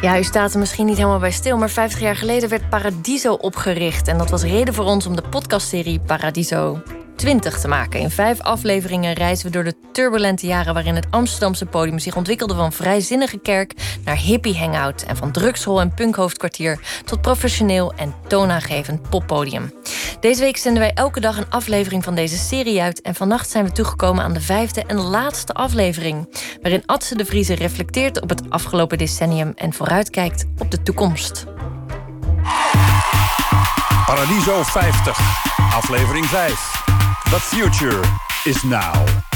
[0.00, 3.32] Ja, u staat er misschien niet helemaal bij stil, maar 50 jaar geleden werd Paradiso
[3.32, 4.08] opgericht.
[4.08, 6.82] En dat was reden voor ons om de podcastserie Paradiso
[7.20, 8.00] 20 te maken.
[8.00, 12.54] In vijf afleveringen reizen we door de turbulente jaren waarin het Amsterdamse podium zich ontwikkelde
[12.54, 19.08] van vrijzinnige kerk naar hippie hangout en van drugshol en punkhoofdkwartier tot professioneel en toonaangevend
[19.10, 19.72] poppodium.
[20.20, 23.64] Deze week zenden wij elke dag een aflevering van deze serie uit en vannacht zijn
[23.64, 26.28] we toegekomen aan de vijfde en laatste aflevering,
[26.62, 31.44] waarin Adse de Vrieze reflecteert op het afgelopen decennium en vooruitkijkt op de toekomst.
[34.06, 35.18] Paradiso 50,
[35.74, 36.82] aflevering 5.
[37.30, 38.00] The future
[38.44, 39.29] is now.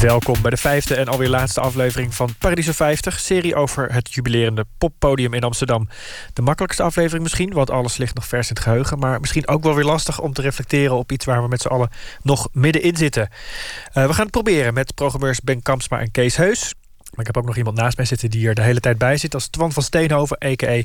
[0.00, 4.64] Welkom bij de vijfde en alweer laatste aflevering van Paradiso 50, serie over het jubilerende
[4.78, 5.88] poppodium in Amsterdam.
[6.32, 9.62] De makkelijkste aflevering misschien, want alles ligt nog vers in het geheugen, maar misschien ook
[9.62, 11.90] wel weer lastig om te reflecteren op iets waar we met z'n allen
[12.22, 13.22] nog middenin zitten.
[13.22, 16.74] Uh, we gaan het proberen met programmeurs Ben Kampsma en Kees Heus.
[17.10, 19.16] Maar ik heb ook nog iemand naast mij zitten die er de hele tijd bij
[19.16, 20.82] zit, als Twan van Steenhoven, a.k.a.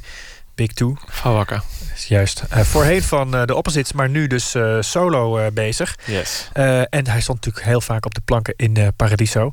[0.56, 0.96] Big Two.
[1.06, 1.62] Van wakker.
[2.08, 2.44] Juist.
[2.50, 5.96] Eh, voorheen van eh, de Opposites, maar nu dus eh, solo bezig.
[6.06, 6.50] Yes.
[6.54, 9.52] En hij stond natuurlijk heel vaak op de planken in Paradiso.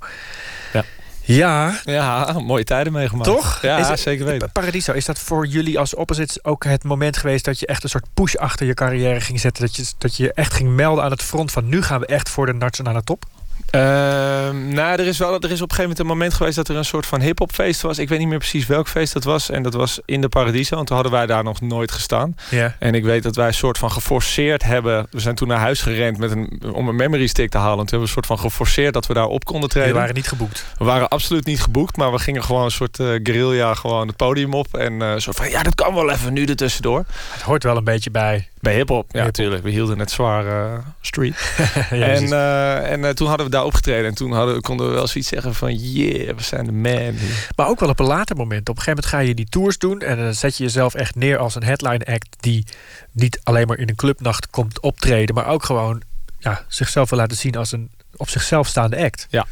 [0.73, 0.85] Ja.
[1.21, 3.29] Ja, Ja, mooie tijden meegemaakt.
[3.29, 3.63] toch?
[3.63, 4.53] Ja, Is zeker weten.
[4.53, 7.45] Paradiso, is dat voor jullie als Opposites ook het moment geweest...
[7.45, 9.67] dat je echt een soort push achter je carrière ging zetten?
[9.67, 11.69] Dat je, dat je echt ging melden aan het front van...
[11.69, 13.25] nu gaan we echt voor de nationale top?
[13.71, 16.69] Ehm, nou, er is wel er is op een gegeven moment een moment geweest dat
[16.69, 17.99] er een soort van hip-hop-feest was.
[17.99, 19.51] Ik weet niet meer precies welk feest dat was.
[19.51, 20.75] En dat was in de Paradiso.
[20.75, 22.35] Want toen hadden wij daar nog nooit gestaan.
[22.79, 25.07] En ik weet dat wij een soort van geforceerd hebben.
[25.11, 27.79] We zijn toen naar huis gerend met een, om een memory stick te halen.
[27.79, 29.89] En toen hebben we een soort van geforceerd dat we daar op konden treden.
[29.89, 30.65] Jullie waren niet geboekt.
[30.79, 34.17] We waren absoluut niet geboekt, maar we gingen gewoon een soort eh, guerrilla gewoon het
[34.17, 34.75] podium op.
[34.75, 37.05] En eh zo van, ja, dat kan wel even nu ertussendoor.
[37.33, 38.49] Het hoort wel een beetje bij.
[38.61, 39.63] Bij hip-hop, ja, natuurlijk.
[39.63, 41.37] We hielden het zwaar eh, street.
[41.91, 44.07] Ja, en eh, en eh, toen hadden we daar opgetreden.
[44.07, 45.75] En toen hadden, konden we wel zoiets zeggen van...
[45.75, 47.15] Yeah, we zijn de man.
[47.57, 48.69] Maar ook wel op een later moment.
[48.69, 50.01] Op een gegeven moment ga je die tours doen...
[50.01, 52.37] en dan zet je jezelf echt neer als een headline act...
[52.41, 52.65] die
[53.13, 55.35] niet alleen maar in een clubnacht komt optreden...
[55.35, 56.03] maar ook gewoon
[56.39, 59.27] ja, zichzelf wil laten zien als een op zichzelf staande act.
[59.31, 59.47] Ja,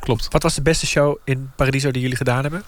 [0.00, 0.28] klopt.
[0.28, 2.62] Wat was de beste show in Paradiso die jullie gedaan hebben?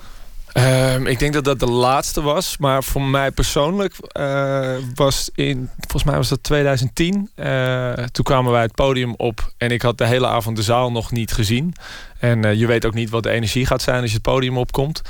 [0.52, 2.56] Ehm, ik denk dat dat de laatste was.
[2.58, 5.70] Maar voor mij persoonlijk eh, was in...
[5.78, 7.30] Volgens mij was dat 2010.
[7.34, 9.52] Eh, toen kwamen wij het podium op.
[9.56, 11.74] En ik had de hele avond de zaal nog niet gezien.
[12.18, 14.58] En eh, je weet ook niet wat de energie gaat zijn als je het podium
[14.58, 15.02] opkomt.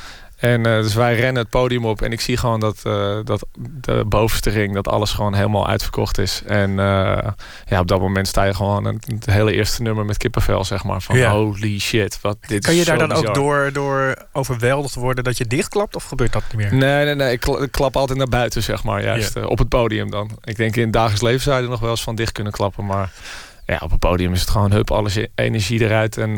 [0.42, 3.46] En eh, dus wij rennen het podium op en ik zie gewoon dat, eh, dat
[3.58, 6.42] de bovenste ring, dat alles gewoon helemaal uitverkocht is.
[6.46, 7.28] En eh,
[7.66, 11.00] ja, op dat moment sta je gewoon het hele eerste nummer met kippenvel, zeg maar.
[11.02, 11.30] Van Ja.
[11.30, 15.36] holy shit, wat dit Kan je is daar dan ook door, door overweldigd worden dat
[15.38, 15.96] je dichtklapt?
[15.96, 16.74] Of gebeurt dat niet meer?
[16.74, 17.32] Nee, nee, nee.
[17.32, 19.02] Ik kla- ik klap altijd naar buiten, zeg maar.
[19.02, 20.30] Juist op het podium dan.
[20.44, 22.52] Ik denk in het dagelijks leven zou je er nog wel eens van dicht kunnen
[22.52, 22.86] klappen.
[22.86, 23.12] Maar
[23.66, 26.16] ja, op het podium is het gewoon hup, alles e- energie eruit.
[26.18, 26.34] En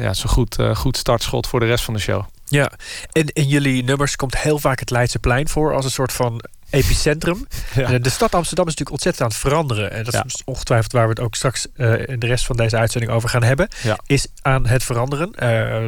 [0.00, 2.22] ja, zo goed, eh, goed startschot voor de rest van de show.
[2.48, 2.70] Ja,
[3.12, 5.74] en in jullie nummers komt heel vaak het Leidseplein voor...
[5.74, 6.40] als een soort van
[6.70, 7.46] epicentrum.
[7.74, 7.98] Ja.
[7.98, 9.90] De stad Amsterdam is natuurlijk ontzettend aan het veranderen.
[9.90, 10.24] En dat Ja.
[10.24, 13.28] is ongetwijfeld waar we het ook straks eh, in de rest van deze uitzending over
[13.28, 13.68] gaan hebben.
[13.82, 13.98] Ja.
[14.06, 15.32] Is aan het veranderen.
[15.34, 15.86] Eh,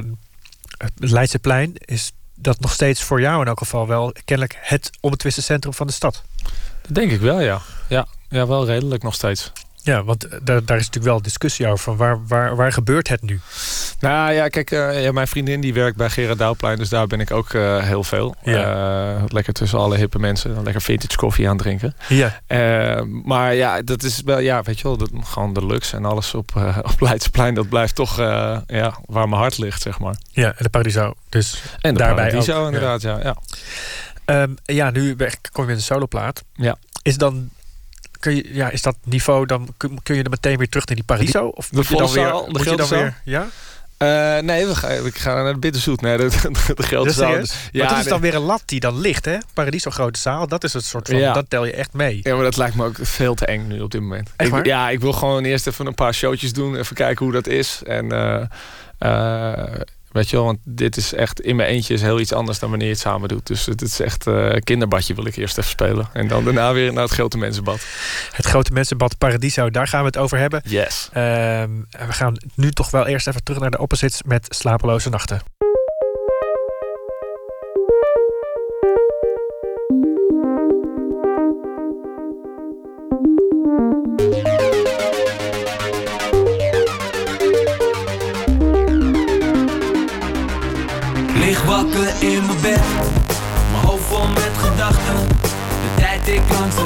[0.78, 5.42] het Leidseplein is dat nog steeds voor jou in elk geval wel kennelijk het onbetwiste
[5.42, 6.22] centrum van de stad.
[6.82, 7.60] Dat denk ik wel, ja.
[7.88, 9.52] Ja, ja wel redelijk nog steeds.
[9.82, 11.78] Ja, want eh, daar, daar is natuurlijk wel discussie over.
[11.78, 13.40] Van waar, waar, waar gebeurt het nu?
[14.00, 16.78] Nou ja, kijk, eh, ja, mijn vriendin die werkt bij Gerard Douwplein.
[16.78, 18.34] Dus daar ben ik ook eh, heel veel.
[19.26, 20.62] Lekker tussen alle hippe mensen.
[20.62, 21.94] Lekker vintage koffie aan drinken.
[22.08, 22.40] Ja.
[23.24, 26.34] Maar ja, dat is wel, ja, weet je wel, dat, gewoon de luxe en alles
[26.34, 26.50] op,
[26.92, 27.54] op Leidseplein.
[27.54, 28.16] Dat blijft toch
[28.66, 30.14] ja, waar mijn hart ligt, zeg maar.
[30.30, 31.14] Ja, en de Paradiso.
[31.28, 33.18] Dus En de daarbij Paradiso ook, inderdaad, ja.
[33.22, 33.36] ja.
[34.24, 35.16] Ehm, ja, nu
[35.52, 36.44] kom je met een soloplaat.
[36.54, 36.76] Ja.
[37.02, 37.50] Is dan...
[38.20, 40.96] Kun je, ja, is dat niveau, dan kun, kun je er meteen weer terug naar
[40.96, 41.46] die Paradiso?
[41.46, 43.46] Of moet je dan weer, moet je dan weer ja?
[43.96, 46.00] Eh, nee, we gaan, we gaan naar de Bitterzoet.
[46.00, 46.28] Nee, de,
[46.66, 47.08] de, de grote
[47.38, 47.52] Dus?
[47.72, 49.36] Ja, maar dat is dan weer een lat die dan ligt, hè?
[49.54, 51.16] Paradiso grote zaal, dat is het soort van...
[51.18, 51.32] Ja.
[51.32, 52.20] Dat tel je echt mee.
[52.22, 54.30] Ja, maar dat lijkt me ook veel te eng nu op dit moment.
[54.36, 56.76] Ik- ja, ik wil gewoon eerst even een paar showtjes doen.
[56.76, 57.80] Even kijken hoe dat is.
[57.86, 58.12] En
[58.98, 59.66] eh,
[60.12, 62.70] weet je wel, want dit is echt in mijn eentje is heel iets anders dan
[62.70, 63.46] wanneer je het samen doet.
[63.46, 66.08] Dus het is echt eh kinderbadje wil ik eerst even spelen.
[66.12, 67.80] En dan daarna weer naar het grote mensenbad.
[68.32, 70.62] Het grote mensenbad Paradiso, daar gaan we het over hebben.
[70.64, 71.08] Yes.
[71.12, 75.42] En we gaan nu toch wel eerst even terug naar de opposites met slapeloze nachten.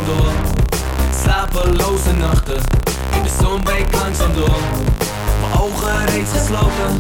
[0.07, 0.33] Door,
[1.23, 2.61] slapeloze nachten.
[3.13, 4.57] In de zon breekt langzaam door,
[5.41, 6.99] mijn ogen reeds gesloten.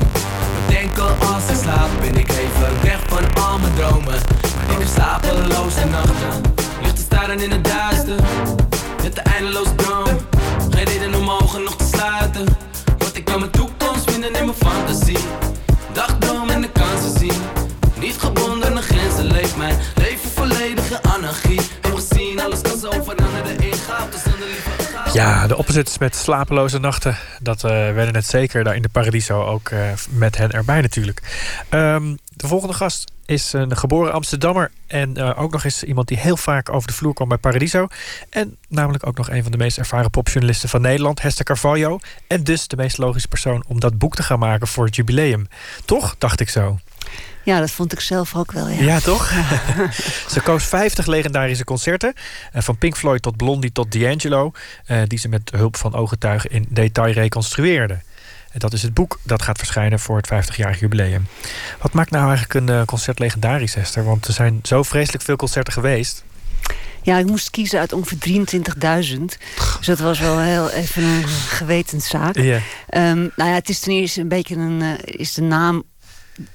[0.68, 4.20] Denken als ik slaap ben ik even weg van al mijn dromen.
[4.56, 6.42] Maar ik heb slapeloze nachten,
[6.82, 8.16] ligt te staren in het duister.
[9.02, 10.16] Met de eindeloze droom,
[10.70, 12.46] geen reden om ogen nog te sluiten.
[12.98, 15.24] Want ik kan mijn toekomst vinden in mijn fantasie.
[15.92, 17.42] Dagdroom en de kansen zien.
[17.98, 19.76] Niet gebonden aan grenzen leeft mijn
[25.14, 27.16] Ja, de opposites met slapeloze nachten.
[27.40, 29.80] Dat eh, werden net zeker daar in de Paradiso ook eh,
[30.10, 31.22] met hen erbij natuurlijk.
[31.68, 34.70] Ehm, de volgende gast is een geboren Amsterdammer.
[34.86, 37.86] En eh, ook nog eens iemand die heel vaak over de vloer kwam bij Paradiso.
[38.30, 41.98] En namelijk ook nog een van de meest ervaren popjournalisten van Nederland, Hester Carvalho.
[42.26, 45.48] En dus de meest logische persoon om dat boek te gaan maken voor het jubileum.
[45.84, 46.78] Toch, dacht ik zo.
[47.44, 48.80] Ja, dat vond ik zelf ook wel, ja.
[48.82, 49.32] Ja, toch?
[50.32, 52.12] ze koos 50 legendarische concerten.
[52.52, 54.52] eh, Van Pink Floyd tot Blondie tot D'Angelo.
[54.86, 57.94] eh, Die ze met hulp van ooggetuigen in detail reconstrueerde.
[58.52, 61.26] En dat is het boek dat gaat verschijnen voor het 50-jarig jubileum.
[61.80, 64.04] Wat maakt nou eigenlijk een eh, concert legendarisch, Esther?
[64.04, 66.24] Want er zijn zo vreselijk veel concerten geweest.
[67.02, 68.18] Ja, ik moest kiezen uit ongeveer
[69.18, 69.20] 23.000.
[69.78, 72.36] Dus dat was wel heel even een gewetenszaak.
[72.88, 74.82] Ehm, nou ja, het is ten eerste een beetje een...
[75.04, 75.82] is de naam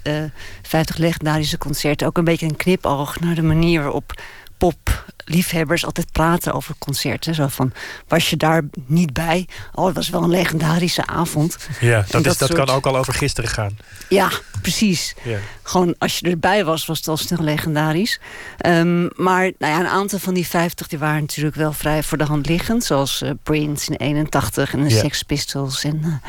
[0.02, 0.24] eh
[0.62, 3.20] 50 legendarische concerten ook een beetje een knipoog...
[3.20, 4.14] naar de manier waarop
[4.58, 7.36] popliefhebbers altijd praten over concerten.
[7.36, 7.72] Zo van,
[8.08, 9.48] was je daar niet bij?
[9.74, 11.58] Oh, het was wel een legendarische avond.
[11.80, 13.78] Ja, dat, is, dat soort- kan ook al over gisteren gaan.
[14.10, 14.30] Ja,
[14.62, 15.16] precies.
[15.24, 15.38] Ja.
[15.64, 18.20] Gewoon als je erbij was, was het al snel legendarisch.
[18.58, 22.18] Ehm, maar nou ja, een aantal van die 50 die waren natuurlijk wel vrij voor
[22.18, 22.84] de hand liggend.
[22.84, 25.00] Zoals eh, Prince in 81 en de Ja.
[25.00, 26.22] Sex Pistols en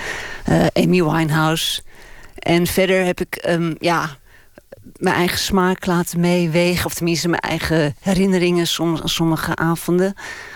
[0.45, 1.83] eh, eh, Amy Winehouse.
[2.41, 4.19] En verder heb ik ja, ja,
[4.97, 6.87] mijn eigen smaak laten meewegen.
[6.87, 10.15] Of tenminste mijn eigen herinneringen soms aan sommige avonden.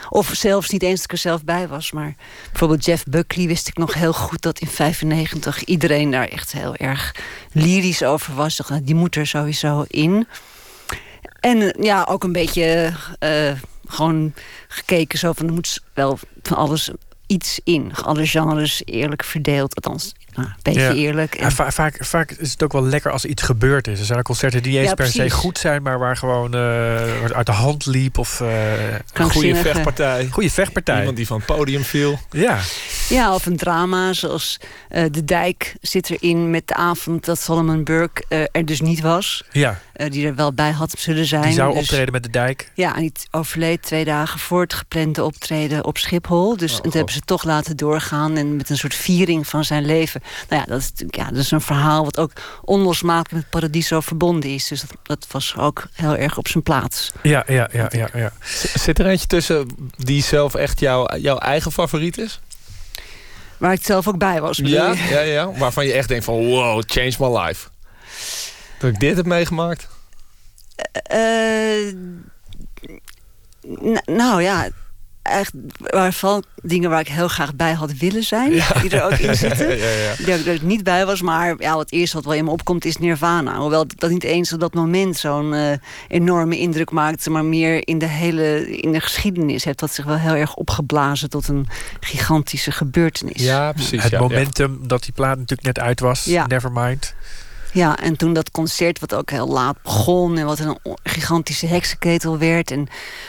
[0.08, 1.92] Of zelfs niet eens dat ik er zelf bij was.
[1.92, 2.14] Maar
[2.50, 6.76] bijvoorbeeld Jeff Buckley wist ik nog heel goed dat in 95 iedereen daar echt heel
[6.76, 7.14] erg
[7.52, 8.56] lyrisch over was.
[8.56, 10.26] Dacht, Die moet er sowieso in.
[11.40, 13.52] En ja, ook een beetje eh,
[13.86, 14.34] gewoon
[14.68, 16.90] gekeken zo van er moet wel van alles
[17.34, 17.92] iets in.
[18.02, 19.74] Alle genres eerlijk verdeeld.
[19.74, 20.92] Althans, nou, een beetje Ja.
[20.92, 21.38] eerlijk.
[21.40, 23.98] Ja, va- vaak, vaak is het ook wel lekker als er iets gebeurd is.
[23.98, 27.24] Er zijn concerten die niet eens Ja, per se goed zijn, maar waar gewoon eh,
[27.30, 28.18] uit de hand liep.
[28.18, 29.62] Of eh Goede Krankzinnige.
[29.62, 30.28] vechtpartij.
[30.30, 30.98] goede vechtpartij.
[30.98, 32.18] Iemand die van het podium viel.
[32.30, 32.58] Ja,
[33.08, 37.84] Ja, of een drama zoals eh, De Dijk zit erin met de avond dat Solomon
[37.84, 39.44] Burke eh, er dus niet was.
[39.52, 41.42] ja, die er wel bij had zullen zijn.
[41.42, 42.70] die zou Dus- optreden met de dijk.
[42.74, 46.56] Ja, en die overleed twee dagen voor het geplande optreden op Schiphol.
[46.56, 46.94] Dus Oh, toen God.
[46.94, 50.22] hebben ze toch laten doorgaan en met een soort viering van zijn leven.
[50.48, 52.32] Nou ja, dat is natuurlijk ja, dat is een verhaal wat ook
[52.64, 54.68] onlosmakelijk met Paradiso verbonden is.
[54.68, 57.12] Dus dat, dat was ook heel erg op zijn plaats.
[57.22, 58.08] Ja, ja, ja, ja.
[58.14, 58.32] ja.
[58.74, 62.40] Zit er eentje tussen die zelf echt jouw, jouw eigen favoriet is?
[63.58, 64.60] Waar ik zelf ook bij was.
[64.62, 65.52] Ja, ja, ja.
[65.52, 67.68] Waarvan je echt denkt van wow, change my life.
[68.78, 69.88] Dat ik dit heb meegemaakt.
[70.92, 71.92] Eh,
[73.82, 74.68] n- nou ja,
[75.22, 79.36] echt waarvan dingen waar ik heel graag bij had willen zijn, die er ook in
[79.46, 79.76] zitten.
[79.78, 80.14] Ja, ja.
[80.16, 82.84] Die ik er niet bij was, maar ja, wat eerst wat wel in me opkomt
[82.84, 83.56] is Nirvana.
[83.58, 85.72] Hoewel dat niet eens op dat moment zo'n eh,
[86.08, 90.18] enorme indruk maakte, maar meer in de hele in de geschiedenis heeft dat zich wel
[90.18, 91.66] heel erg opgeblazen tot een
[92.00, 93.42] gigantische gebeurtenis.
[93.42, 94.02] Ja, precies.
[94.02, 96.24] Het ja, momentum dat die plaat natuurlijk net uit was.
[96.24, 96.46] Ja.
[96.46, 97.14] Nevermind.
[97.74, 100.38] Ja, en toen dat concert, wat ook heel laat begon...
[100.38, 102.70] en wat een gigantische heksenketel werd...
[102.70, 102.88] en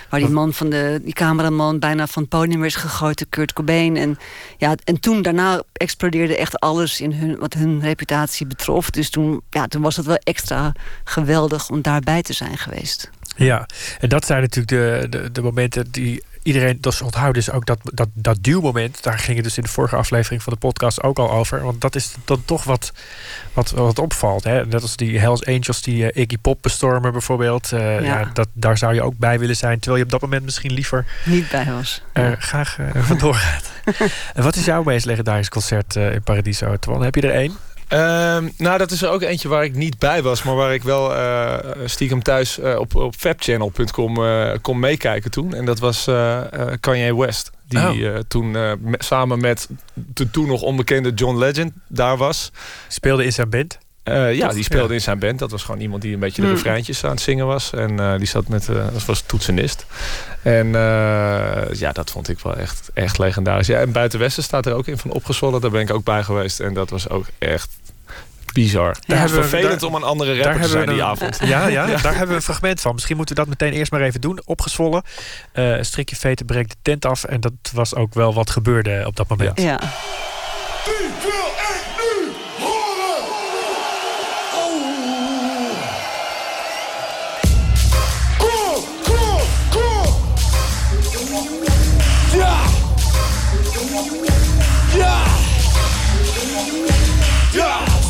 [0.09, 3.17] waar die man van de die cameraman bijna van het podium werd gegooid...
[3.17, 3.97] door Kurt Cobain.
[3.97, 4.17] En,
[4.57, 8.89] ja, en toen daarna explodeerde echt alles in hun, wat hun reputatie betrof.
[8.89, 10.73] Dus toen, ja, toen was het wel extra
[11.03, 13.09] geweldig om daarbij te zijn geweest.
[13.35, 13.67] Ja,
[13.99, 17.35] en dat zijn natuurlijk de, de, de momenten die iedereen dus onthoudt.
[17.35, 20.53] Dus ook dat, dat, dat duwmoment, daar ging het dus in de vorige aflevering van
[20.53, 21.63] de podcast ook al over.
[21.63, 22.91] Want dat is dan toch wat,
[23.53, 24.43] wat, wat opvalt.
[24.43, 24.65] Hè?
[24.65, 27.71] Net als die Hells Angels die eh, Iggy Pop bestormen bijvoorbeeld.
[27.71, 28.19] Eh, ja.
[28.19, 28.29] Ja.
[28.33, 29.79] dat, daar zou je ook bij willen zijn.
[29.79, 32.01] Terwijl je op dat moment misschien liever Niet bij was.
[32.13, 33.71] er graag eh, vandoor gaat.
[34.35, 36.77] en wat is jouw meest legendarisch concert eh, in Paradiso?
[36.77, 37.57] Twan, heb je er één?
[37.95, 40.83] Ehm, nou, dat is er ook eentje waar ik niet bij was, maar waar ik
[40.83, 45.53] wel eh, stiekem thuis eh, op, op fabchannel.com eh, kon meekijken toen.
[45.53, 46.03] En dat was
[46.79, 47.51] Kanye West.
[47.67, 47.79] Die
[48.13, 48.19] Oh.
[48.27, 52.51] toen me- samen met de toen nog onbekende John Legend daar was.
[52.87, 53.77] Speelde in zijn band.
[54.03, 54.93] Ja, die speelde Ja.
[54.93, 55.39] in zijn band.
[55.39, 56.55] Dat was gewoon iemand die een beetje de Hmm.
[56.55, 57.73] refreintjes aan het zingen was.
[57.73, 59.85] En die zat met, dat was toetsenist.
[60.41, 60.67] En
[61.71, 63.67] ja, dat vond ik wel echt, echt legendarisch.
[63.67, 65.61] Ja, en Buiten Westen staat er ook in van opgezwollen.
[65.61, 66.59] Daar ben ik ook bij geweest.
[66.59, 67.69] En dat was ook echt
[68.55, 68.95] bizar.
[69.07, 71.39] Was hebben we- vervelend daar- om een andere rapper te zijn die avond.
[71.43, 72.93] Ja, ja, daar hebben we een fragment van.
[72.93, 74.41] Misschien moeten we dat meteen eerst maar even doen.
[74.45, 75.03] Opgezwollen.
[75.51, 77.23] Eh, een strikje veten breekt de tent af.
[77.23, 79.61] En dat was ook wel wat gebeurde op dat moment.
[79.61, 79.65] Ja.
[79.65, 79.79] Ja!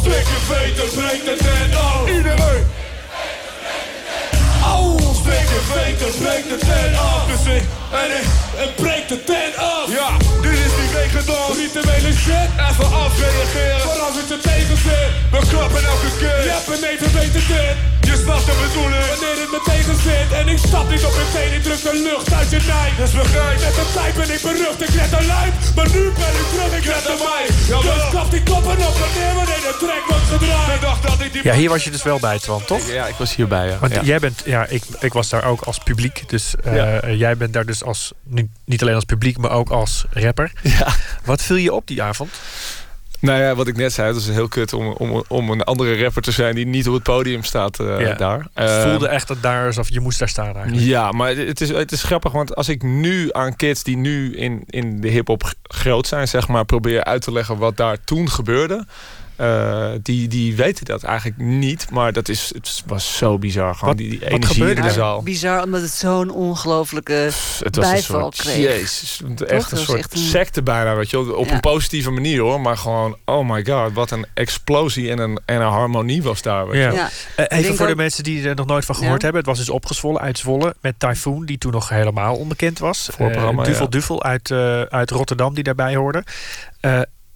[0.05, 0.11] Je
[0.47, 2.07] veten, de tent af!
[2.07, 2.67] Iedereen!
[4.63, 4.97] Au!
[5.13, 7.25] Stik je veten, de tent af!
[7.27, 8.25] Dus ik, en ik,
[8.57, 9.89] en breek de tent af!
[9.89, 10.09] Ja,
[11.19, 11.57] is die regendag!
[11.61, 12.49] Rituele shit!
[12.69, 13.79] Even afreageren!
[13.85, 15.09] Voor als het je tegen zit!
[15.33, 16.39] We klappen elke keer!
[16.47, 17.75] Je hebt een meter beter dit!
[18.09, 19.05] Je snapt de bedoeling!
[19.11, 20.29] Wanneer het me tegen zit!
[20.39, 22.89] En ik stap niet op meteen, ik druk de lucht uit je nij!
[23.01, 23.57] Dus begrijp!
[23.65, 25.51] Met de tijd ben ik berucht, ik red een lijn!
[25.77, 27.45] Maar nu ben ik terug, ik red een mij!
[27.85, 30.73] Dus klap die koppen op wanneer wanneer de track wordt gedraaid!
[30.75, 32.83] Ik dacht dat ik die Ja, hier was je dus wel bij, Twan, toch?
[32.91, 33.67] Ja, ik was hierbij.
[33.67, 33.77] Ja.
[33.79, 34.01] Want Ja.
[34.11, 36.23] jij bent, ja, ik, ik was daar ook als publiek.
[36.29, 37.09] Dus eh, Ja.
[37.09, 40.51] jij bent daar dus als, niet, niet alleen als publiek, maar ook als rapper.
[40.61, 40.87] Ja.
[41.25, 42.29] Wat viel je op die avond?
[43.19, 46.03] Nou ja, wat ik net zei, het is heel kut om, om, om een andere
[46.03, 48.13] rapper te zijn die niet op het podium staat eh, Ja.
[48.13, 48.47] daar.
[48.53, 50.85] Het Eh, voelde echt dat daar alsof je moest daar staan eigenlijk.
[50.85, 54.37] Ja, maar het is, het is grappig, want als ik nu aan kids die nu
[54.37, 58.29] in, in de hip-hop groot zijn, zeg maar, probeer uit te leggen wat daar toen
[58.29, 58.85] gebeurde.
[59.35, 63.73] Eh, die, die weten dat eigenlijk niet, maar dat is, het was zo bizar.
[63.75, 64.93] Gewoon Wat- die, die wat energie gebeurde in de er?
[64.93, 65.21] zaal.
[65.23, 68.55] Bizar, omdat het zo'n ongelooflijke Het was een bijval soort, kreeg.
[68.57, 69.47] jezus, Toch?
[69.47, 71.35] echt een soort echt een- secte bijna, weet je.
[71.35, 71.53] Op Ja.
[71.53, 75.61] een positieve manier hoor, maar gewoon, oh my god, wat een explosie en een, en
[75.61, 76.67] een harmonie was daar.
[76.67, 76.87] Weet je Ja.
[76.87, 76.95] wel.
[76.95, 77.09] Ja.
[77.35, 79.23] Eh, even denk voor de mensen die er nog nooit van gehoord Ja.
[79.23, 79.41] hebben.
[79.41, 83.09] Het was dus opgezwollen uit Zwolle met Typhoon, die toen nog helemaal onbekend was.
[83.17, 83.89] Voorprogramma, Eh, Duvel ja.
[83.89, 84.51] Duvel uit,
[84.91, 86.23] uit Rotterdam, die daarbij hoorde.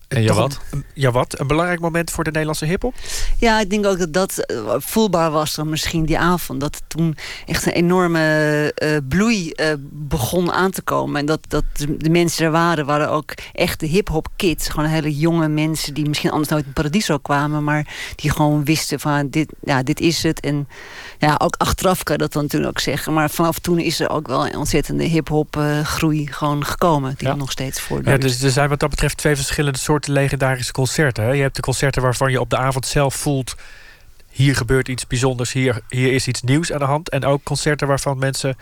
[0.09, 0.59] En toch Jawad?
[0.71, 1.39] een- Ja, wat?
[1.39, 2.93] Een belangrijk moment voor de Nederlandse hiphop?
[3.37, 6.59] Ja, ik denk ook dat dat eh, voelbaar was dan misschien die avond.
[6.61, 11.19] Dat toen echt een enorme eh, bloei eh, begon aan te komen.
[11.19, 11.63] En dat, dat
[11.97, 14.67] de, mensen er waren, waren ook echt de hip-hop kids.
[14.69, 17.63] Gewoon hele jonge mensen die misschien anders nooit in Paradiso kwamen.
[17.63, 20.39] Maar die gewoon wisten van dit, ja, dit is het.
[20.39, 20.67] En
[21.19, 23.13] ja, ook achteraf kan je dat dan toen ook zeggen.
[23.13, 27.13] Maar vanaf toen is er ook wel een ontzettende hip-hop eh, groei gewoon gekomen.
[27.17, 27.35] Die Ja.
[27.35, 28.21] nog steeds Ja, voortduurt.
[28.21, 31.35] dus er zijn wat dat betreft twee verschillende soorten legendarische concerten.
[31.35, 33.55] Je hebt de concerten waarvan je op de avond zelf voelt...
[34.29, 37.09] hier gebeurt iets bijzonders, hier, hier is iets nieuws aan de hand.
[37.09, 38.57] En ook concerten waarvan mensen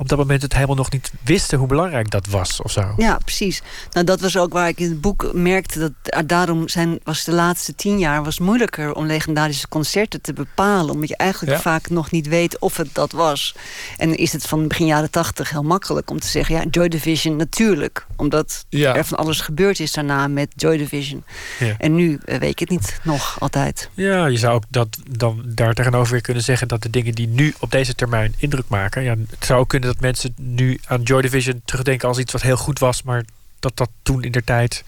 [0.00, 1.58] op dat moment het helemaal nog niet wisten...
[1.58, 2.94] hoe belangrijk dat was of zo.
[2.96, 3.62] Ja, precies.
[3.90, 7.24] Nou, dat was ook waar ik in het boek merkte dat ah, daarom zijn, was
[7.24, 10.94] de laatste tien jaar was moeilijker om legendarische concerten te bepalen.
[10.94, 11.60] Omdat je eigenlijk Ja.
[11.60, 13.54] vaak nog niet weet of het dat was.
[13.96, 17.36] En is het van begin jaren tachtig heel makkelijk om te zeggen: ja, Joy Division
[17.36, 18.06] natuurlijk.
[18.16, 18.96] Omdat Ja.
[18.96, 21.24] er van alles gebeurd is daarna met Joy Division.
[21.58, 21.74] Ja.
[21.78, 23.88] En nu eh, weet ik het niet nog altijd.
[23.94, 27.28] Ja, je zou ook dat dan daar tegenover weer kunnen zeggen dat de dingen die
[27.28, 29.02] nu op deze termijn indruk maken.
[29.02, 32.42] Ja, het zou ook kunnen dat mensen nu aan Joy Division terugdenken als iets wat
[32.42, 33.24] heel goed was, maar
[33.58, 34.84] dat dat toen in der tijd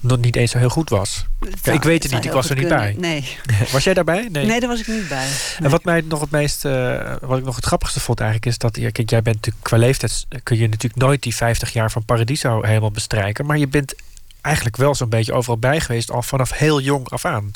[0.00, 1.26] nog niet eens zo heel goed was.
[1.62, 2.94] Ja, ik weet het niet, ik was er niet bij.
[2.98, 3.36] Nee.
[3.72, 4.28] Was jij daarbij?
[4.32, 4.60] Nee.
[4.60, 5.28] daar was ik niet bij.
[5.58, 8.58] En wat mij nog het meest, eh, wat ik nog het grappigste vond eigenlijk, is
[8.58, 12.04] dat kijk, jij bent natuurlijk qua leeftijd kun je natuurlijk nooit die 50 jaar van
[12.04, 13.94] Paradiso helemaal bestrijken, maar je bent
[14.40, 17.50] eigenlijk wel zo'n beetje overal bij geweest al vanaf heel jong af aan.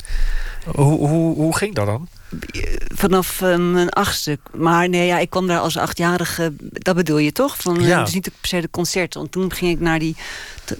[0.65, 2.07] Hoe, hoe, hoe ging dat dan?
[2.95, 4.39] Vanaf mijn achtste.
[4.53, 6.53] Maar nee, ja, ik kwam daar als achtjarige.
[6.59, 7.55] Dat bedoel je toch?
[7.57, 8.03] Van, eh, Ja.
[8.03, 9.19] Dus niet per se de concerten.
[9.19, 10.15] Want toen ging ik naar die.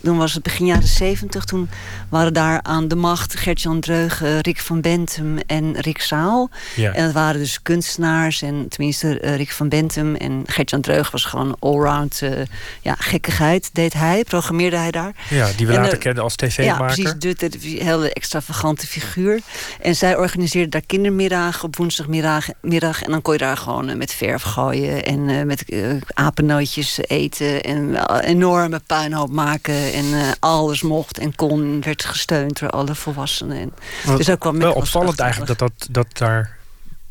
[0.04, 1.44] Toen was het begin jaren zeventig.
[1.46, 1.70] Toen
[2.10, 6.50] waren daar aan de macht Gert-Jan Dreugen, Rick van Bentum en Rick Zaal.
[6.76, 6.92] Ja.
[6.94, 8.42] En dat waren dus kunstenaars.
[8.42, 12.32] En tenminste, eh, Rick van Bentum en Gert-Jan Dreugen was gewoon allround eh,
[12.82, 13.70] ja, gekkigheid.
[13.74, 15.12] Deed hij, programmeerde hij daar.
[15.30, 16.86] Ja, die we En, later kenden als Ja, tv-maker.
[16.86, 17.14] precies.
[17.20, 19.40] De, de, de hele extravagante figuur.
[19.82, 20.82] En zij organiseerde daar
[21.64, 22.48] op woensdagmiddag.
[22.62, 25.06] Middag, en dan kon je daar gewoon eh, met verf gooien.
[25.06, 27.64] En eh, met eh, apennootjes eten.
[27.64, 29.94] En enorme puinhoop maken.
[29.94, 30.06] En
[30.40, 31.82] alles mocht en kon.
[31.82, 33.58] Werd gesteund door alle volwassenen.
[33.58, 33.74] En,
[34.06, 36.58] Wat dus ook kwam wel opvallend eigenlijk dat, dat, dat, daar,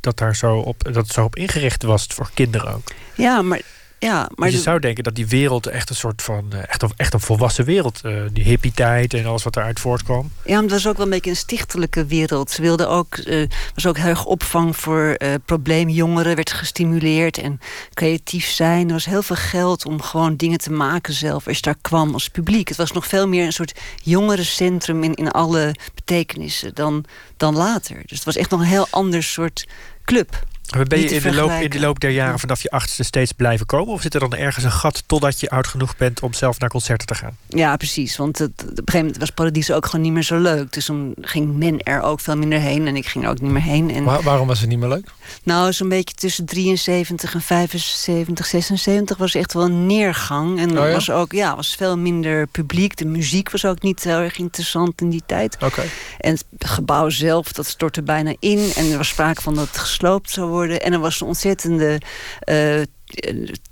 [0.00, 2.92] dat, daar zo op, dat het zo op ingericht was voor kinderen ook.
[3.14, 3.60] Ja, maar...
[4.02, 6.92] Ja, maar je zou denken dat die wereld echt een soort van eh, echt een,
[6.96, 10.30] echt een volwassen wereld, eh, die hippie-tijd en alles wat eruit voortkwam.
[10.44, 12.50] Ja, maar het was ook wel een beetje een stichtelijke wereld.
[12.50, 17.60] Ze wilden ook, eh was ook heel erg opvang voor eh probleemjongeren, werd gestimuleerd en
[17.94, 18.86] creatief zijn.
[18.86, 22.12] Er was heel veel geld om gewoon dingen te maken zelf als je daar kwam
[22.12, 22.68] als publiek.
[22.68, 27.04] Het was nog veel meer een soort jongerencentrum in, in alle betekenissen dan,
[27.36, 27.96] dan later.
[27.96, 29.66] Dus het was echt nog een heel ander soort
[30.04, 30.44] club.
[30.88, 31.80] Ben je in de, loop, in de vergelijken.
[31.80, 33.92] loop der jaren vanaf je achtste steeds blijven komen?
[33.92, 36.68] Of zit er dan ergens een gat totdat je oud genoeg bent om zelf naar
[36.68, 37.36] concerten te gaan?
[37.48, 38.16] Ja, precies.
[38.16, 40.72] Want het, op een gegeven moment was Paradies ook gewoon niet meer zo leuk.
[40.72, 43.50] Dus toen ging men er ook veel minder heen en ik ging er ook niet
[43.50, 43.90] meer heen.
[43.90, 45.08] En Waar- waarom was het niet meer leuk?
[45.42, 50.58] Nou, zo'n beetje tussen 73 en 75, 76 was echt wel een neergang.
[50.58, 50.92] En Oh ja?
[50.92, 52.96] was ook, ja, was veel minder publiek.
[52.96, 55.56] De muziek was ook niet heel erg interessant in die tijd.
[55.62, 55.82] Oké.
[56.18, 58.70] En het gebouw zelf, dat stortte bijna in.
[58.76, 60.60] En er was sprake van dat het gesloopt zou worden.
[60.70, 62.00] En er was een ontzettende
[62.40, 62.80] eh,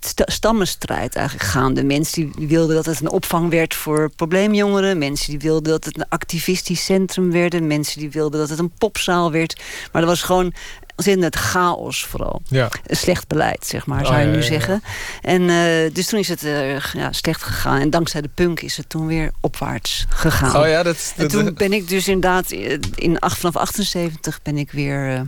[0.00, 1.84] st- stammenstrijd eigenlijk gaande.
[1.84, 4.98] Mensen die wilden dat het een opvang werd voor probleemjongeren.
[4.98, 7.62] Mensen die wilden dat het een activistisch centrum werd.
[7.62, 9.60] Mensen die wilden dat het een popzaal werd.
[9.92, 10.52] Maar er was gewoon
[10.96, 12.42] ontzettend chaos vooral.
[12.48, 12.68] Ja.
[12.86, 14.82] Een slecht beleid, zeg maar, Oh, zou je ja, nu ja, zeggen.
[15.22, 17.80] En eh, dus toen is het eh, ja, slecht gegaan.
[17.80, 20.56] En dankzij de punk is het toen weer opwaarts gegaan.
[20.56, 21.12] Oh ja, dat...
[21.16, 22.50] En toen ben ik dus inderdaad
[22.94, 25.26] in vanaf 78 ben ik weer,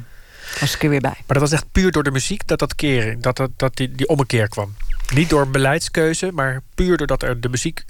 [0.61, 1.17] was ik er weer bij.
[1.17, 3.93] Maar dat was echt puur door de muziek dat dat keren, dat, dat, dat die,
[3.93, 4.75] die ommekeer kwam.
[5.15, 7.85] Niet door beleidskeuze, maar puur doordat er de muziek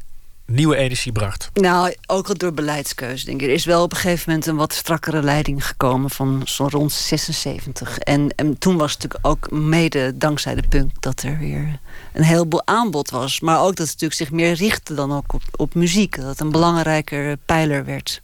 [0.47, 1.51] nieuwe energie bracht.
[1.55, 3.47] Nou, ook al door beleidskeuze, denk ik.
[3.47, 6.93] Er is wel op een gegeven moment een wat strakkere leiding gekomen van zo rond
[6.93, 7.99] 76.
[7.99, 11.79] En, en toen was het natuurlijk ook mede dankzij de punk dat er weer
[12.13, 13.41] een heleboel aanbod was.
[13.41, 16.17] Maar ook dat het natuurlijk zich meer richtte dan ook op, op muziek.
[16.17, 18.23] Dat het een belangrijker pijler werd.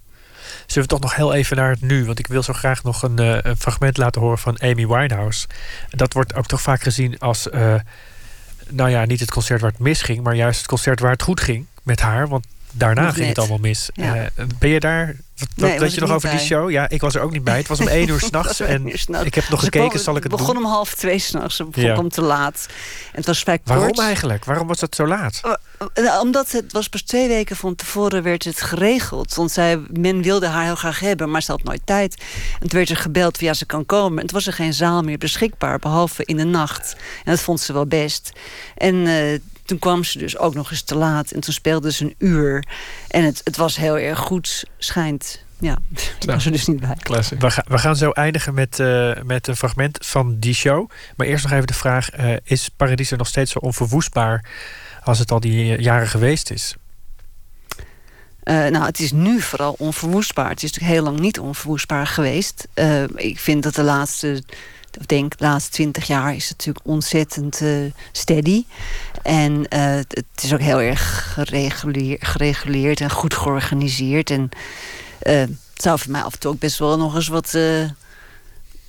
[0.67, 2.05] Zullen we toch nog heel even naar het nu?
[2.05, 5.47] Want ik wil zo graag nog een, eh, een fragment laten horen van Amy Winehouse.
[5.91, 7.51] Dat wordt ook toch vaak gezien als...
[7.51, 7.75] eh,
[8.69, 10.23] nou ja, niet het concert waar het misging...
[10.23, 12.29] maar juist het concert waar het goed ging met haar.
[12.29, 13.91] Want daarna Nog ging het allemaal mis.
[13.93, 14.15] Ja.
[14.15, 15.15] Eh, ben je daar...
[15.39, 16.71] Wat Nee, weet was je nog over die show?
[16.71, 17.57] Ja, ik was er ook niet bij.
[17.57, 18.61] Het was om één uur s'nachts.
[18.61, 20.65] En uur 's ik heb nog gekeken, zal ik het begon doen?
[20.65, 21.59] om half twee s'nachts.
[21.59, 21.97] Het begon Ja.
[21.99, 22.67] om te laat.
[23.13, 23.99] En het was vrij Waarom kort.
[23.99, 24.45] eigenlijk?
[24.45, 25.41] Waarom was het zo laat?
[25.95, 29.35] Eh, Omdat het was pas twee weken van tevoren werd het geregeld.
[29.35, 32.15] Want zij, men wilde haar heel graag hebben, maar ze had nooit tijd.
[32.61, 34.21] En toen werd er gebeld via ze kan komen.
[34.21, 36.97] En toen was er geen zaal meer beschikbaar, behalve in de nacht.
[37.25, 38.33] En dat vond ze wel best.
[38.77, 39.39] En eh,
[39.69, 41.31] toen kwam ze dus ook nog eens te laat.
[41.31, 42.65] En toen speelde ze een uur.
[43.09, 45.43] En het, het was heel erg goed, schijnt.
[45.61, 45.79] Ja,
[46.21, 46.97] ik was er dus niet bij.
[47.03, 47.41] Classic.
[47.41, 50.91] We, ga- we gaan zo eindigen met, eh, met een fragment van die show.
[51.17, 54.45] Maar eerst nog even de vraag: eh, is Paradiso nog steeds zo onverwoestbaar
[55.03, 56.75] als het al die eh, jaren geweest is?
[58.43, 60.49] Eh, nou, het is nu vooral onverwoestbaar.
[60.49, 62.69] Het is natuurlijk heel lang niet onverwoestbaar geweest.
[62.75, 64.43] Eh, ik vind dat de laatste,
[65.01, 67.71] ik denk de laatste twintig jaar is het natuurlijk ontzettend eh,
[68.13, 68.65] steady.
[69.23, 74.31] En eh, het is ook heel erg gereguleer- gereguleerd en goed georganiseerd.
[74.31, 74.49] En
[75.19, 77.59] eh, het zou voor mij af en toe ook best wel nog eens wat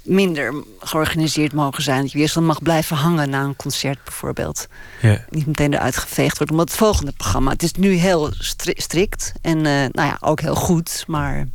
[0.03, 2.01] minder georganiseerd mogen zijn.
[2.01, 4.67] Dat je weer zo mag blijven hangen na een concert bijvoorbeeld
[5.01, 5.25] Ja.
[5.29, 6.51] niet meteen eruit geveegd wordt.
[6.51, 7.51] Omdat het volgende programma.
[7.51, 9.31] Het is nu heel stri- strikt.
[9.41, 11.03] En nou ja, ook heel goed.
[11.07, 11.47] Maar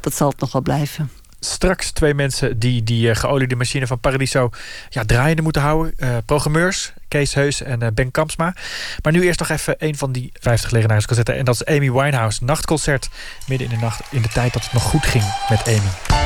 [0.00, 1.10] dat zal het nog wel blijven.
[1.40, 4.50] Straks twee mensen die die eh, geoliede machine van Paradiso
[4.88, 5.92] ja, draaiende moeten houden.
[5.96, 8.54] Eh, programmeurs, Kees Heus en eh, Ben Kampsma.
[9.02, 11.36] Maar nu eerst nog even een van die 50 legendaarsconcerten.
[11.36, 12.44] En dat is Amy Winehouse.
[12.44, 13.08] Nachtconcert
[13.46, 14.02] midden in de nacht.
[14.10, 16.19] In de tijd dat het nog goed ging met Amy.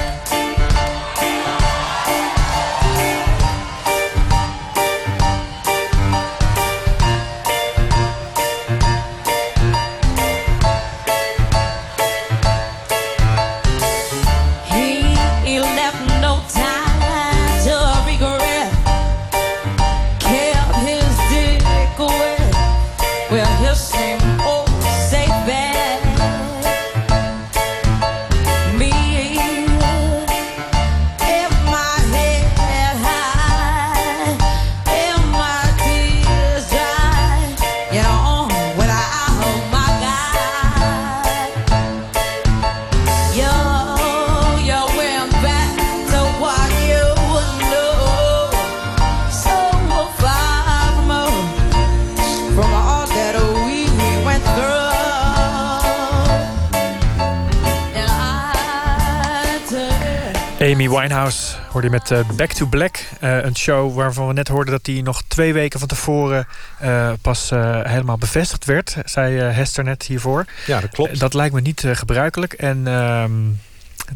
[60.75, 62.99] Amy Winehouse hoorde je met eh, Back to Black.
[63.21, 66.47] Eh, een show waarvan we net hoorden dat die nog twee weken van tevoren
[66.79, 67.51] eh, pas
[67.83, 68.97] helemaal bevestigd werd.
[69.05, 70.45] Zei eh, Hester net hiervoor.
[70.67, 71.21] Ja, dat klopt.
[71.21, 72.53] dat lijkt me niet eh, gebruikelijk.
[72.53, 73.33] En ehm,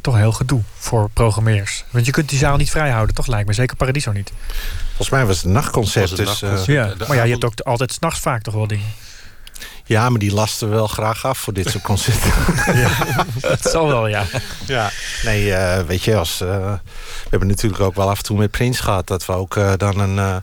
[0.01, 1.85] toch heel gedoe voor programmeurs.
[1.91, 3.53] Want je kunt die zaal niet vrij houden, toch lijkt me.
[3.53, 4.33] Zeker Paradiso niet.
[4.87, 6.11] Volgens mij was het een nachtconcert.
[6.11, 6.69] Was het dus, nachtconcert.
[6.69, 8.87] eh, ja, maar ja, je hebt ook altijd s'nachts vaak toch wel dingen.
[9.85, 12.33] Ja, maar die lasten wel graag af voor dit soort concerten.
[13.41, 14.25] Dat zal wel, ja.
[14.67, 14.91] Ja,
[15.25, 18.51] nee, eh, weet je, als, eh, we hebben natuurlijk ook wel af en toe met
[18.51, 19.07] Prins gehad...
[19.07, 20.37] dat we ook eh, dan een, eh,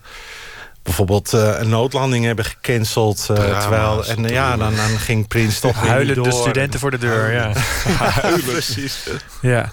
[0.84, 3.20] bijvoorbeeld eh, een noodlanding hebben gecanceld.
[3.30, 6.92] eh, Drama's, terwijl, en ja, dan, dan ging Prins toch weer Huilen de studenten voor
[6.92, 7.52] de deur, ja.
[8.52, 8.98] Precies.
[9.42, 9.72] Ja.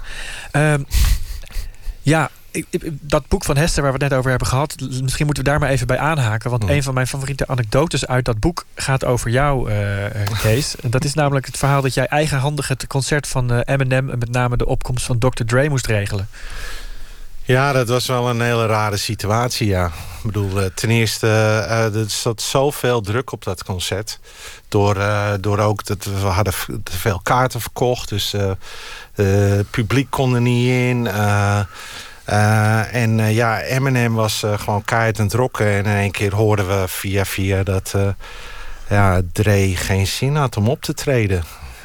[0.51, 0.83] Ehm,
[2.03, 4.75] ja, ik- ik- dat boek van Hester waar we het net over hebben gehad...
[5.03, 6.51] misschien moeten we daar maar even bij aanhaken.
[6.51, 8.65] Want een van mijn favoriete anekdotes uit dat boek...
[8.75, 10.75] gaat over jou, eh, Kees.
[10.91, 12.69] Dat is namelijk het verhaal dat jij eigenhandig...
[12.69, 14.11] het concert van eh, Eminem...
[14.11, 15.45] en met name de opkomst van Dr.
[15.45, 16.29] Dre moest regelen.
[17.45, 19.87] Ja, dat was wel een hele rare situatie, ja.
[19.87, 21.27] Ik bedoel, ten eerste,
[21.95, 24.19] er zat zoveel druk op dat concert.
[24.69, 24.99] Door,
[25.41, 28.09] door ook dat we hadden te veel kaarten verkocht.
[28.09, 28.35] Dus
[29.13, 31.09] het publiek kon er niet in.
[32.25, 35.67] Eh, en eh, ja, Eminem was eh, gewoon keihard aan het rocken.
[35.67, 37.95] En in één keer hoorden we via via dat
[38.89, 41.45] ja, Dre geen zin had om op te treden.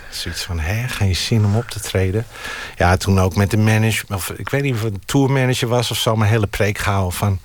[0.09, 2.26] Zoiets van, hè, geen zin om op te treden.
[2.77, 5.91] Ja, toen ook met de manager, of ik weet niet of het een tourmanager was
[5.91, 7.39] of zo, maar hele preek gehouden van.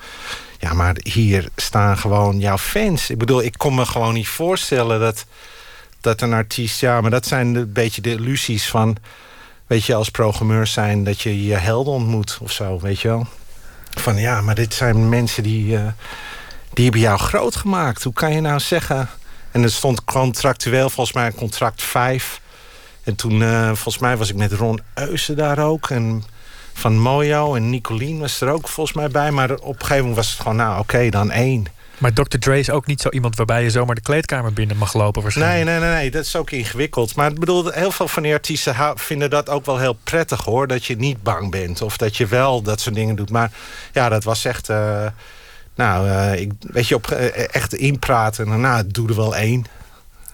[0.58, 3.10] Ja, maar hier staan gewoon jouw fans.
[3.10, 5.26] Ik bedoel, ik kon me gewoon niet voorstellen dat,
[6.00, 8.96] dat een artiest, ja, maar dat zijn een beetje de illusies van,
[9.72, 13.26] weet je, als programmeur zijn, dat je je helden ontmoet of zo, weet je wel.
[13.90, 15.86] Van ja, maar dit zijn mensen die, eh,
[16.72, 18.02] die hebben jou groot gemaakt.
[18.02, 19.08] Hoe kan je nou zeggen?
[19.50, 22.40] En er stond contractueel volgens mij contract 5.
[23.02, 25.90] En toen, eh, volgens mij was ik met Ron Eusen daar ook.
[25.90, 26.24] En
[26.72, 29.30] van Mojo en Nicolien was er ook volgens mij bij.
[29.30, 31.66] Maar op een gegeven moment was het gewoon, nou oké, dan één.
[32.02, 32.38] Maar Dr.
[32.38, 35.64] Dre is ook niet zo iemand waarbij je zomaar de kleedkamer binnen mag lopen waarschijnlijk.
[35.64, 37.14] Nee, nee, nee, nee, dat is ook ingewikkeld.
[37.14, 40.66] Maar ik bedoel, heel veel van die artiesten vinden dat ook wel heel prettig hoor.
[40.66, 41.82] Dat je niet bang bent.
[41.82, 43.30] Of dat je wel dat soort dingen doet.
[43.30, 43.50] Maar
[43.92, 44.68] ja, dat was echt.
[44.68, 45.06] eh,
[45.74, 48.52] nou, eh, ik, weet je, op eh, echt inpraten.
[48.52, 49.64] En nou, doe er wel één.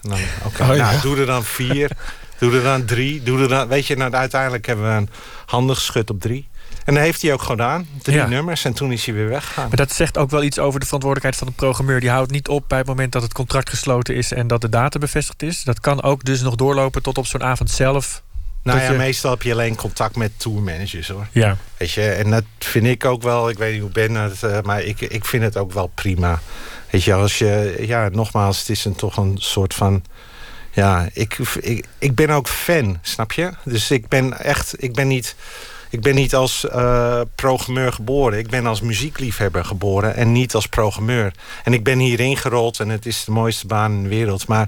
[0.01, 0.89] Dan, Oké, Oh, ja.
[0.91, 1.91] nou, doe er dan vier.
[2.39, 3.23] doe er dan drie.
[3.23, 5.09] Doe er dan, weet je, nou, uiteindelijk hebben we een
[5.45, 6.47] handen geschud op drie.
[6.89, 7.87] En dat heeft hij ook gedaan.
[8.01, 8.27] Drie Ja.
[8.27, 8.65] nummers.
[8.65, 9.67] En toen is hij weer weggegaan.
[9.67, 11.99] Maar dat zegt ook wel iets over de verantwoordelijkheid van de programmeur.
[11.99, 14.69] Die houdt niet op bij het moment dat het contract gesloten is en dat de
[14.69, 15.63] datum bevestigd is.
[15.63, 18.21] Dat kan ook dus nog doorlopen tot op zo'n avond zelf.
[18.63, 21.27] Nou ja, je- meestal heb je alleen contact met tourmanagers hoor.
[21.31, 21.57] Ja.
[21.77, 24.61] Weet je, en dat vind ik ook wel, ik weet niet hoe Ben het, eh,
[24.61, 26.39] maar ik, ik vind het ook wel prima.
[26.89, 30.03] Weet je, als je, ja, nogmaals, het is een, toch een soort van.
[30.71, 33.49] Ja, ik, ik, ik ben ook fan, snap je?
[33.63, 35.35] Dus ik ben echt, ik ben niet.
[35.89, 38.39] Ik ben niet als eh, programmeur geboren.
[38.39, 41.31] Ik ben als muziekliefhebber geboren en niet als programmeur.
[41.63, 44.47] En ik ben hierin gerold en het is de mooiste baan in de wereld.
[44.47, 44.67] Maar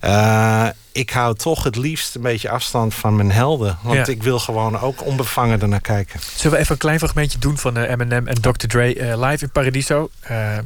[0.00, 3.78] eh, ik hou toch het liefst een beetje afstand van mijn helden.
[3.82, 4.12] Want Ja.
[4.12, 6.20] ik wil gewoon ook onbevangen ernaar kijken.
[6.36, 8.66] Zullen we even een klein fragmentje doen van eh, Eminem en Dr.
[8.66, 10.10] Dre live in Paradiso?
[10.20, 10.58] Eh,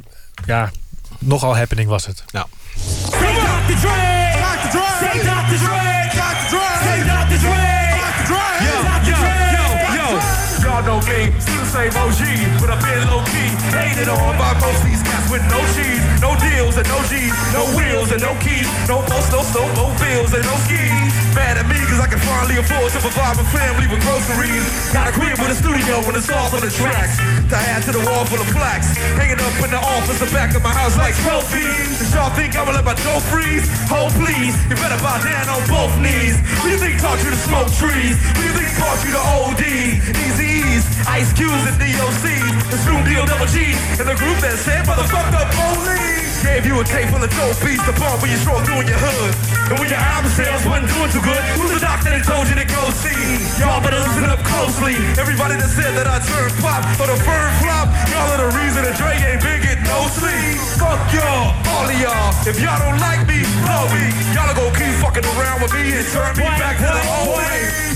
[0.46, 0.70] ja,
[1.18, 2.24] nogal happening was het.
[2.32, 2.46] Nou.
[3.10, 3.16] Dr.
[3.16, 4.32] Dre.
[4.70, 4.78] Dr.
[4.78, 5.20] Dre.
[5.20, 5.64] Dr.
[5.64, 5.73] Dre.
[11.04, 13.50] Y'all know me, still same OG, but I've been low key.
[13.72, 17.64] Hated on by most these cats with no cheese, no deals and no G's, no
[17.76, 21.12] wheels and no keys, no post, no no no bills and no skis.
[21.34, 21.73] Mad at me
[22.34, 24.66] finally afford to provide my family with groceries.
[24.90, 27.14] Got a crib with a studio and it's off on the tracks.
[27.46, 30.50] To add to the wall full of plaques, hanging up in the office, the back
[30.58, 32.02] of my house like trophies.
[32.02, 33.62] Does y'all think I'ma let my dough freeze?
[33.94, 36.34] Oh please, you better bow down on both knees.
[36.58, 38.18] Who you think taught you to smoke trees?
[38.34, 39.64] Who you think taught you to OD?
[40.74, 42.24] E's, Ice Q's and DOC,
[42.66, 46.42] the Snoop Deal Double G, and the group that said motherfuck the police.
[46.42, 48.88] Gave you a tape full of dope beats to bump when you stroll through in
[48.88, 49.53] your hood.
[49.70, 52.56] And when your album sales wasn't doing too good, who's the doctor that told you
[52.56, 53.16] to go see?
[53.56, 54.92] Y'all better listen up closely.
[55.16, 58.84] Everybody that said that I turned pop or the firm flop, y'all are the reason
[58.84, 60.60] that Dre ain't been getting no sleep.
[60.76, 62.30] Fuck y'all, all of y'all.
[62.44, 64.04] If y'all don't like me, love me.
[64.36, 67.40] Y'all are gonna keep fucking around with me and turn me back to the old
[67.40, 67.93] way.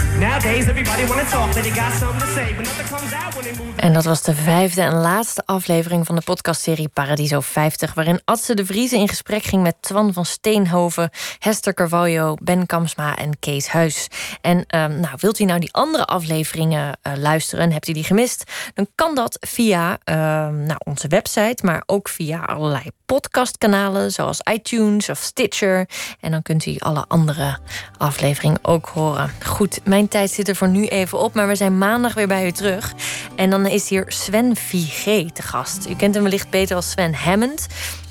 [3.76, 7.94] En dat was de vijfde en laatste aflevering van de podcastserie Paradiso 50...
[7.94, 11.10] waarin Adse de Vrieze in gesprek ging met Twan van Steenhoven...
[11.38, 14.08] Hester Carvalho, Ben Kamsma en Kees Huis.
[14.40, 17.64] En ehm, nou, wilt u nou die andere afleveringen eh, luisteren...
[17.64, 21.64] en hebt u die gemist, dan kan dat via ehm, nou, onze website...
[21.64, 24.12] maar ook via allerlei podcastkanalen...
[24.12, 25.88] zoals iTunes of Stitcher.
[26.20, 27.58] En dan kunt u alle andere
[27.98, 29.30] afleveringen ook horen.
[29.46, 31.34] Goed, mijn tijd zit er voor nu even op...
[31.34, 32.94] maar we zijn maandag weer bij u terug...
[33.38, 35.86] En dan is hier Sven Vigé te gast.
[35.88, 37.66] U kent hem wellicht beter als Sven Hammond.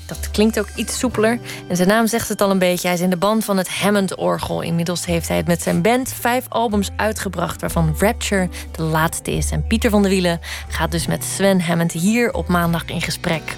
[0.06, 1.38] Dat klinkt ook iets soepeler.
[1.68, 2.86] En zijn naam zegt het al een beetje.
[2.86, 4.62] Hij is in de band van het Hammond-orgel.
[4.62, 7.60] Inmiddels heeft hij het met zijn band vijf albums uitgebracht...
[7.60, 9.50] waarvan Rapture de laatste is.
[9.50, 11.92] En Pieter van der Wielen gaat dus met Sven Hammond...
[11.92, 13.56] hier op maandag in gesprek.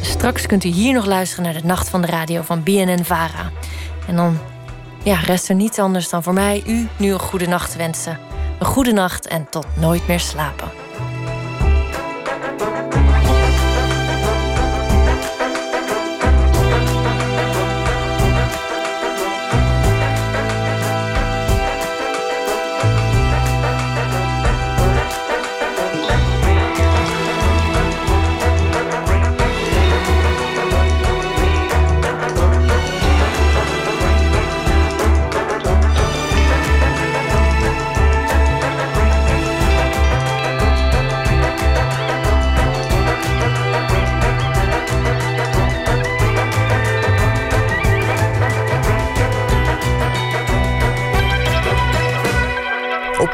[0.00, 3.50] Straks kunt u hier nog luisteren naar de Nacht van de Radio van BNN-VARA.
[4.06, 4.38] En dan
[5.02, 8.18] ja, rest er niets anders dan voor mij u nu een goede nacht te wensen.
[8.58, 10.87] Een goede nacht en tot nooit meer slapen.